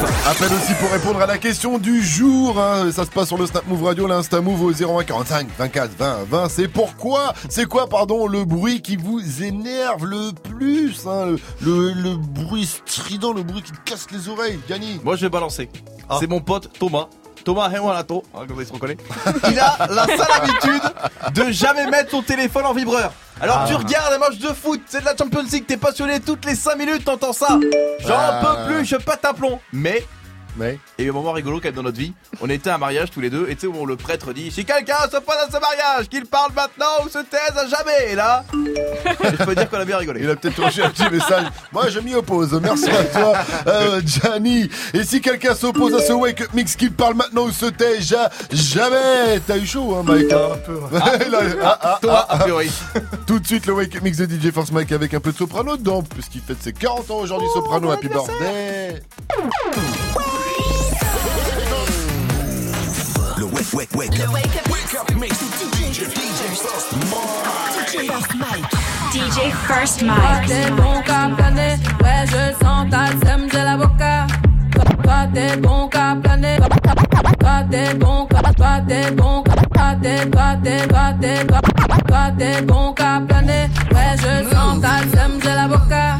[0.00, 0.30] 20.
[0.30, 2.60] Appelle aussi pour répondre à la question du jour.
[2.60, 2.90] hein.
[2.92, 6.18] Ça se passe sur le Snap Move Radio, l'Insta Move au 01 45 24 20
[6.28, 6.48] 20.
[6.48, 11.26] C'est pourquoi C'est quoi, pardon, le bruit qui vous énerve le plus hein,
[11.60, 15.30] le, le- le bruit strident, le bruit qui casse les oreilles, Gianni Moi, je vais
[15.30, 15.68] balancer.
[16.20, 17.06] C'est mon pote Thomas.
[17.44, 18.96] Thomas Hemwalato, hein, comme il se reconnaît.
[19.50, 20.82] Il a la sale habitude
[21.34, 23.12] de jamais mettre son téléphone en vibreur.
[23.38, 23.66] Alors Ah.
[23.68, 26.54] tu regardes un match de foot, c'est de la Champions League, t'es passionné toutes les
[26.54, 27.58] 5 minutes, t'entends ça.
[28.00, 28.40] J'en Ah.
[28.66, 29.58] peux plus, je pète un plomb.
[29.74, 30.06] Mais
[30.56, 32.12] Mais il y a eu un moment rigolo quand même dans notre vie.
[32.40, 34.50] On était à un mariage tous les deux, et tu sais où le prêtre dit
[34.52, 38.12] Si quelqu'un se passe à ce mariage, qu'il parle maintenant ou se taise à jamais.
[38.12, 40.20] Et là, je peux dire qu'on a bien rigolé.
[40.22, 41.46] Il a peut-être reçu un petit message.
[41.72, 42.52] Moi, je m'y oppose.
[42.62, 43.32] Merci à toi,
[43.66, 44.68] euh, Gianni.
[44.92, 48.00] Et si quelqu'un s'oppose à ce Wake Up Mix qu'il parle maintenant ou se tait
[48.00, 50.78] ja- jamais, t'as eu chaud, hein, Mike Un peu.
[52.00, 52.70] Thomas, a priori.
[53.26, 55.36] Tout de suite, le Wake Up Mix de DJ Force Mike avec un peu de
[55.36, 57.90] soprano dedans, puisqu'il fête ses 40 ans aujourd'hui, soprano.
[57.90, 59.02] Happy birthday.
[63.74, 64.70] Le wake, wake, wake up.
[64.70, 65.34] Wake up mix.
[65.34, 66.54] DJ
[68.06, 68.70] First Mike.
[69.10, 70.46] DJ First Toi Mike.
[70.46, 74.26] t'es bon qu'à planer, ouais je le sens, t'as le seum, j'ai l'avocat.
[75.02, 76.56] Toi t'es bon qu'à planer,
[77.40, 79.10] toi t'es bon qu'à, toi t'es
[80.62, 81.60] t'es, toi t'es, toi,
[82.06, 83.68] toi t'es bon qu'à planer.
[83.92, 86.16] Ouais, je sens ta seum, j'ai l'avocat.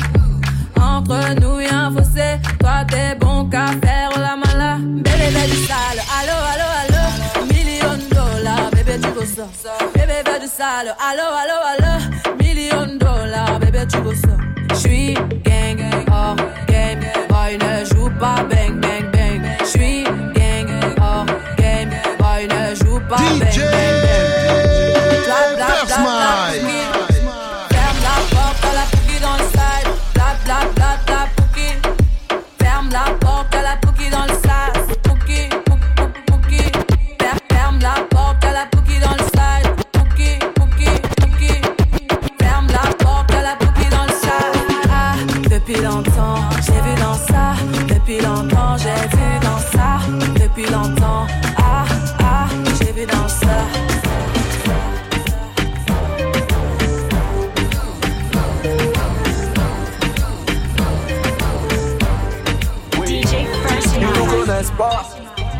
[0.81, 4.79] Entre nous y'a un fossé, toi t'es bon qu'à faire la mala.
[4.81, 6.64] Bébé, bébé du sale, allo, allo,
[9.53, 9.77] ça.
[9.95, 12.37] Bébé, bébé du sale, allo, allo, allo.
[12.39, 14.37] Million de dollars, bébé, tu veux ça.
[14.75, 15.15] J'suis
[15.45, 15.81] gang,
[16.11, 19.43] hors game, boy ne joue pas bang, bang, bang.
[19.65, 20.05] J'suis
[20.35, 20.69] gang,
[21.01, 21.27] hors
[21.57, 23.94] game, boy ne joue pas bang, bang, bang.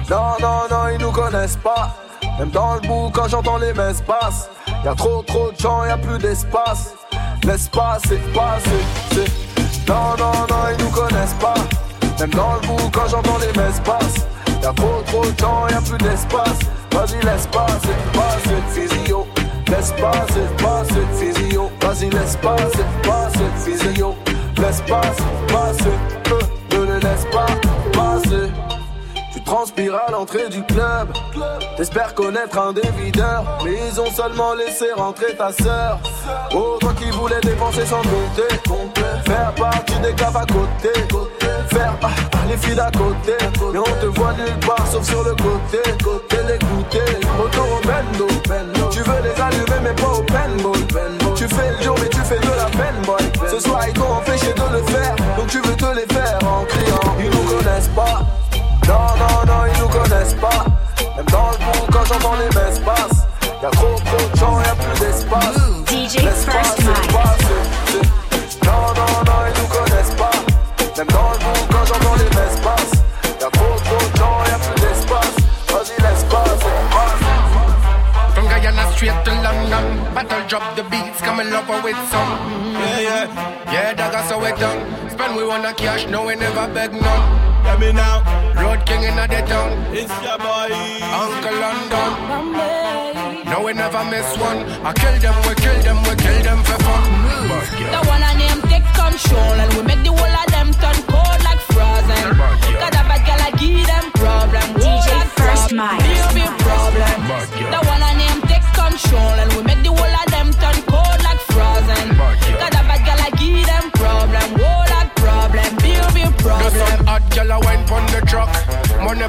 [0.09, 1.97] Non, non, non, ils nous connaissent pas.
[2.39, 4.49] Même dans le bout, quand j'entends les messes passes,
[4.85, 6.95] y a trop, trop de gens, y a plus d'espace.
[7.43, 9.25] L'espace est passé.
[9.89, 11.55] Non, non, non, ils nous connaissent pas.
[12.21, 14.27] Même dans le bout, quand j'entends les messes passes,
[14.63, 16.59] y a trop, trop de gens, y a plus d'espace.
[16.93, 19.27] Vas-y, laisse passer, passer, physio.
[19.67, 21.69] Laisse passer, passer, physio.
[21.83, 24.15] Vas-y, laisse passer, passer, physio.
[24.55, 24.83] Passer,
[25.49, 25.91] passer,
[26.31, 27.47] euh, ne le laisse pas
[27.93, 28.54] passer.
[29.55, 31.13] Tu transpires à l'entrée du club.
[31.77, 32.83] T'espères connaître un des.
[33.65, 36.01] Mais ils ont seulement laissé rentrer ta sœur.
[36.53, 38.53] Oh, toi qui voulais dépenser sans compter.
[39.25, 40.93] Faire partie des caves à côté.
[41.69, 42.09] Faire ah,
[42.51, 43.37] les filles d'à côté.
[43.73, 45.89] Mais on te voit nulle part sauf sur le côté.
[46.03, 47.25] Côté l'écouter.
[47.39, 48.27] Retour au bendo.
[48.91, 51.35] Tu veux les allumer mais pas au paintball.
[51.37, 53.49] Tu fais le jour mais tu fais de la peine, boy.
[53.49, 55.15] Ce soir ils t'ont empêché de le faire.
[55.37, 57.15] Donc tu veux te les faire en criant.
[57.21, 58.44] Ils nous connaissent pas.
[58.89, 60.65] Non, non, non, ils nous connaissent pas.
[61.17, 63.27] Même dans le bout, quand j'entends les messes passes,
[63.63, 65.57] y'a trop, trop de gens, y'a plus d'espace.
[66.23, 67.57] L'espace est passé.
[67.87, 70.31] c'est- Non, non, non, ils nous connaissent pas.
[70.97, 72.93] Même dans le bout, quand j'entends les messes passes,
[73.41, 75.37] y'a trop, trop de gens, y'a plus d'espace.
[75.69, 77.33] Vas-y, l'espace est passé.
[78.35, 79.85] From Guyana straight to London.
[80.15, 81.04] Battle drop the beats,
[81.35, 82.31] come and love with some.
[82.79, 83.73] Yeah, yeah.
[83.73, 84.79] Yeah, that got so it done.
[85.11, 87.23] Spend we wanna cash, no, we never beg none.
[87.65, 88.23] Let me now.
[88.55, 89.71] Road king in the town.
[89.91, 90.71] It's your boy.
[91.03, 92.11] Uncle London.
[93.51, 94.63] No, we never miss one.
[94.87, 97.03] I kill them, we kill them, we kill them for fun.
[97.95, 101.41] The one and them take control and we make the whole of them turn cold
[101.43, 102.23] like frozen.
[102.79, 104.67] Got a bad girl, I give them problem.
[104.79, 105.83] DJ Whole of First problem.
[105.83, 105.99] Mike.
[106.07, 107.15] Real big problem.
[107.75, 110.34] The one and them take control and we make the whole of them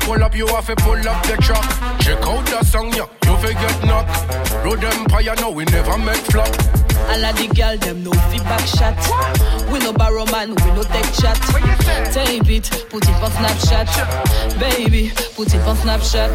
[0.06, 1.66] pull up, you have to pull up the truck.
[2.00, 4.06] Check out the song, yeah, you forget knock.
[4.64, 6.48] Road Empire, no, we never make flop.
[7.10, 8.96] All of the girl them no feedback shot.
[9.72, 11.38] We no borrow man, we no take chat.
[12.14, 14.60] Tape it, put it on Snapchat.
[14.60, 16.34] Baby, put it on Snapchat.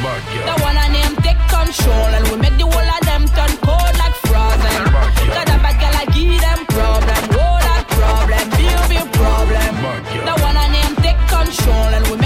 [0.00, 3.94] The one and name take control and we make the whole of them turn cold
[4.00, 4.84] like frozen.
[5.28, 7.22] Got a bad girl, I give them problem.
[7.36, 9.72] Whole lot problem, big big problem.
[10.24, 12.16] The one and them take control and we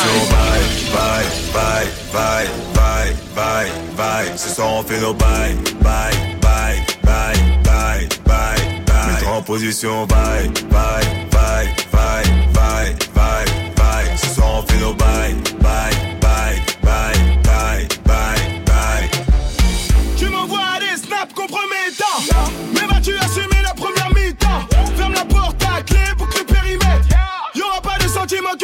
[0.00, 0.64] Position, bye,
[0.94, 4.36] bye, bye, bye, bye, bye, bye.
[4.36, 6.10] Ce soir on fait nos bye, bye,
[6.40, 8.56] bye, bye, bye, bye,
[8.86, 9.12] bye.
[9.12, 12.24] Mettre en position, bye, bye, bye, bye,
[12.54, 13.44] bye, bye,
[13.76, 14.16] bye.
[14.16, 15.89] Ce soir on fait nos bye, bye,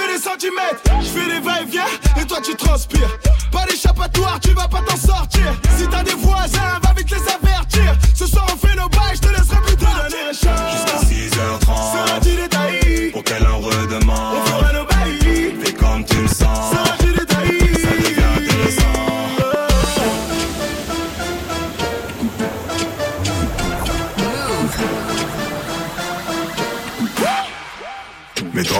[0.07, 0.83] que des centimètres.
[1.01, 1.85] Je fais des va-et-vient
[2.20, 3.19] et toi tu transpires.
[3.51, 5.55] Pas d'échappatoire, tu vas pas t'en sortir.
[5.77, 7.97] Si t'as des voisins, va vite les avertir.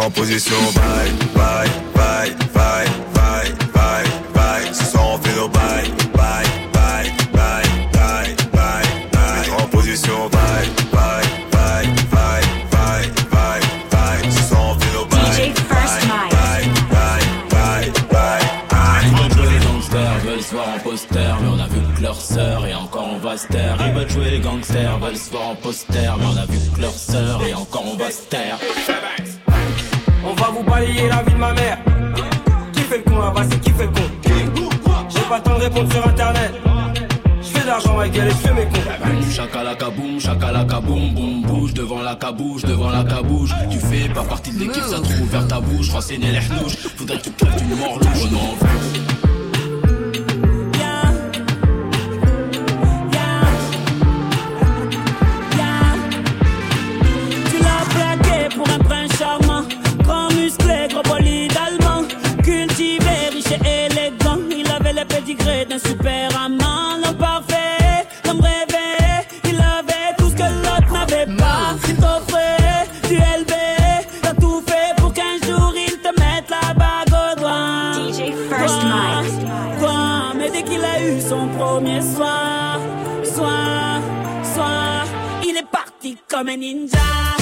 [0.07, 4.05] en position, bye, bye, bye, bye, bye, bye,
[4.35, 4.73] bye.
[4.73, 5.83] Ce soir on fait nos bye,
[6.15, 8.85] bye, bye, bye, bye, bye,
[9.17, 9.49] bye.
[9.49, 9.89] Bye,
[10.37, 11.27] bye,
[11.67, 12.81] bye, bye,
[13.91, 14.31] bye, bye,
[15.11, 15.53] bye.
[15.69, 17.91] Bye, bye, bye, bye, bye,
[18.71, 19.03] bye.
[23.87, 26.81] Ils veulent jouer les gangsters, veulent se voir en poster, mais on a vu que
[26.81, 28.59] leur sœur et encore on va se taire.
[30.87, 31.79] Balayer la vie de ma mère.
[32.73, 34.71] Qui fait le con là-bas, c'est qui fait le con
[35.09, 36.53] J'ai pas le temps de répondre sur internet.
[37.43, 39.31] Je fais de l'argent ma gueule et je fais mes cons.
[39.31, 43.51] Chakalaka boum, boum, bouge devant la cabouche, devant la cabouche.
[43.71, 46.77] Tu fais pas partie de l'équipe, ça trouve ouvert ta bouche, renseigner les hnouches.
[46.97, 49.16] Faudrait que tu crèves d'une mort louche, non.
[86.47, 87.36] Parti comme un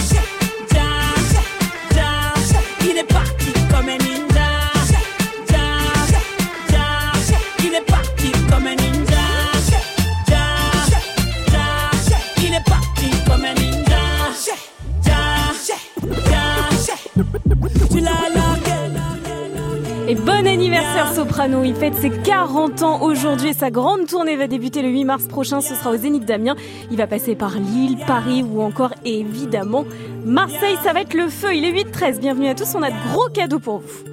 [20.75, 24.89] anniversaire Soprano, il fête ses 40 ans aujourd'hui et sa grande tournée va débuter le
[24.89, 26.57] 8 mars prochain, ce sera au Zénith d'Amiens.
[26.91, 29.85] Il va passer par Lille, Paris ou encore évidemment
[30.25, 33.13] Marseille, ça va être le feu, il est 8-13, bienvenue à tous, on a de
[33.13, 34.05] gros cadeaux pour vous.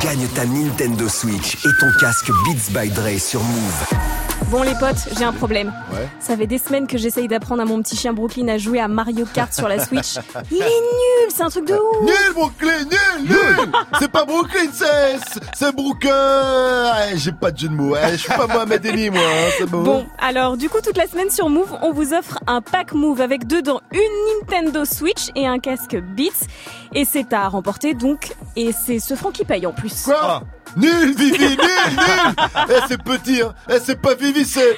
[0.00, 4.07] Gagne ta Nintendo Switch et ton casque Beats by Dre sur Move.
[4.50, 5.74] Bon les potes, j'ai un problème.
[5.92, 6.08] Ouais.
[6.20, 8.88] Ça fait des semaines que j'essaye d'apprendre à mon petit chien Brooklyn à jouer à
[8.88, 10.14] Mario Kart sur la Switch.
[10.50, 12.00] Il est nul, c'est un truc de ouf.
[12.02, 15.18] Nul Brooklyn, nul, nul C'est pas Brooklyn, c'est
[15.54, 19.10] c'est Brooklyn Ouais, J'ai pas de jeu de mots, ouais, je suis pas Mohamed Eni
[19.10, 19.82] moi, hein, c'est bon.
[19.82, 23.20] Bon, alors du coup toute la semaine sur Move, on vous offre un pack Move
[23.20, 24.00] avec dedans une
[24.40, 26.46] Nintendo Switch et un casque Beats.
[26.94, 30.04] Et c'est à remporter donc, et c'est ce franc qui paye en plus.
[30.04, 30.42] Quoi?
[30.76, 32.34] Nul Vivi, nul, nul
[32.70, 34.76] Eh c'est petit, hein Eh c'est pas Vivi, c'est...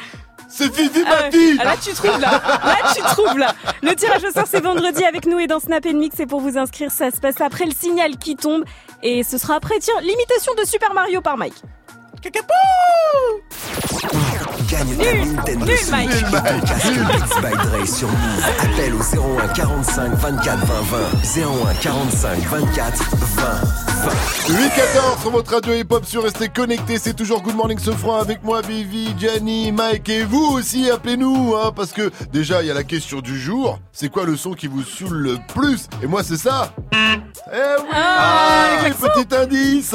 [0.53, 1.23] C'est Vivi Ah ouais.
[1.25, 3.55] Mati Ah, Là tu trouves là, là tu trouves là.
[3.83, 6.59] Le tirage au sort c'est vendredi avec nous et dans Snap Mix et pour vous
[6.59, 8.65] inscrire ça se passe après le signal qui tombe
[9.05, 11.55] et ce sera après tiens l'imitation de Super Mario par Mike.
[14.69, 16.11] Gagne ta Nintendo Switch Mike.
[16.11, 18.45] et ton casque Beats by Dre sur Move.
[18.61, 21.43] Appelle au 01 45 24 20 20.
[21.71, 24.11] 01 45 24 20 20.
[24.51, 28.61] 8-14 sur votre radio hip-hop sur Restez connectés, c'est toujours Good Morning Sofran avec moi,
[28.63, 32.83] Vivi, Gianni, Mike et vous aussi, appelez-nous, hein, parce que déjà il y a la
[32.85, 35.87] question du jour, c'est quoi le son qui vous saoule le plus?
[36.03, 39.95] Et moi c'est ça Eh oui Ah, Petit indice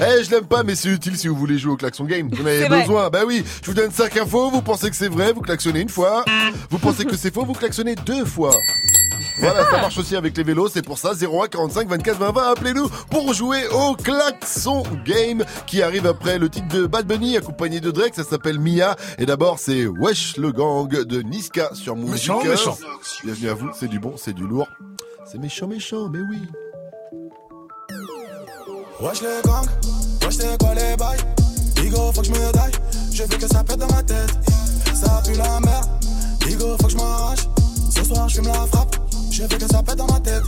[0.00, 2.42] Eh je l'aime pas mais c'est utile si vous voulez jouer au klaxon game, vous
[2.42, 5.32] en avez besoin, bah oui, je vous donne 5 infos, vous pensez que c'est vrai,
[5.32, 6.24] vous klaxonnez une fois,
[6.70, 8.52] vous pensez que c'est faux, vous klaxonnez deux fois.
[9.40, 12.42] Voilà, ça marche aussi avec les vélos, c'est pour ça 01 45 24 20 20,
[12.50, 17.78] appelez-nous pour jouer au klaxon game qui arrive après le titre de Bad Bunny accompagné
[17.78, 22.10] de Drake, ça s'appelle Mia et d'abord c'est Wesh le gang de Niska sur Move
[22.10, 22.50] Méchant, Music.
[22.50, 22.78] méchant.
[23.22, 24.68] Bienvenue à vous, c'est du bon, c'est du lourd.
[25.30, 26.38] C'est méchant méchant, mais oui.
[29.00, 29.68] Wesh les gangs,
[30.24, 31.37] wesh c'est quoi les bails?
[31.88, 32.38] Bigo faut que je me
[33.14, 34.28] je veux que ça pète dans ma tête.
[34.92, 35.88] Ça pue la merde,
[36.44, 37.48] Bigo faut que je m'arrache.
[37.88, 38.96] Ce soir je fume la frappe,
[39.30, 40.42] je veux que ça pète dans ma tête.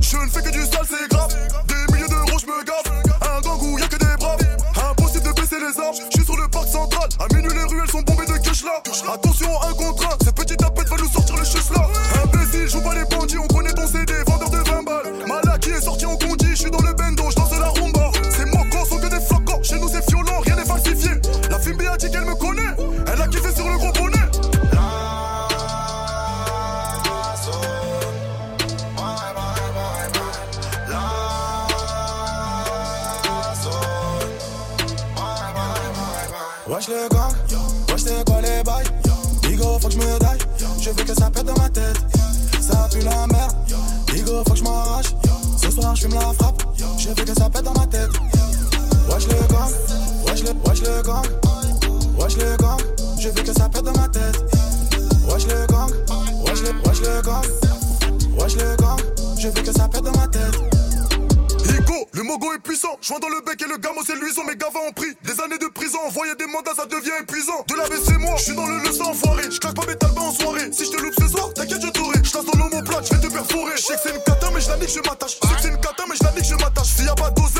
[0.00, 1.28] Je ne fais que du sale c'est grave.
[1.68, 2.90] Des milliers d'euros je me gaffe.
[3.20, 4.38] Un gang où y'a que des braves.
[4.90, 7.08] Impossible de baisser les armes, je suis sur le parc central.
[7.18, 8.80] À minuit les ruelles sont bombées de cash là.
[9.12, 11.86] Attention un contre un, cette petite tapette va nous sortir les chutes là.
[12.24, 14.14] Imbécile, joue pas les bandits, on connaît ton CD,
[62.80, 63.18] puissant.
[63.20, 64.44] Dans le bec et le gamo c'est luisant.
[64.44, 65.98] Mes gars ont pris des années de prison.
[66.06, 67.64] Envoyer des mandats, ça devient épuisant.
[67.68, 69.44] De la c'est moi, je suis dans le leçon enfoiré.
[69.50, 70.72] Je claque pas mes talbans en soirée.
[70.72, 72.18] Si je te loupe ce soir, t'inquiète, je t'aurai.
[72.22, 73.76] Je dans l'homoplate, je vais te perforer.
[73.76, 75.36] Je sais que c'est une cata, mais je nique, je m'attache.
[75.42, 76.86] Je sais que c'est une cata, mais je nique, je m'attache.
[76.86, 77.59] S'il y a pas d'oseille,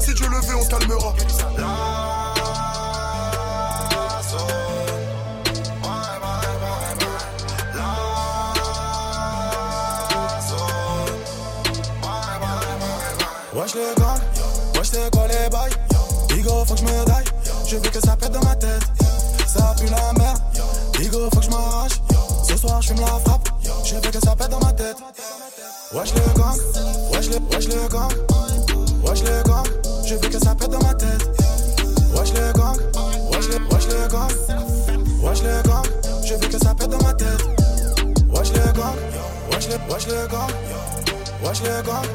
[0.00, 2.23] si tu le veut, on calmera.
[41.54, 42.08] Watch the gun.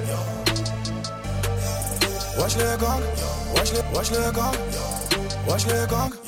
[2.38, 3.01] Watch the gun.
[3.56, 5.48] Watch the watch le gang.
[5.48, 6.19] Watch the gun.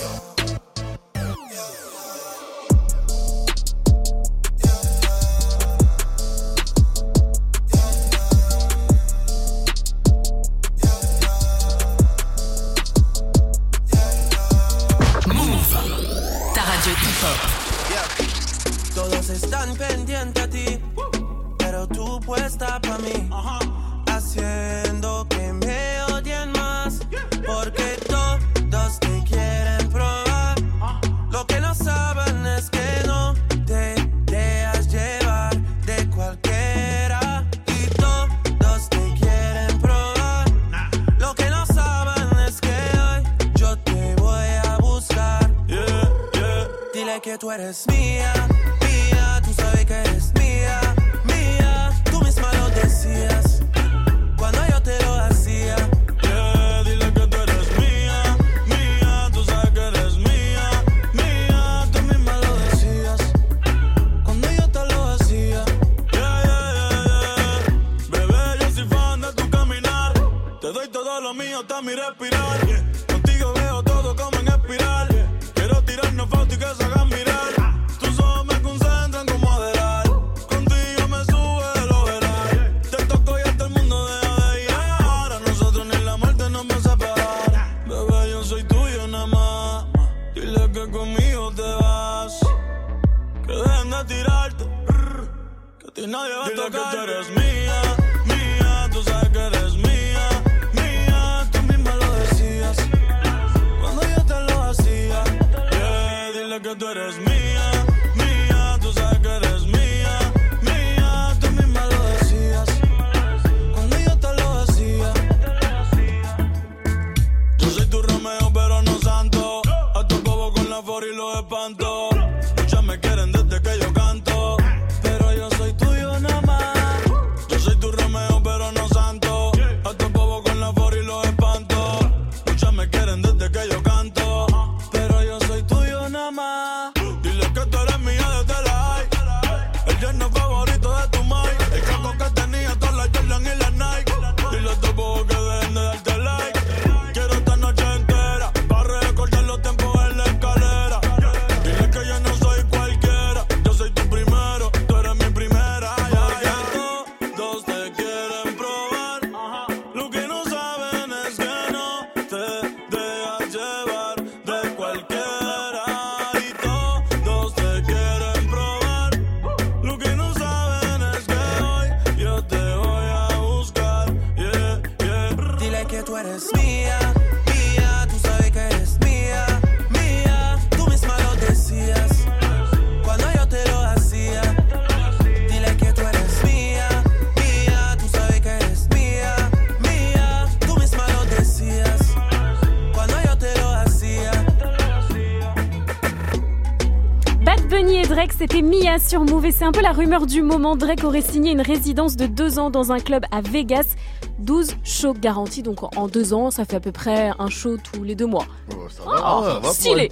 [198.42, 200.76] c'était Mia sur Move et c'est un peu la rumeur du moment.
[200.76, 203.94] Drake aurait signé une résidence de deux ans dans un club à Vegas.
[204.40, 208.03] 12 shows garantis, donc en deux ans, ça fait à peu près un show tous
[208.03, 208.48] les deux mois.
[208.72, 210.11] Oh, ça oh, va, stylé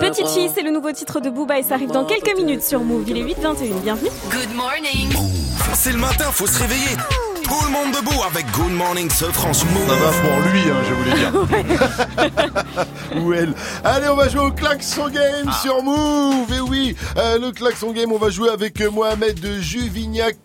[0.00, 2.80] Petite fille, c'est le nouveau titre de Booba et ça arrive dans quelques minutes sur
[2.80, 3.04] Move.
[3.08, 4.10] Il est 8h21, bienvenue.
[4.30, 5.12] Good morning.
[5.74, 6.96] C'est le matin, faut se réveiller.
[7.48, 9.88] Tout le monde debout avec Good Morning ce France Move.
[9.88, 11.32] Ça va pour lui, hein, je voulais dire.
[13.24, 13.54] Ou elle.
[13.84, 15.52] Allez, on va jouer au klaxon game Ah.
[15.62, 16.52] sur Move.
[16.54, 20.36] Et oui, euh, le klaxon game, on va jouer avec euh, Mohamed de Juvignac.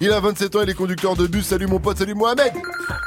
[0.00, 1.44] Il a 27 ans, il est conducteur de bus.
[1.46, 2.52] Salut mon pote, salut Mohamed.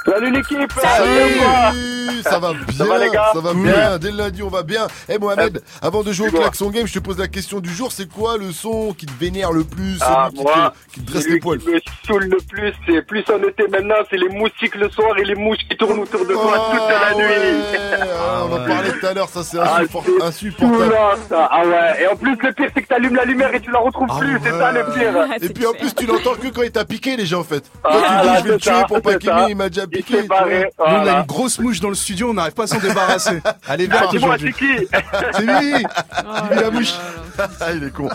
[0.06, 0.72] Salut l'équipe.
[0.80, 2.22] Salut.
[2.24, 3.30] Ça va bien, Ça va, les gars?
[3.34, 3.64] Ça va Cool.
[3.64, 3.98] bien.
[3.98, 4.88] Dès le lundi, on va bien.
[5.08, 7.92] Eh Mohamed, avant de jouer au klaxon game, je te pose la question du jour.
[7.92, 11.12] C'est quoi le son qui te vénère le plus, Ah, celui qui, te, qui te
[11.12, 11.60] dresse celui les poils?
[11.60, 15.24] qui me saoule le plus, c'est plus été maintenant, c'est les moustiques le soir et
[15.24, 17.64] les mouches qui tournent autour de moi toute la nuit.
[18.22, 20.96] Ah, on en parlait tout à l'heure, ça c'est Ah, insupport- c'est insupportable.
[21.30, 21.48] ça.
[21.52, 22.04] Ah ouais.
[22.04, 24.40] Et en plus, le pire, c'est que t'allumes la lumière et tu la retrouves plus.
[24.44, 25.28] C'est ça le pire.
[25.42, 27.64] Et puis en plus, tu l'entends que quand il t'a piqué déjà en fait.
[27.84, 29.56] Ah, Quand tu là, dis je vais le c'est tuer pour pas c'est qu'il il
[29.56, 30.22] m'a déjà piqué.
[30.24, 30.28] Nous,
[30.80, 33.42] on a une grosse mouche dans le studio, on n'arrive pas à s'en débarrasser.
[33.70, 34.56] Elle est Ah, verte dis-moi, aujourd'hui.
[34.60, 34.88] c'est qui
[35.34, 35.72] C'est lui
[36.50, 36.94] Bibi la mouche
[37.38, 38.10] Ah, il est con.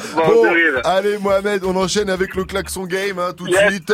[0.84, 3.92] Allez Mohamed, on enchaîne avec le klaxon game hein, tout de suite.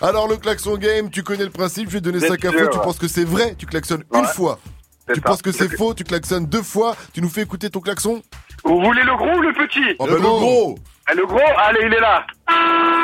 [0.00, 0.06] c'est.
[0.06, 2.66] Alors le klaxon game, tu connais le principe, je vais te donner Bien 5 infos,
[2.72, 4.18] tu penses que c'est vrai, tu klaxonnes Ouais.
[4.20, 4.58] une fois.
[5.08, 5.20] Tu ça.
[5.20, 8.22] penses que c'est faux, tu klaxonnes deux fois, tu nous fais écouter ton klaxon?
[8.64, 9.94] Vous voulez le gros ou le petit?
[10.00, 10.74] Oh, bah, le gros
[11.08, 12.26] Ah, Le gros, allez, il est là.
[12.48, 12.52] Oh,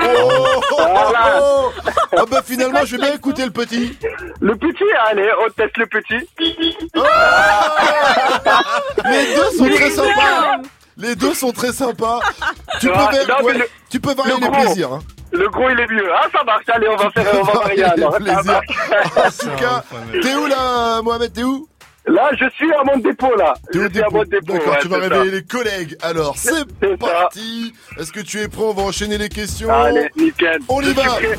[0.04, 1.40] oh, oh, Voilà.
[1.40, 1.70] oh.
[2.18, 3.96] Ah bah finalement, je vais bien écouter le petit.
[4.40, 6.28] Le petit, allez, on teste le petit.
[9.04, 10.56] Les deux sont très sympas.
[10.96, 12.20] Les deux sont très sympas.
[12.80, 14.62] Tu peux, Ah, ouais, le- tu peux varier le les gros.
[14.62, 14.92] plaisirs.
[14.92, 14.98] Hein.
[15.32, 16.08] Le gros, il est mieux.
[16.14, 16.64] Ah, ça marche.
[16.68, 17.52] Allez, on va faire, on va
[17.92, 18.12] alors.
[18.12, 18.44] Ça plaisirs.
[18.44, 18.66] marche.
[19.16, 19.84] En tout cas,
[20.22, 21.66] t'es où là, Mohamed T'es où?
[22.06, 23.54] Là, je suis à mon dépôt, là.
[23.72, 24.10] T'es Je à dépôt.
[24.16, 24.52] mon dépôt.
[24.54, 25.36] D'accord, ouais, tu vas c'est réveiller ça.
[25.36, 25.96] les collègues.
[26.02, 26.50] Alors, c'est
[26.82, 26.96] C'est ça.
[26.98, 27.72] parti.
[27.98, 28.62] Est-ce que tu es prêt?
[28.62, 29.72] On va enchaîner les questions.
[29.72, 30.58] Allez, nickel.
[30.68, 31.02] On y Je va.
[31.02, 31.38] suis prêt.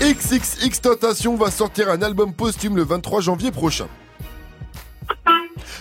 [0.00, 3.86] XXX Tentation va sortir un album posthume le 23 janvier prochain.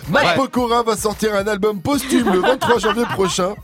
[0.09, 0.35] Matt Ouais.
[0.35, 3.55] Pokora va sortir un album posthume le 23 janvier prochain.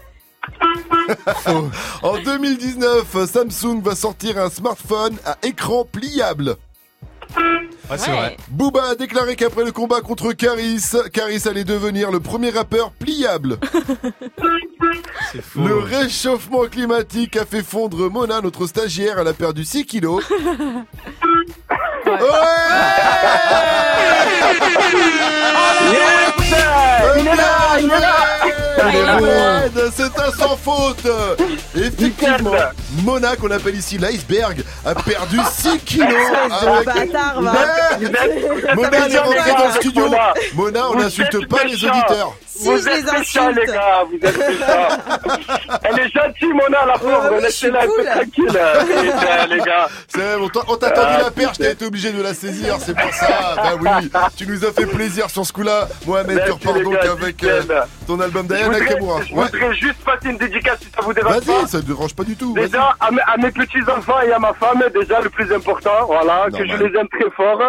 [2.04, 6.56] En 2019, Samsung va sortir un smartphone à écran pliable.
[7.90, 8.38] Ouais, c'est vrai.
[8.50, 10.84] Booba a déclaré qu'après le combat contre Caris,
[11.14, 13.58] Caris allait devenir le premier rappeur pliable.
[15.56, 20.24] Le réchauffement climatique a fait fondre Mona, notre stagiaire, elle a perdu 6 kilos.
[28.78, 29.62] Là.
[29.96, 31.06] C'est un sans faute
[31.76, 32.52] Effectivement,
[33.04, 36.08] Mona, qu'on appelle ici l'iceberg, a perdu 6 kilos
[36.62, 37.54] avec- bâtard, va.
[38.76, 40.06] Mona, elle est rentrée dans le studio
[40.54, 40.90] Mona.
[40.92, 43.60] On n'insulte pas les auditeurs Si, vous je les êtes méchants, insulte.
[43.68, 45.78] les gars, vous êtes méchants.
[45.84, 47.32] Elle est gentille, Mona, la pauvre.
[47.32, 48.46] Ouais, je Laissez-la un peu tranquille.
[49.04, 49.88] Les gars, les gars.
[50.08, 52.96] C'est bon, on t'a tendu Ah, la perche, t'as été obligé de la saisir, c'est
[52.98, 53.28] pour ça.
[53.56, 55.88] Bah oui, tu nous as fait plaisir sur ce coup-là.
[56.06, 57.62] Mohamed, tu repars les donc gars, avec euh,
[58.08, 59.22] ton album Je d'Ayana voudrais, Kamura.
[59.24, 59.46] je Ouais.
[59.52, 61.52] voudrais juste passer une dédicace si ça vous dérange pas.
[61.54, 62.54] Vas-y, ça te dérange pas du tout.
[62.54, 66.48] Déjà, à mes, à mes petits-enfants et à ma femme, déjà, le plus important, voilà,
[66.52, 67.62] que je les aime très fort.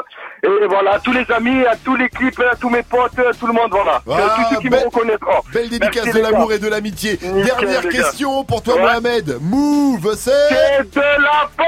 [0.44, 3.32] Et voilà, à tous les amis, à tous les clips, à tous mes potes, à
[3.32, 4.02] tout le monde, voilà.
[4.10, 5.40] Ah, tous ceux qui belle- me reconnaîtront.
[5.52, 7.16] Belle dédicace Merci, de l'amour et de l'amitié.
[7.16, 8.82] Dernière question pour toi, Ouais.
[8.82, 9.38] Mohamed.
[9.40, 10.30] Move, c'est.
[10.50, 11.66] C'est de la bombe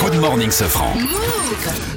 [0.00, 0.92] Good morning, Sofran.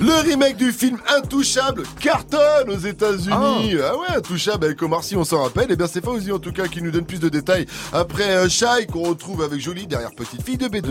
[0.01, 3.75] Le remake du film Intouchable cartonne aux États-Unis.
[3.83, 5.71] Ah ouais, Intouchable avec Omar Sy, on s'en rappelle.
[5.71, 8.47] Et bien c'est Fauzi en tout cas qui nous donne plus de détails après euh,
[8.47, 10.87] Shai qu'on retrouve avec Jolie derrière petite fille de B2.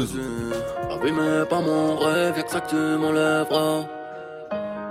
[0.90, 3.84] Abîmé par mon rêve, y'a que ça que tu m'enlèveras.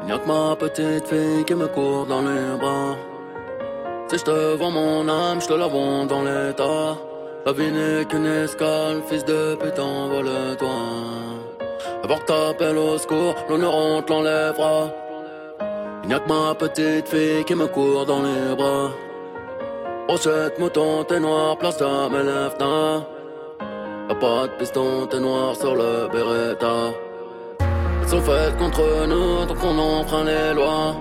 [0.01, 2.95] Il n'y a que ma petite fille qui me court dans les bras.
[4.09, 6.97] Si je te vends mon âme, je te la vends dans l'état.
[7.45, 11.46] La vie n'est qu'une escale, fils de putain, vole-toi.
[12.03, 14.89] Avant que t'appelles au secours, l'honneur on te l'enlèvera.
[16.03, 18.91] Il n'y a que ma petite fille qui me court dans les bras.
[20.07, 23.05] Brochette, mouton, t'es noir, place à mes lèvres,
[24.09, 26.93] Y'a pas de piston, t'es noir sur le Beretta.
[27.59, 30.95] Elles sont faites contre nous, donc on enfreint les lois.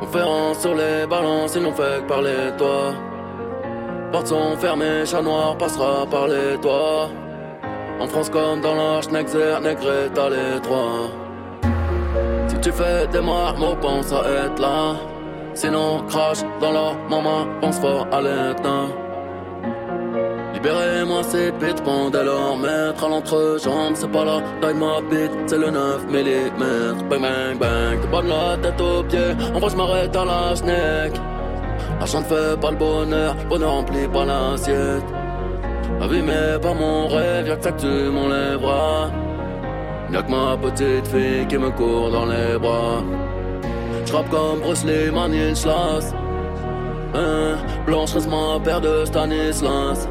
[0.00, 2.94] Conférence sur les balances, ils n'ont fait que parler de toi.
[4.10, 7.08] Portes sont fermées, chat noir passera par les toits.
[8.00, 11.10] En France comme dans l'Arche, Nexer, Negreta, les trois.
[12.48, 14.96] Si tu fais des marmots, pense à être là.
[15.52, 18.88] Sinon, crache dans leur maman, pense fort à l'éteint.
[20.54, 25.58] Libérez-moi ces bêtes, pendez leur maître à l'entrejambe, c'est pas la taille ma bite, c'est
[25.58, 27.08] le 9 mm.
[27.08, 30.24] Bang bang bang, te bats de la tête aux pieds, en vrai je m'arrête à
[30.24, 31.12] la schneck.
[31.98, 35.04] L'argent ne fait pas le bonheur, bonheur remplit pas l'assiette.
[36.00, 39.10] Abîmé par mon rêve, y'a que ça que tu m'enlèveras.
[40.12, 43.02] Y'a que ma petite fille qui me court dans les bras.
[44.06, 46.14] J'rappe comme Bruce Lee, Stanislas.
[47.14, 47.56] Hein,
[47.86, 50.08] Blanche reste ma paire de Stanislas.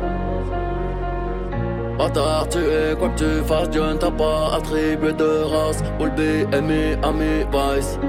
[1.98, 5.84] Bâtard, tu es quoi que tu fasses, Dieu ne t'a pas attribué de race.
[6.00, 6.12] All
[6.54, 8.00] Ami, Ami, Vice.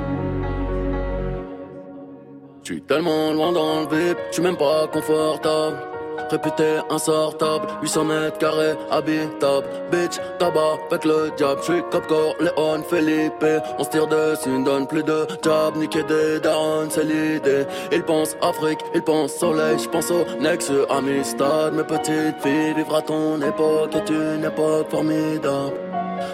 [2.62, 5.89] J'suis tellement loin dans le vip, j'suis même pas confortable.
[6.30, 9.66] Réputé insortable, 800 mètres carrés, habitable.
[9.90, 11.60] Bitch, tabac, avec le diable.
[11.62, 13.44] J'suis Copcore, Léon, Felipe.
[13.78, 15.74] On se tire dessus, ne donne plus de job.
[15.76, 17.66] Niquer des darons, c'est l'idée.
[17.90, 19.76] Ils pensent Afrique, ils pensent soleil.
[19.78, 21.74] J'pense au Nexus, Amistad.
[21.74, 25.74] Mes petites filles, vivre ton époque est une époque formidable.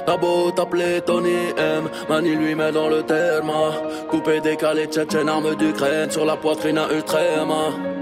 [0.04, 3.50] T'as beau t'appeler Tony M, Mani lui met dans le terme.
[4.10, 7.95] Coupé, décalé, tchétchène, arme d'Ukraine sur la poitrine à Ultrema.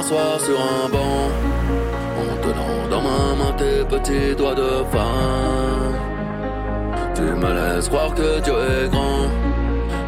[0.00, 1.28] M'asseoir sur un banc,
[2.20, 5.94] en tenant dans ma main tes petits doigts de femme.
[7.14, 9.28] Tu me laisses croire que Dieu est grand.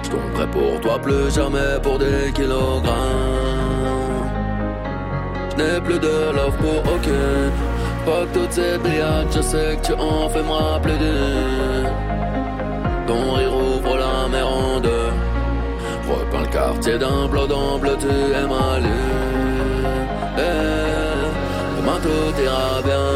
[0.03, 2.93] Je tomberai pour toi plus jamais pour des kilogrammes.
[5.51, 7.53] Je n'ai plus de love pour aucune.
[8.07, 11.91] Pas que toutes ces brillades, je sais que tu en fais me rappeler d'une.
[13.07, 15.11] Ton rire ouvre la mer en deux.
[16.09, 18.79] Repeins le quartier d'un bleu dans bleu, tu es ma
[22.03, 23.09] tout ira bien.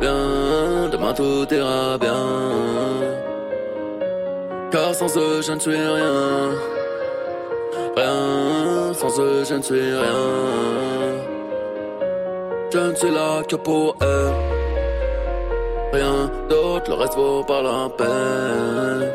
[0.00, 2.24] Bien, demain tout ira bien.
[4.70, 6.50] Car sans eux, je ne suis rien.
[7.96, 10.24] Rien, sans eux, je ne suis rien.
[12.72, 14.30] Je ne suis là que pour eux.
[15.92, 19.10] Rien d'autre, le reste vaut pas la peine.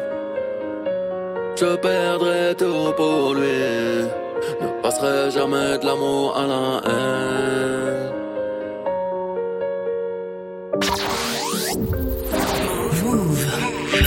[1.56, 4.23] Je perdrai tout pour lui.
[4.64, 8.12] Ne passerai jamais de l'amour à la haine.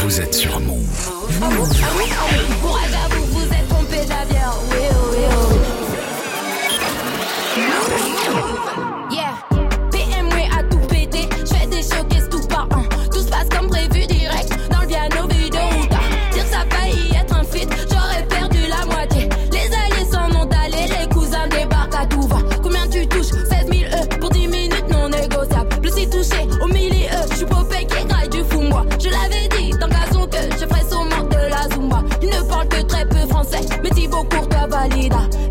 [0.02, 0.78] Vous êtes sur Move.
[1.28, 1.50] Vous,
[3.32, 4.52] vous êtes trompé d'avion.
[4.70, 5.24] Oui, oui,
[8.10, 8.15] oui.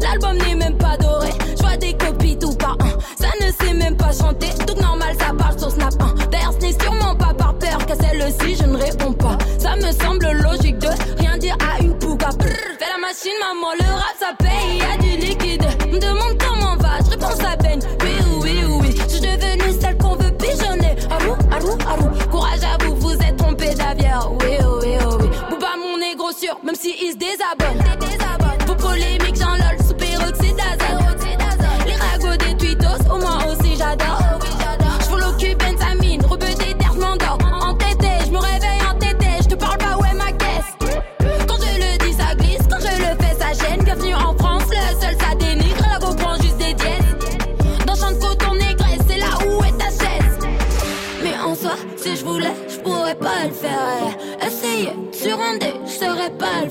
[0.01, 1.30] L'album n'est même pas doré.
[1.57, 2.97] Je vois des copies tout par un.
[3.19, 4.47] Ça ne sait même pas chanter.
[4.65, 6.27] Tout normal, ça parle sur Snap 1.
[6.31, 9.38] D'ailleurs, ce n'est sûrement pas par peur qu'à celle-ci, je ne réponds pas.
[9.59, 10.88] Ça me semble logique de
[11.19, 12.30] rien dire à une pouga.
[12.39, 14.77] Fais la machine, maman, le rap ça paye.
[14.77, 15.65] Y a du liquide.
[15.91, 17.81] Me demande comment va, je réponds ça baigne.
[18.01, 18.95] Oui, oui, oui.
[19.03, 20.95] Je suis devenue celle qu'on veut pigeonner.
[21.11, 22.09] Arou, arou, arou.
[22.31, 24.38] Courage à vous, vous êtes trompé d'avion.
[24.39, 25.27] Oui, oui, oui.
[25.49, 27.65] Bouba, mon négro sûr, même si il se désabonne.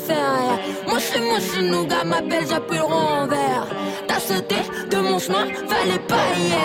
[0.09, 3.67] Moi, je suis moi, je nougat, m'appelle, j'appuie le rond en vert.
[4.07, 4.57] T'as sauté
[4.91, 6.59] de mon chemin, fallait pas hier.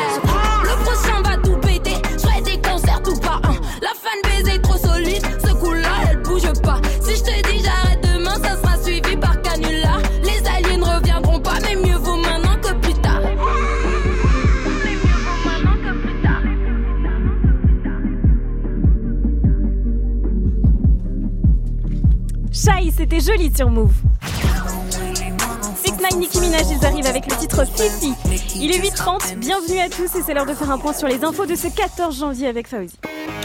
[0.64, 3.56] Le prochain va tout péter, ferai des concerts tout par un.
[3.82, 6.82] La fan baiser trop solide, ce coup-là, elle bouge pas.
[7.02, 7.99] Si je te dis j'arrête
[23.00, 24.09] c'était joli sur Move.
[26.00, 28.14] 6 9 Nicki Minaj, ils arrivent avec le titre Fifi.
[28.56, 31.26] Il est 8h30, bienvenue à tous et c'est l'heure de faire un point sur les
[31.26, 32.96] infos de ce 14 janvier avec Fauzi.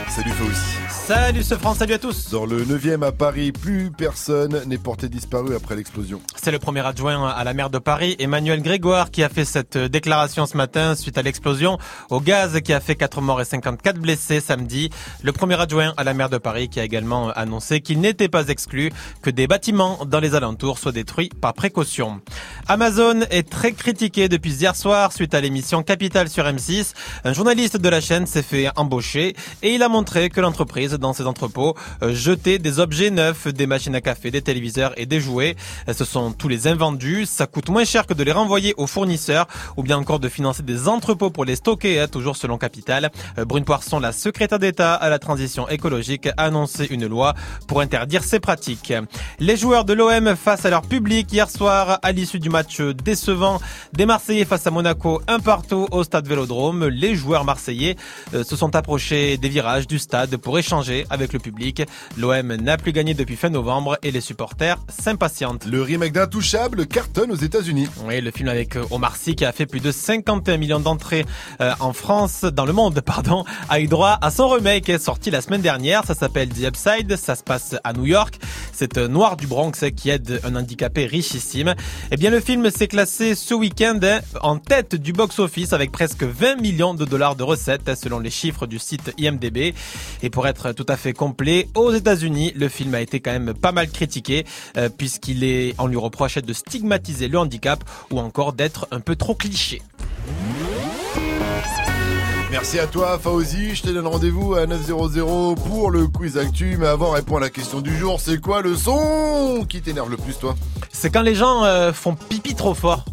[0.07, 0.61] Salut Fauzi.
[0.89, 2.31] Salut ce France, salut à tous.
[2.31, 6.21] Dans le 9e à Paris, plus personne n'est porté disparu après l'explosion.
[6.35, 9.77] C'est le premier adjoint à la maire de Paris, Emmanuel Grégoire, qui a fait cette
[9.77, 11.77] déclaration ce matin suite à l'explosion
[12.09, 14.89] au gaz qui a fait 4 morts et 54 blessés samedi.
[15.21, 18.47] Le premier adjoint à la maire de Paris qui a également annoncé qu'il n'était pas
[18.47, 22.21] exclu que des bâtiments dans les alentours soient détruits par précaution.
[22.67, 26.93] Amazon est très critiqué depuis hier soir suite à l'émission Capital sur M6.
[27.23, 31.13] Un journaliste de la chaîne s'est fait embaucher et il a montré que l'entreprise, dans
[31.13, 35.19] ses entrepôts, euh, jetait des objets neufs, des machines à café, des téléviseurs et des
[35.19, 35.55] jouets.
[35.87, 37.25] Euh, Ce sont tous les invendus.
[37.25, 40.63] Ça coûte moins cher que de les renvoyer aux fournisseurs ou bien encore de financer
[40.63, 43.11] des entrepôts pour les stocker, hein, toujours selon Capital.
[43.37, 47.33] Euh, Brune Poisson, la secrétaire d'État à la transition écologique, a annoncé une loi
[47.67, 48.93] pour interdire ces pratiques.
[49.39, 53.59] Les joueurs de l'OM face à leur public hier soir à l'issue du match décevant
[53.93, 56.87] des Marseillais face à Monaco, un partout au stade Vélodrome.
[56.87, 57.95] Les joueurs marseillais
[58.33, 61.83] euh, se sont approchés des virages du stade pour échanger avec le public.
[62.17, 65.65] L'OM n'a plus gagné depuis fin novembre et les supporters s'impatientent.
[65.65, 67.87] Le remake d'Intouchable cartonne aux États-Unis.
[68.05, 71.25] Oui, le film avec Omar Sy qui a fait plus de 51 millions d'entrées
[71.61, 75.41] euh, en France, dans le monde, pardon, a eu droit à son remake sorti la
[75.41, 76.05] semaine dernière.
[76.05, 77.15] Ça s'appelle The Upside.
[77.15, 78.39] Ça se passe à New York.
[78.77, 81.75] C'est euh, Noir du Bronx qui aide un handicapé richissime.
[82.11, 84.01] Eh bien, le film s'est classé ce week-end
[84.41, 88.67] en tête du box-office avec presque 20 millions de dollars de recettes selon les chiffres
[88.67, 89.73] du site IMDb.
[90.23, 93.53] Et pour être tout à fait complet, aux États-Unis, le film a été quand même
[93.53, 94.45] pas mal critiqué
[94.75, 97.81] euh, puisqu'il est, on lui reprochait de stigmatiser le handicap
[98.11, 99.81] ou encore d'être un peu trop cliché.
[102.55, 106.87] Merci à toi Fauzi, je te donne rendez-vous à 900 pour le quiz actu, mais
[106.87, 110.39] avant réponds à la question du jour, c'est quoi le son qui t'énerve le plus
[110.39, 110.55] toi?
[110.89, 113.03] C'est quand les gens euh, font pipi trop fort.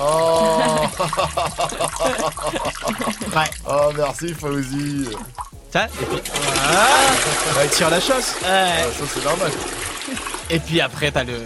[0.00, 0.58] Oh.
[3.68, 5.10] Oh merci Fauzi.
[5.72, 6.20] Ça, et puis...
[6.68, 8.34] Ah, tire la chasse.
[8.42, 8.90] Ouais.
[8.98, 9.52] Ça c'est normal.
[10.50, 11.44] Et puis après, t'as le...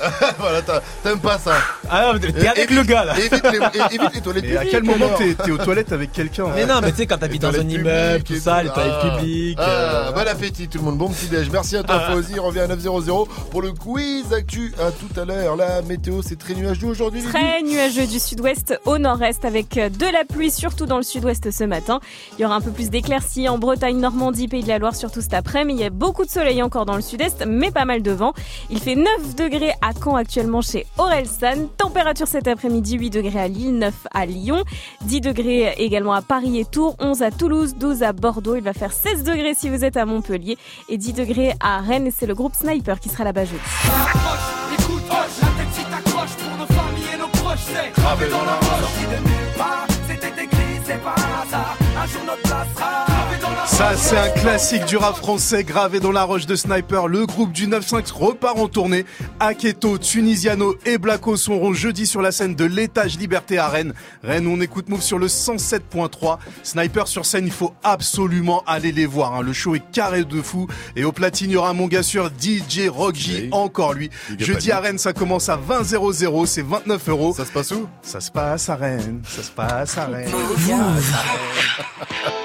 [0.38, 0.62] Voilà,
[1.02, 1.52] t'aimes pas ça
[1.90, 3.18] Ah non, mais t'es avec le gars là.
[3.18, 5.10] Évite les, é- évite les toilettes Mais à publiques, quel moment
[5.44, 8.18] t'es aux toilettes avec quelqu'un Mais non, mais tu sais, quand t'habites dans un immeuble,
[8.22, 9.16] publiques tout ça, les toilettes Ah.
[9.18, 9.58] publiques.
[9.60, 11.48] Ah, euh, bon appétit tout le monde, bon petit déj.
[11.50, 12.12] Merci à toi Ah.
[12.12, 14.72] Fauzi, reviens à 900 pour le quiz actu.
[14.80, 15.56] À tout à l'heure.
[15.56, 17.22] La météo c'est très nuageux aujourd'hui.
[17.22, 21.64] Très nuageux du sud-ouest au nord-est avec de la pluie surtout dans le sud-ouest ce
[21.64, 22.00] matin.
[22.38, 25.20] Il y aura un peu plus d'éclaircies en Bretagne, Normandie, Pays de la Loire surtout
[25.20, 25.80] cet après-midi.
[25.80, 28.32] Il y a beaucoup de soleil encore dans le sud-est mais pas mal de vent.
[28.70, 29.06] Il fait 9
[29.36, 31.68] degrés à Caen actuellement chez Orelsan.
[31.76, 34.64] Température cet après-midi 8 degrés à Lille, 9 à Lyon,
[35.02, 38.56] 10 degrés également à Paris et Tours, 11 à Toulouse, 12 à Bordeaux.
[38.56, 40.56] Il va faire 16 degrés si vous êtes à Montpellier
[40.88, 42.06] et 10 degrés à Rennes.
[42.06, 43.60] Et c'est le groupe Sniper qui sera là-bas jeudi.
[44.72, 48.44] Écoute, hoche, la tête si t'accroches pour nos familles et nos proches, c'est gravé dans
[48.44, 48.90] la roche.
[50.08, 51.76] C'était écrit, c'est pas un hasard.
[52.02, 53.13] Un jour notre place sera
[53.76, 57.08] Ça, c'est un classique du rap français gravé dans la roche de Sniper.
[57.08, 59.04] Le groupe du 9-5 repart en tournée.
[59.40, 63.92] Aketo, Tunisiano et Blacko seront jeudi sur la scène de l'étage Liberté à Rennes.
[64.22, 66.38] Rennes, on écoute Move sur le 107.3.
[66.62, 69.34] Sniper sur scène, il faut absolument aller les voir.
[69.34, 69.42] hein.
[69.42, 70.68] Le show est carré de fou.
[70.94, 74.08] Et au platine, il y aura mon gars sûr DJ Rock J, encore lui.
[74.38, 77.34] Jeudi à à Rennes, ça commence à 20 00, c'est 29 euros.
[77.36, 77.88] Ça se passe où?
[78.02, 79.22] Ça se passe à Rennes.
[79.28, 80.30] Ça se passe à Rennes.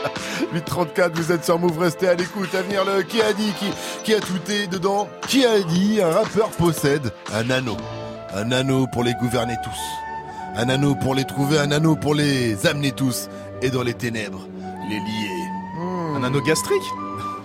[0.53, 2.53] 834, vous êtes sur Move, restez à l'écoute.
[2.56, 3.68] À venir le qui a dit, qui,
[4.03, 5.08] qui a tweeté dedans.
[5.28, 7.78] Qui a dit un rappeur possède un anneau.
[8.34, 9.80] Un anneau pour les gouverner tous.
[10.56, 13.30] Un anneau pour les trouver, un anneau pour les amener tous.
[13.61, 14.48] Et dans les ténèbres,
[14.90, 16.16] les lier.
[16.16, 16.82] Un anneau gastrique?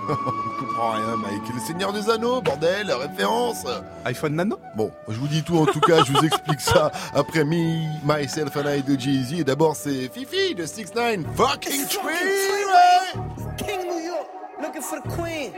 [0.74, 1.54] On comprend rien, Mike.
[1.54, 3.64] Le Seigneur des Anneaux, bordel, référence.
[4.04, 4.58] iPhone Nano?
[4.74, 8.56] Bon, je vous dis tout en tout cas, je vous explique ça après Me, Myself
[8.56, 9.34] and I de Jay-Z.
[9.40, 13.12] Et d'abord, c'est Fifi de 6 9 Fucking Tree,
[13.56, 14.26] King New York,
[14.60, 15.52] looking for the queen.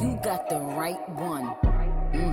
[0.00, 1.52] You got the right one.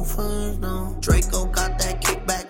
[0.00, 0.96] Really want no friends, no.
[1.00, 2.49] Draco got that kickback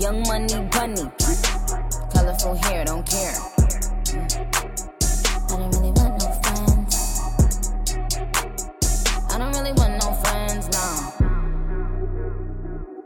[0.00, 1.04] young money bunny.
[2.12, 3.34] Colorful hair, don't care.
[4.08, 7.20] I don't really want no friends.
[9.30, 10.86] I don't really want no friends, no.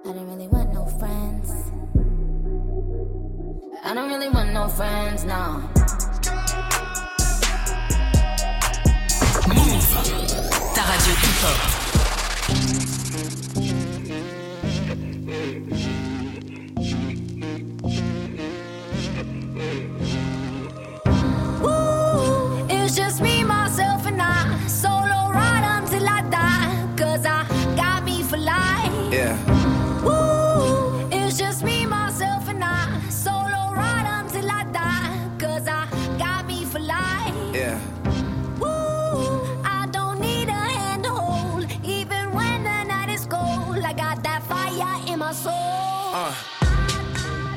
[0.05, 1.51] I don't really want no friends.
[3.85, 5.63] I don't really want no friends, no.
[10.75, 13.04] Ta radio hip-hop.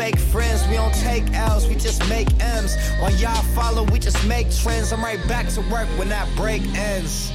[0.00, 2.74] Fake friends, we don't take L's, we just make M's.
[3.00, 4.94] While y'all follow, we just make trends.
[4.94, 7.30] I'm right back to work when that break ends.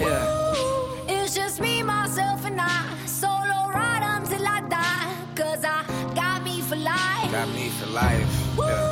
[0.00, 0.54] Yeah.
[1.06, 2.96] It's just me, myself, and I.
[3.04, 5.16] Solo ride until I die.
[5.34, 7.30] Cause I got me for life.
[7.30, 8.58] Got me for life.
[8.58, 8.87] Ooh,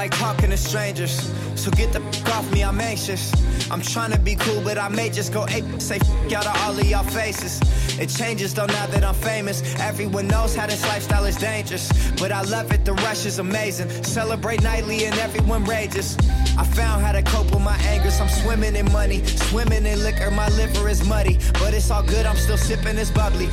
[0.00, 1.30] like talking to strangers.
[1.56, 3.22] So get the f off me, I'm anxious.
[3.70, 6.56] I'm trying to be cool, but I may just go ape, say f out of
[6.62, 7.60] all of y'all faces.
[8.00, 9.58] It changes though now that I'm famous.
[9.78, 11.86] Everyone knows how this lifestyle is dangerous.
[12.12, 13.90] But I love it, the rush is amazing.
[14.02, 16.16] Celebrate nightly and everyone rages.
[16.58, 18.10] I found how to cope with my anger.
[18.20, 20.30] I'm swimming in money, swimming in liquor.
[20.30, 22.26] My liver is muddy, but it's all good.
[22.26, 23.46] I'm still sipping this bubbly.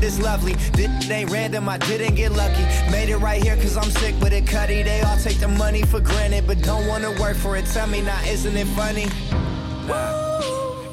[0.00, 0.54] This is lovely.
[0.72, 1.68] This ain't random.
[1.68, 2.62] I didn't get lucky.
[2.90, 4.82] Made it right here cause I'm sick with it, Cuddy.
[4.82, 7.66] They all take the money for granted, but don't wanna work for it.
[7.66, 9.06] Tell me now, isn't it funny?
[9.86, 10.28] Nah.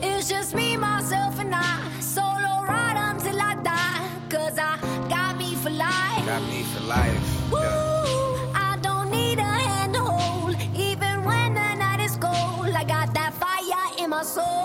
[0.02, 1.80] It's just me, myself, and I.
[2.00, 4.10] Solo ride until I die.
[4.30, 4.78] Cause I
[5.10, 6.26] got me for life.
[6.26, 7.54] Got me for life.
[7.54, 7.85] Ooh,
[14.26, 14.65] soul.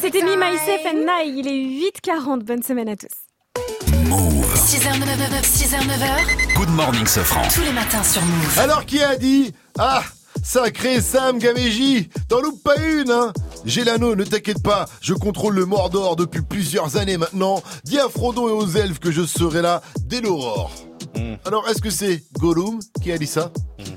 [0.00, 1.34] C'était Me, Myself and I.
[1.36, 2.42] Il est 8h40.
[2.44, 3.08] Bonne semaine à tous.
[3.56, 6.54] 6h, 9h, 6h, 9h.
[6.56, 7.42] Good morning, Sofran.
[7.52, 8.58] Tous les matins sur Move.
[8.58, 10.02] Alors qui a dit Ah
[10.42, 13.32] Sacré Sam Gameji T'en loupes pas une, hein
[13.64, 17.62] J'ai l'anneau, ne t'inquiète pas, je contrôle le Mordor depuis plusieurs années maintenant.
[17.84, 20.70] Dis à Frodon et aux elfes que je serai là dès l'aurore.
[21.44, 23.52] Alors, est-ce que c'est Gollum qui a dit ça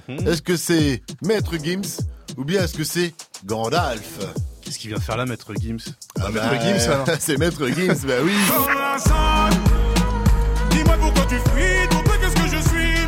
[0.09, 2.01] Est-ce que c'est Maître Gims
[2.38, 3.14] ou bien est-ce que c'est
[3.45, 4.19] Gandalf
[4.74, 8.08] Qu'est-ce qu'il vient faire là, Maître Gims Ah Maître bah, Gims, alors C'est Maître Gims,
[8.08, 8.32] bah oui.
[10.72, 11.88] Dis-moi pourquoi tu fuis,
[12.19, 13.08] qu'est-ce que je suis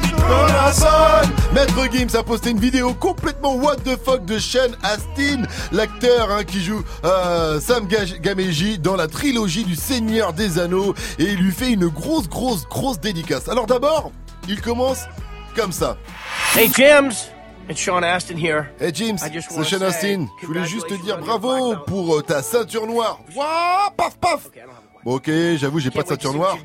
[1.56, 6.44] Maître Gims a posté une vidéo complètement what the fuck de Sean Astin, l'acteur hein,
[6.44, 11.40] qui joue euh, Sam Ga- Gameji dans la trilogie du Seigneur des Anneaux et il
[11.40, 13.50] lui fait une grosse grosse grosse dédicace.
[13.50, 14.12] Alors d'abord,
[14.48, 15.06] il commence
[15.56, 15.98] comme ça.
[16.56, 17.14] Hey, James!
[17.68, 18.68] It's Sean Astin here.
[18.80, 20.28] Hey James, c'est Sean Astin.
[20.42, 23.20] Je voulais juste te dire bravo pour euh, ta ceinture noire.
[23.36, 24.50] Wouah, paf paf.
[25.04, 26.58] Bon, ok, j'avoue, j'ai pas de ceinture noire,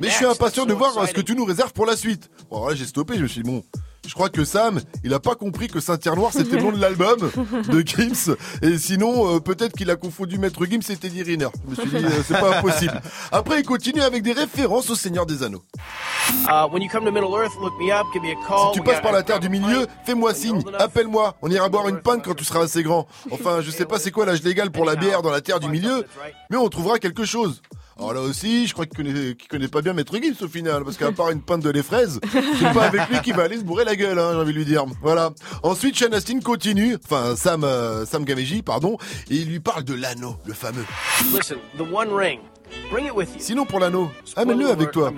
[0.00, 2.30] mais je suis impatient de voir euh, ce que tu nous réserves pour la suite.
[2.50, 3.64] Bon, alors là, j'ai stoppé, je me suis dit, bon,
[4.06, 6.80] je crois que Sam, il a pas compris que ceinture noire, c'était le nom de
[6.80, 7.30] l'album
[7.68, 11.48] de Gims, et sinon, euh, peut-être qu'il a confondu Maître Gims et Teddy Riner.
[11.64, 13.00] Je me suis dit, euh, c'est pas impossible.
[13.32, 15.62] Après, il continue avec des références au Seigneur des Anneaux.
[16.72, 18.72] When you come to Middle Earth, look me up, give me a call.
[18.72, 22.00] Si tu passes par la terre du milieu, fais-moi signe, appelle-moi, on ira boire une
[22.00, 23.06] pinte quand tu seras assez grand.
[23.30, 25.68] Enfin, je sais pas c'est quoi l'âge légal pour la bière dans la terre du
[25.68, 26.04] milieu,
[26.50, 27.62] mais on trouvera quelque chose.
[27.98, 30.98] Alors là aussi, je crois qu'il connaît, connaît pas bien Maître Gims au final, parce
[30.98, 33.64] qu'à part une pinte de lait fraise, c'est pas avec lui qu'il va aller se
[33.64, 34.84] bourrer la gueule, hein, j'ai envie de lui dire.
[35.00, 35.30] Voilà.
[35.62, 38.98] Ensuite, Sean Astin continue, enfin Sam, euh, Sam Gameji, pardon,
[39.30, 40.84] et il lui parle de l'anneau, le fameux.
[41.32, 42.40] Listen, the One Ring.
[42.90, 43.40] Bring it with you.
[43.40, 45.12] Sinon pour l'anneau, amène-le avec toi.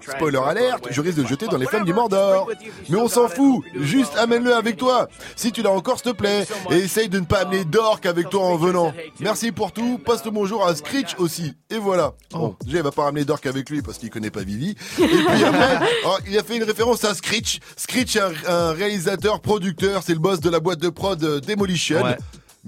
[0.00, 2.48] Spoiler alerte, je risque de le jeter dans les flammes du Mordor.
[2.88, 5.08] Mais on s'en fout, juste amène-le avec toi.
[5.34, 6.46] Si tu l'as encore, s'il te plaît.
[6.70, 8.92] Et essaye de ne pas amener Dork avec toi en venant.
[9.20, 11.54] Merci pour tout, passe le bonjour à Screech aussi.
[11.70, 12.14] Et voilà.
[12.30, 14.70] Bon, déjà il va pas ramener Dork avec lui parce qu'il connaît pas Vivi.
[14.70, 17.60] Et puis après, oh, il a fait une référence à Screech.
[17.76, 21.40] Screech est un, un réalisateur, producteur, c'est le boss de la boîte de prod euh,
[21.40, 22.02] Demolition.
[22.02, 22.16] Ouais.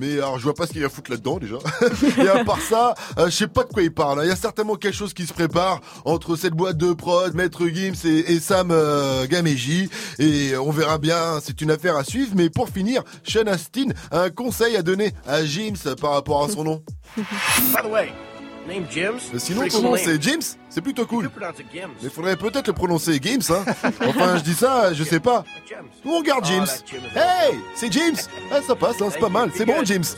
[0.01, 1.57] Mais alors je vois pas ce qu'il va foutre là-dedans déjà.
[2.19, 4.21] et à part ça, euh, je sais pas de quoi il parle.
[4.21, 4.25] hein.
[4.25, 7.67] Il y a certainement quelque chose qui se prépare entre cette boîte de prod, Maître
[7.69, 9.91] Gims et, Sam euh, Gameji.
[10.19, 12.33] Et on verra bien, c'est une affaire à suivre.
[12.35, 16.49] Mais pour finir, Sean Astin a un conseil à donner à James par rapport à
[16.49, 16.83] son nom.
[17.17, 18.13] By the way,
[19.37, 20.23] Sinon Pretty ton nom cool c'est?
[20.23, 21.31] James, c'est plutôt cool.
[22.03, 23.65] Mais faudrait peut-être le prononcer Games, hein.
[24.07, 25.45] Enfin, je dis ça, je sais pas.
[26.05, 26.67] Nous on garde James.
[27.15, 28.17] Hey, c'est James.
[28.53, 29.51] Ah, ça passe, hein, c'est pas mal.
[29.55, 30.05] C'est bon, James.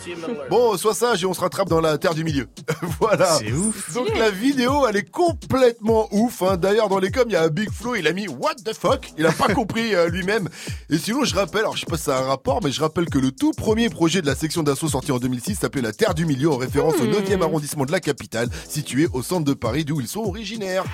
[0.51, 2.49] Bon, sois sage et on se rattrape dans la terre du milieu.
[3.01, 3.39] voilà.
[3.39, 3.95] C'est ouf.
[3.95, 6.43] Donc la vidéo, elle est complètement ouf.
[6.43, 6.57] Hein.
[6.57, 8.75] D'ailleurs, dans les coms, il y a un Big Flo, il a mis What the
[8.75, 9.13] fuck?
[9.17, 10.49] Il a pas compris euh, lui-même.
[10.91, 12.81] Et sinon, je rappelle, alors je sais pas si ça a un rapport, mais je
[12.81, 15.93] rappelle que le tout premier projet de la section d'assaut sorti en 2006 s'appelait La
[15.93, 19.55] Terre du Milieu, en référence au 9e arrondissement de la capitale, situé au centre de
[19.55, 20.85] Paris, d'où ils sont originaires.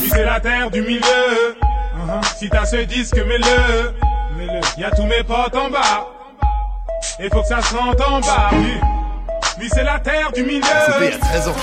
[0.00, 1.00] Oui, c'est la terre du milieu.
[1.00, 2.38] Uh-huh.
[2.38, 3.92] Si t'as ce disque, mets-le.
[4.36, 4.60] Mets-le.
[4.80, 6.06] Y a tous mes potes en bas.
[7.20, 8.50] Et faut que ça se rende en bas.
[8.52, 8.72] Oui,
[9.60, 10.62] oui c'est la terre du milieu.
[10.86, 11.56] C'était il y a 13 ans.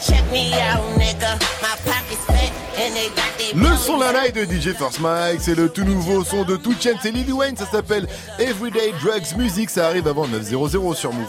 [0.00, 1.38] Check me out, nigga.
[1.62, 5.40] My pockets fat and they got that Le son la night de DJ First Mike,
[5.40, 8.08] c'est le tout nouveau son de Two Chainz et Lil Wayne, ça s'appelle
[8.38, 11.28] Everyday Drugs Music, ça arrive avant 900 sur Move.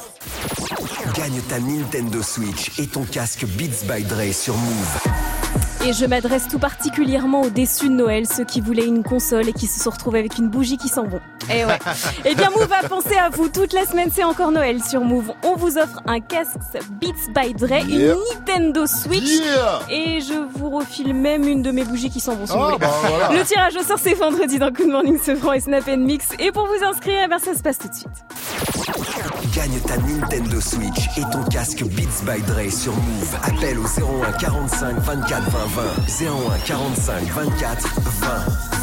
[1.13, 5.72] Gagne ta Nintendo Switch et ton casque Beats by Dre sur Move.
[5.85, 9.53] Et je m'adresse tout particulièrement aux déçus de Noël, ceux qui voulaient une console et
[9.53, 11.19] qui se sont retrouvés avec une bougie qui sent bon.
[11.51, 11.77] Eh ouais.
[12.25, 13.49] Eh bien, Move a pensé à vous.
[13.49, 15.33] Toute la semaine, c'est encore Noël sur Move.
[15.43, 16.55] On vous offre un casque
[17.01, 18.13] Beats by Dre, Yeah.
[18.13, 19.23] une Nintendo Switch.
[19.41, 19.79] Yeah.
[19.89, 22.77] Et je vous refile même une de mes bougies qui sent bon si vous voulez.
[22.79, 23.37] bah, voilà.
[23.37, 26.27] Le tirage au sort, c'est vendredi dans Good Morning Sofran et Snap Mix.
[26.39, 28.07] Et pour vous inscrire, eh ben, ça se passe tout de suite.
[29.53, 33.35] Gagne ta Nintendo Switch et ton casque Beats by Dre sur Move.
[33.43, 33.83] Appelle au
[34.23, 35.81] 01 45 24 20 20.
[36.07, 38.27] 01 45 24 20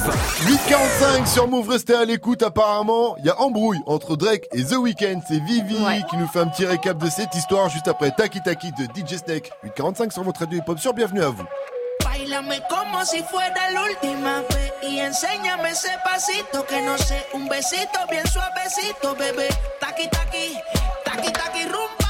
[0.06, 0.12] 20.
[0.48, 3.16] 845 sur Move, restez à l'écoute apparemment.
[3.18, 5.20] Il y a embrouille entre Drake et The Weeknd.
[5.28, 5.76] C'est Vivi
[6.10, 9.18] qui nous fait un petit récap de cette histoire juste après Taki Taki de DJ
[9.18, 9.52] Snake.
[9.62, 11.44] 845 sur votre radio hip-hop sur Bienvenue à vous.
[12.02, 17.48] Bailame como si fuera la última vez y enséñame ese pasito que no sé, un
[17.48, 19.48] besito bien suavecito, bebé.
[19.78, 20.56] Taqui taqui,
[21.04, 22.09] taqui taqui rumba.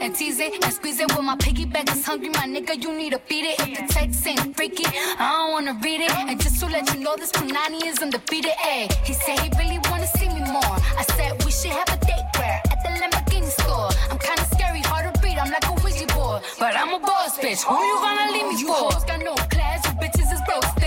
[0.00, 1.14] And tease it and squeeze it.
[1.14, 3.60] When my piggyback is hungry, my nigga, you need to feed it.
[3.60, 6.10] If the text ain't freaky, I don't wanna read it.
[6.10, 8.52] And just to let you know, this Punani is undefeated.
[8.72, 10.76] Ayy, he said he really wanna see me more.
[11.00, 13.90] I said we should have a date where at the Lamborghini store.
[14.10, 15.38] I'm kinda scary, hard to read.
[15.38, 17.62] I'm like a Ouija board, but I'm a boss bitch.
[17.62, 18.90] Who you gonna leave me for?
[18.90, 20.79] You got no class, you bitches is broke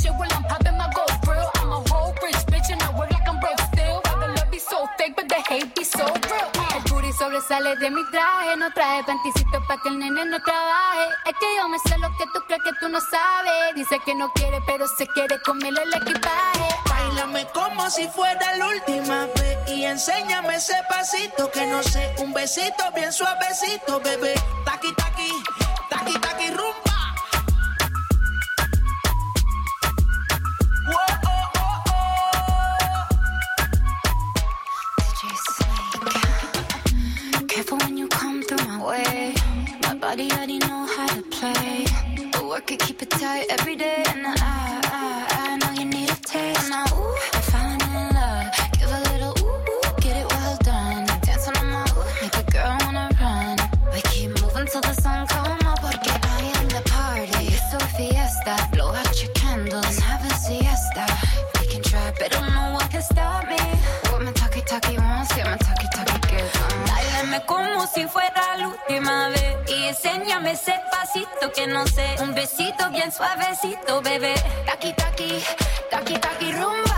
[0.00, 0.76] shit while I'm popping.
[5.56, 11.08] El booty sobresale de mi traje, no traje panticito pa' que el nene no trabaje.
[11.26, 13.74] Es que yo me sé lo que tú crees que tú no sabes.
[13.74, 16.68] Dice que no quiere, pero se quiere comerle el equipaje.
[16.88, 22.32] Bailame como si fuera la última vez y enséñame ese pasito que no sé, un
[22.32, 24.34] besito bien suavecito, bebé.
[24.64, 25.32] Taqui, taqui,
[25.88, 26.95] taqui, taqui, rumba.
[42.56, 44.02] Work it, keep it tight every day.
[44.08, 46.70] And I, I, I know you need a taste.
[46.70, 47.35] Now, ooh,
[67.36, 72.34] Báilame como si fuera la última vez y enséñame ese pasito que no sé, un
[72.34, 74.34] besito bien suavecito, bebé.
[74.66, 75.42] Taqui taqui,
[75.90, 76.96] taqui taqui rumba.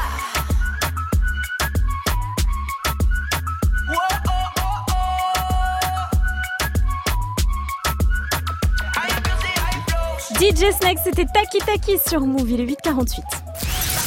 [10.41, 13.23] DJ Snake, c'était Taki Taki sur Move, il est 8h48.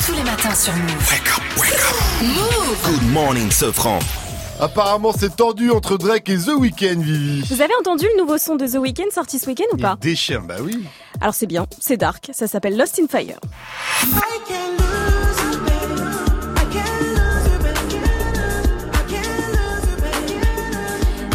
[0.06, 1.14] Tous les matins sur Move.
[2.22, 4.00] Move Good morning, Sofran.
[4.62, 7.42] Apparemment, c'est tendu entre Drake et The Weeknd, Vivi.
[7.50, 10.44] Vous avez entendu le nouveau son de The Weeknd sorti ce week-end ou pas Déchire,
[10.44, 10.86] bah oui.
[11.20, 13.40] Alors c'est bien, c'est dark, ça s'appelle Lost in Fire.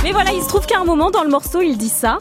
[0.05, 2.19] Mais voilà, il se trouve qu'à un moment dans le morceau, il dit ça.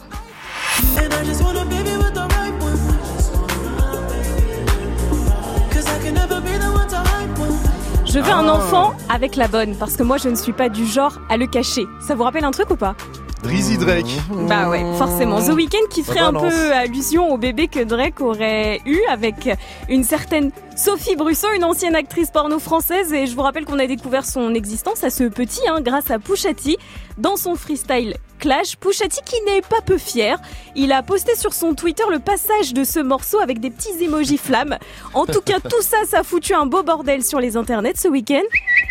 [8.15, 8.53] Je veux un Ah.
[8.53, 11.47] enfant avec la bonne, parce que moi je ne suis pas du genre à le
[11.47, 11.85] cacher.
[11.99, 12.95] Ça vous rappelle un truc ou pas?
[13.43, 14.19] Drizzy Drake.
[14.47, 15.39] Bah ouais, forcément.
[15.39, 19.49] The Weeknd qui ferait un peu allusion au bébé que Drake aurait eu avec
[19.88, 23.14] une certaine Sophie Brusseau, une ancienne actrice porno française.
[23.14, 26.17] Et je vous rappelle qu'on a découvert son existence à ce petit, hein, grâce à
[26.17, 26.77] Pouchati,
[27.17, 28.77] dans son freestyle Clash.
[28.77, 30.39] Pouchati qui n'est pas peu fier.
[30.75, 34.39] Il a posté sur son Twitter le passage de ce morceau avec des petits emojis
[34.39, 34.77] flammes.
[35.14, 38.07] En tout cas, tout ça, ça a foutu un beau bordel sur les internets ce
[38.07, 38.43] week-end.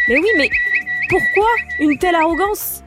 [0.08, 0.48] Mais oui, mais
[1.08, 1.48] pourquoi
[1.80, 2.83] une telle arrogance?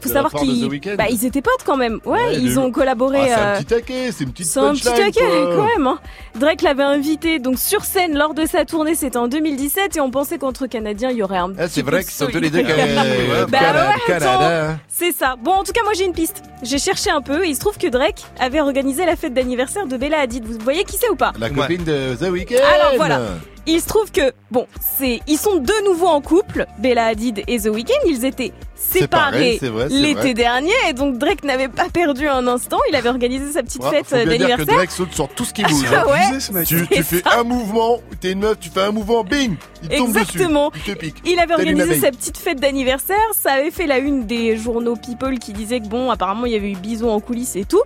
[0.00, 2.00] Faut savoir qu'ils bah, ils étaient potes quand même.
[2.04, 3.18] Ouais, Ouais, ils ont collaboré.
[3.22, 5.54] Ah, c'est un euh, petit taquet, c'est une petite c'est un petit taquet quoi.
[5.56, 5.86] quand même.
[5.86, 5.98] hein.
[6.34, 10.10] Drake l'avait invité donc sur scène lors de sa tournée, c'était en 2017 et on
[10.10, 12.62] pensait qu'entre Canadiens il y aurait un Ah, c'est vrai ce sont tous les deux.
[12.62, 13.46] Canadiens.
[13.48, 13.58] Bah
[14.06, 14.78] Canada- ouais, hein.
[14.88, 15.36] c'est ça.
[15.42, 16.42] Bon, en tout cas, moi j'ai une piste.
[16.62, 19.86] J'ai cherché un peu et il se trouve que Drake avait organisé la fête d'anniversaire
[19.86, 20.44] de Bella Hadid.
[20.44, 21.32] Vous voyez qui c'est ou pas?
[21.38, 22.54] La copine de The Weeknd.
[22.74, 23.20] alors voilà,
[23.66, 24.66] il se trouve que bon,
[24.98, 27.92] c'est ils sont de nouveau en couple, Bella Hadid et The Weeknd.
[28.06, 29.58] Ils étaient séparés
[29.90, 32.78] l'été dernier et donc Drake n'avait pas perdu un instant.
[32.90, 34.66] Il avait organisé sa petite Ouais, fête que d'anniversaire.
[34.66, 35.84] Drake saute sur tout ce qui bouge.
[35.96, 36.52] Ah hein.
[36.52, 40.08] ouais, tu, fais un mouvement, t'es une meuf, tu fais un mouvement, bing, il tombe
[40.08, 40.70] Exactement.
[40.70, 40.82] dessus.
[40.86, 41.16] Il te pique.
[41.24, 43.16] Il avait organisé sa petite fête d'anniversaire.
[43.32, 46.56] Ça avait fait la une des journaux People qui disaient que bon, apparemment il y
[46.56, 47.82] avait eu bisous en coulisses et tout.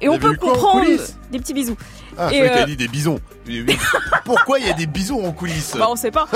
[0.00, 0.86] Et on peut comprendre
[1.30, 1.76] des petits bisous.
[2.18, 3.18] Ah, je Et, euh, dit des bisons.
[4.24, 6.26] Pourquoi il y a des bisons en coulisses Bah on sait pas.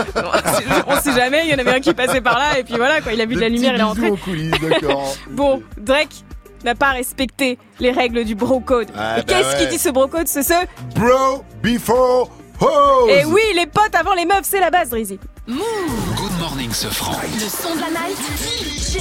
[0.86, 1.42] on sait jamais.
[1.44, 3.12] Il y en avait un qui passait par là et puis voilà quoi.
[3.12, 4.10] Il a vu de la lumière, il est rentré.
[4.10, 5.14] en coulisses, d'accord.
[5.30, 6.24] Bon, Drake
[6.64, 8.88] n'a pas respecté les règles du bro code.
[8.96, 9.64] Ah, et bah qu'est-ce ouais.
[9.64, 10.54] qui dit ce bro code C'est ce.
[10.94, 13.10] Bro before hose.
[13.10, 15.18] Et oui, les potes avant les meufs, c'est la base, Drizzy.
[15.46, 15.62] Move
[16.16, 17.16] Good morning, Sofran.
[17.34, 18.18] Le son de la night.
[18.36, 18.98] DJ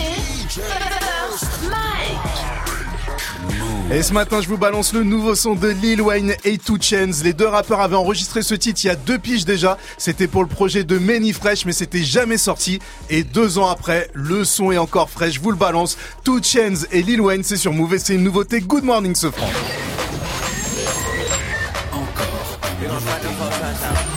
[0.49, 2.66] First Mike.
[3.89, 7.23] Et ce matin, je vous balance le nouveau son de Lil Wayne et Two Chainz.
[7.23, 9.77] Les deux rappeurs avaient enregistré ce titre il y a deux piges déjà.
[9.97, 12.79] C'était pour le projet de Many Fresh, mais c'était jamais sorti.
[13.09, 15.31] Et deux ans après, le son est encore frais.
[15.31, 15.97] Je vous le balance.
[16.25, 18.59] Two Chainz et Lil Wayne, c'est sur Move c'est une nouveauté.
[18.59, 19.49] Good morning, ce franc.
[23.39, 24.16] me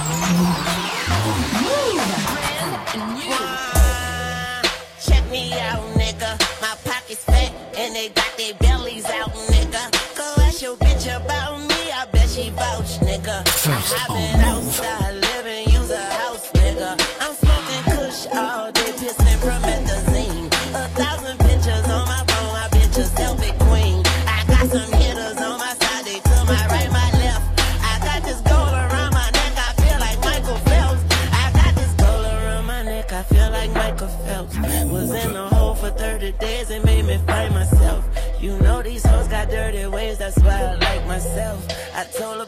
[13.81, 16.91] I've been outside living, use a house, nigga.
[17.19, 20.47] I'm smoking kush all day, pissing promethazine.
[20.77, 24.05] A thousand pictures on my phone, I bet you selfie queen.
[24.29, 27.47] I got some hitters on my side, they to my right, my left.
[27.83, 31.03] I got this gold around my neck, I feel like Michael Phelps.
[31.33, 34.57] I got this gold around my neck, I feel like Michael Phelps.
[34.93, 38.05] Was in the hole for 30 days, it made me find myself.
[38.41, 41.67] You know these hoes got dirty ways, that's why I like myself.
[41.95, 42.47] I told a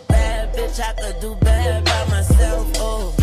[0.72, 2.70] bitch I could do bad by myself.
[2.76, 3.14] Oh,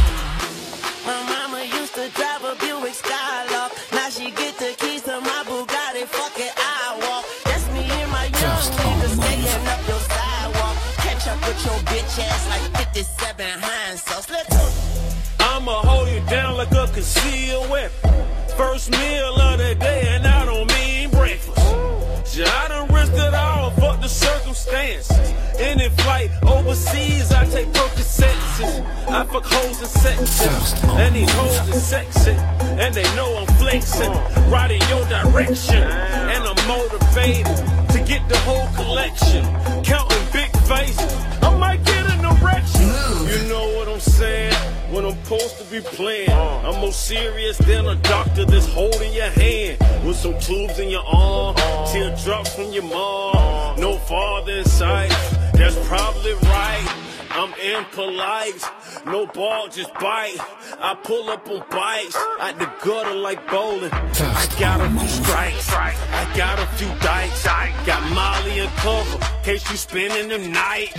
[1.05, 3.71] my mama used to drive a Buick Skylark.
[3.91, 6.05] Now she get the keys to my Bugatti.
[6.05, 7.25] Fuck it, I walk.
[7.45, 10.75] That's me and my young niggas staying up your sidewalk.
[10.97, 14.29] Catch up with your bitch ass like 57 Heinz sauce.
[14.29, 15.45] Let's go.
[15.45, 18.13] I'ma hold you down like a concealed weapon.
[18.57, 22.37] First meal of the day, and I don't mean breakfast.
[22.37, 25.28] Yeah, I done risked it all, fuck the circumstances.
[25.59, 29.09] Any flight overseas, I take Percocets.
[29.09, 34.11] I fuck hoes in section, and these hoes is sexy, and they know I'm flexing.
[34.49, 37.45] Right in your direction, and I'm motivated
[37.91, 39.43] to get the whole collection.
[39.83, 42.87] Counting big faces, I might get an erection.
[43.27, 44.58] You know what I'm saying?
[44.91, 49.29] When I'm supposed to be playing, I'm more serious than a doctor that's holding your
[49.29, 51.55] hand with some tubes in your arm,
[51.91, 53.79] teardrops from your mom.
[53.79, 55.09] No father in sight,
[55.53, 57.05] that's probably right.
[57.31, 58.63] I'm impolite,
[59.05, 60.37] no ball, just bite.
[60.79, 63.91] I pull up on bikes, at the gutter like bowling.
[63.93, 67.43] I got a few strikes, I got a few dikes.
[67.85, 70.93] Got Molly and cover, case you spending the night.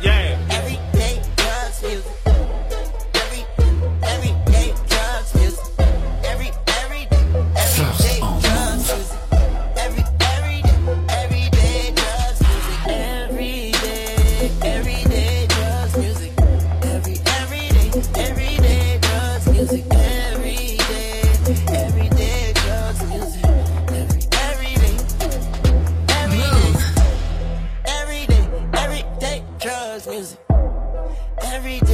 [0.00, 0.38] Yeah.
[0.50, 2.13] Everyday drugs music.
[30.04, 30.38] Drugs music.
[31.42, 31.93] Every day,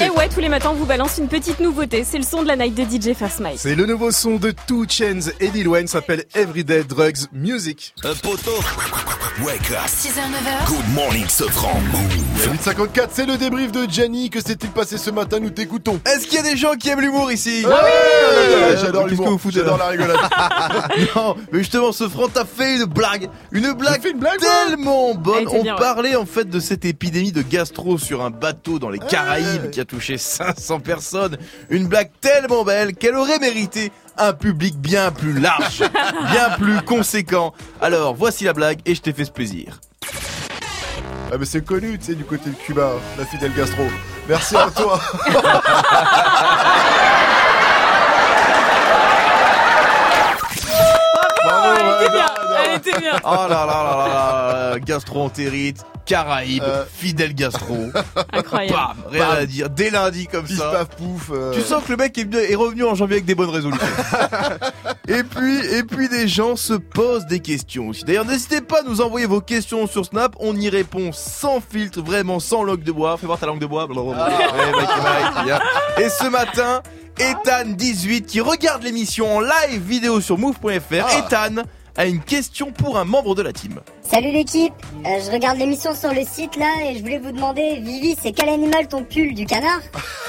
[0.00, 2.04] Et ouais, tous les matins, on vous balance une petite nouveauté.
[2.04, 3.58] C'est le son de la night de DJ First Mike.
[3.58, 7.94] C'est le nouveau son de Two Chains et Lil Wayne s'appelle Everyday Drugs Music.
[8.04, 8.52] Un poteau.
[9.44, 9.86] Wake up.
[9.86, 10.66] 6h, 9h.
[10.68, 11.78] Good morning, Sofran.
[12.44, 14.28] 854, c'est le débrief de Gianni.
[14.30, 15.98] Que s'est-il passé ce matin Nous t'écoutons.
[16.06, 19.14] Est-ce qu'il y a des gens qui aiment l'humour ici Ah oui Euh, J'adore qu'est-ce
[19.14, 20.16] que l'humour, vous foutez j'adore la rigolade.
[21.16, 25.18] non, mais justement, ce franc t'as fait une blague, une blague, une blague, tellement Elle
[25.18, 25.48] bonne.
[25.48, 25.80] On bien, ouais.
[25.80, 29.80] parlait en fait de cette épidémie de gastro sur un bateau dans les Caraïbes qui
[29.80, 31.36] a touché 500 personnes.
[31.70, 35.82] Une blague tellement belle qu'elle aurait mérité un public bien plus large,
[36.30, 37.54] bien plus conséquent.
[37.80, 39.80] Alors, voici la blague et je t'ai fait ce plaisir.
[41.32, 43.82] Ah mais c'est connu, tu sais, du côté de Cuba, la fidèle gastro.
[44.28, 45.00] Merci à toi.
[51.44, 53.12] Bravo, elle était bien, Bravo, elle était bien.
[53.24, 57.76] Oh là là là là là, gastro-entérite, Caraïbes, fidèle gastro.
[58.32, 58.74] Incroyable.
[58.76, 59.36] Bam, rien Bam.
[59.38, 59.70] à dire.
[59.70, 60.70] Dès lundi comme Pif ça.
[60.70, 61.30] paf pouf.
[61.32, 61.52] euh.
[61.52, 63.84] Tu sens que le mec est, revenu en janvier avec des bonnes résolutions.
[65.08, 68.04] et puis, et puis des gens se posent des questions aussi.
[68.04, 70.36] D'ailleurs, n'hésitez pas à nous envoyer vos questions sur Snap.
[70.38, 73.16] On y répond sans filtre, vraiment sans langue de bois.
[73.16, 73.86] Fais voir ta langue de bois.
[73.86, 74.26] Blablabla.
[74.26, 74.88] Ouais, mec,
[75.46, 75.60] mec.
[76.04, 76.82] Et ce matin,
[77.18, 80.92] Ethan18 qui regarde l'émission en live vidéo sur move.fr.
[80.92, 81.62] Ethan
[81.96, 83.80] a une question pour un membre de la team.
[84.02, 84.72] Salut l'équipe,
[85.04, 88.32] Euh, je regarde l'émission sur le site là et je voulais vous demander, Vivi, c'est
[88.32, 89.80] quel animal ton pull du canard?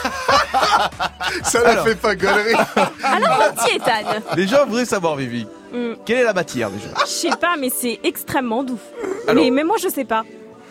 [1.44, 1.86] Ça la Alors.
[1.88, 2.54] fait pas galerie.
[3.04, 4.22] Alors, mon petit Ethan.
[4.36, 6.88] Les gens voudraient savoir, Vivi, Hmm, quelle est la matière déjà?
[7.02, 8.80] Je sais pas, mais c'est extrêmement doux.
[9.28, 9.44] Alors.
[9.44, 10.24] Mais, mais moi, je sais pas.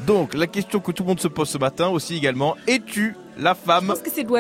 [0.07, 3.55] Donc, la question que tout le monde se pose ce matin aussi également, es-tu la
[3.55, 3.93] femme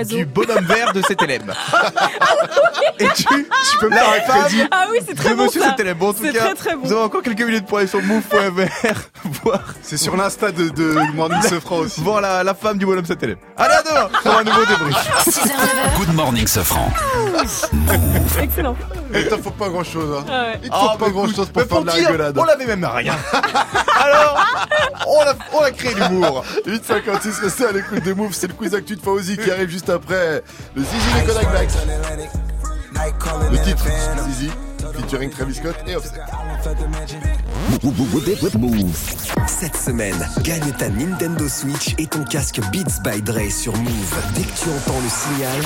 [0.08, 1.52] du bonhomme vert de CTLM
[2.98, 5.60] Es-tu Tu peux me la faire un crédit Ah oui, c'est très de bon monsieur.
[5.60, 6.80] CTLM Bon, en tout C'est cas, très très bon.
[6.86, 8.98] vous avez encore quelques minutes pour aller sur move.fr
[9.44, 12.00] voir, C'est sur l'insta de, de Morning Sofran aussi.
[12.00, 13.36] voir la, la femme du bonhomme CTLM.
[13.58, 14.96] Allez, à demain pour un nouveau débrief.
[15.26, 15.96] 6h, 9h.
[15.98, 16.90] Good morning, Sofran.
[18.40, 18.76] Excellent.
[19.14, 20.18] Il t'en faut pas grand chose.
[20.18, 20.24] Hein.
[20.28, 20.60] Ah ouais.
[20.64, 22.38] Il te faut Ah, pas bah, grand chose pour faire de la rigolade.
[22.38, 23.14] On l'avait même rien.
[24.00, 24.46] Alors,
[25.06, 26.44] on a, on a créé l'humour.
[26.66, 29.90] 856, restez à l'écoute des moves, c'est le quiz actu de Fauzi qui arrive juste
[29.90, 30.44] après
[30.76, 31.68] le Zizi des Kodak Black.
[33.50, 33.84] Le titre,
[34.28, 34.50] Zizi,
[34.92, 36.20] featuring Travis Scott et Offset.
[38.58, 38.96] Move.
[39.46, 44.16] Cette semaine, gagne ta Nintendo Switch et ton casque Beats by Dre sur Move.
[44.34, 45.60] Dès que tu entends le signal,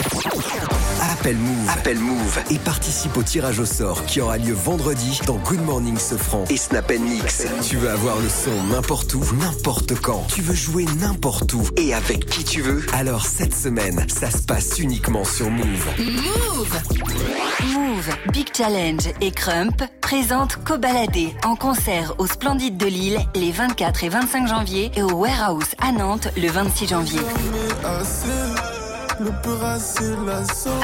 [1.12, 1.68] appelle Move.
[1.70, 5.98] Appelle Move et participe au tirage au sort qui aura lieu vendredi dans Good Morning
[5.98, 7.44] Sofran et Snap Mix.
[7.68, 10.26] Tu veux avoir le son n'importe où, n'importe quand.
[10.28, 12.84] Tu veux jouer n'importe où et avec qui tu veux.
[12.92, 15.86] Alors cette semaine, ça se passe uniquement sur Move.
[15.98, 16.80] Move
[17.62, 24.04] Move, Big Challenge et Crump présentent Cobaladé en concert au Splendide de Lille les 24
[24.04, 27.20] et 25 janvier et au Warehouse à Nantes le 26 janvier.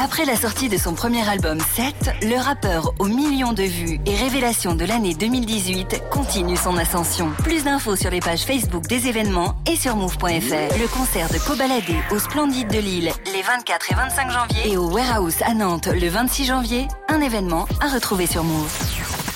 [0.03, 4.15] Après la sortie de son premier album 7, le rappeur aux millions de vues et
[4.15, 7.31] révélation de l'année 2018 continue son ascension.
[7.43, 10.79] Plus d'infos sur les pages Facebook des événements et sur move.fr.
[10.79, 14.91] Le concert de Cobaladé au Splendide de Lille les 24 et 25 janvier et au
[14.91, 18.71] Warehouse à Nantes le 26 janvier, un événement à retrouver sur Move.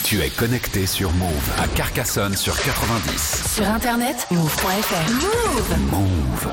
[0.05, 3.55] Tu es connecté sur Move à Carcassonne sur 90.
[3.55, 5.13] Sur internet, move.fr.
[5.13, 6.53] Move Move.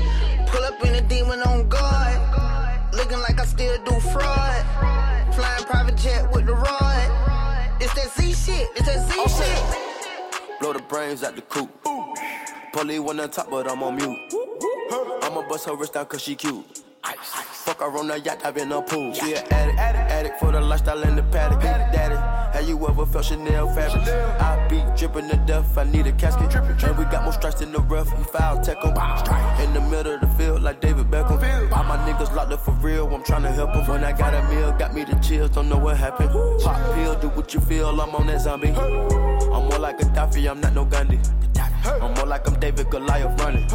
[0.71, 2.93] Up in a demon on guard.
[2.93, 4.65] Looking like I still do fraud.
[5.35, 7.81] Flying private jet with the rod.
[7.81, 8.69] It's that Z shit.
[8.77, 10.59] It's that Z oh, shit.
[10.61, 11.69] Blow the brains out the coop.
[12.71, 14.17] Polly one on top, but I'm on mute.
[15.23, 16.65] I'ma bust her wrist down cause she cute.
[17.61, 19.13] Fuck her on the yacht, I've been a pool.
[19.13, 21.61] She an addict, addict, addict for the lifestyle and the paddock.
[21.61, 22.15] Daddy,
[22.57, 24.01] have you ever felt Chanel fabric?
[24.41, 26.51] I be dripping to death, I need a casket.
[26.55, 28.97] And we got more strikes in the rough, he foul tech 'em.
[29.63, 31.71] In the middle of the field, like David Beckham.
[31.71, 33.85] All my niggas locked up for real, I'm tryna help 'em.
[33.85, 36.31] When I got a meal, got me the chills, don't know what happened.
[36.63, 38.69] Pop pill, do what you feel, I'm on that zombie.
[38.69, 41.19] I'm more like a Gaddafi, I'm not no Gandhi.
[41.85, 43.67] I'm more like I'm David Goliath running.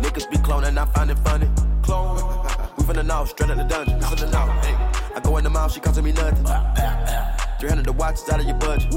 [0.00, 1.50] Niggas be cloning, I find it funny.
[1.82, 2.43] Clone.
[2.84, 3.98] We finna know, straight out the dungeon.
[3.98, 4.52] Finna know.
[4.60, 4.74] Hey.
[5.16, 6.44] I go in the mouth, she costing me nothing.
[7.58, 8.90] 300 the watch is out of your budget.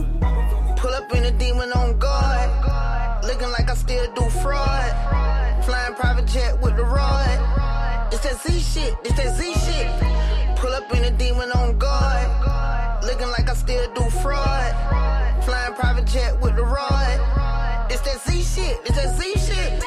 [0.75, 3.24] Pull up in a demon on guard.
[3.24, 5.64] Looking like I still do fraud.
[5.64, 8.11] Flying private jet with the rod.
[8.11, 8.93] It's that Z shit.
[9.06, 10.57] It's that Z shit.
[10.57, 13.06] Pull up in a demon on guard.
[13.06, 15.45] Looking like I still do fraud.
[15.45, 17.88] Flying private jet with the rod.
[17.90, 18.82] It's that Z shit.
[18.83, 19.86] It's that Z shit.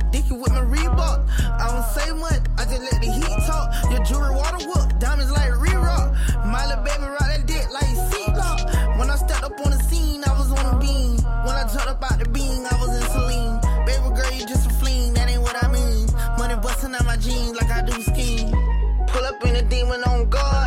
[0.31, 1.19] you with my Reebok.
[1.59, 3.67] I don't say much, I just let the heat talk.
[3.91, 6.15] Your jewelry water whoop, diamonds like re-rock.
[6.45, 8.97] My little baby rock that dick like seatlock.
[8.97, 11.17] When I stepped up on the scene, I was on a beam.
[11.45, 13.59] When I talked about the beam, I was in saline.
[13.85, 16.07] Baby girl, you just a fling, that ain't what I mean.
[16.37, 18.51] Money busting out my jeans like I do skiing.
[19.07, 20.60] Pull up in a demon on guard.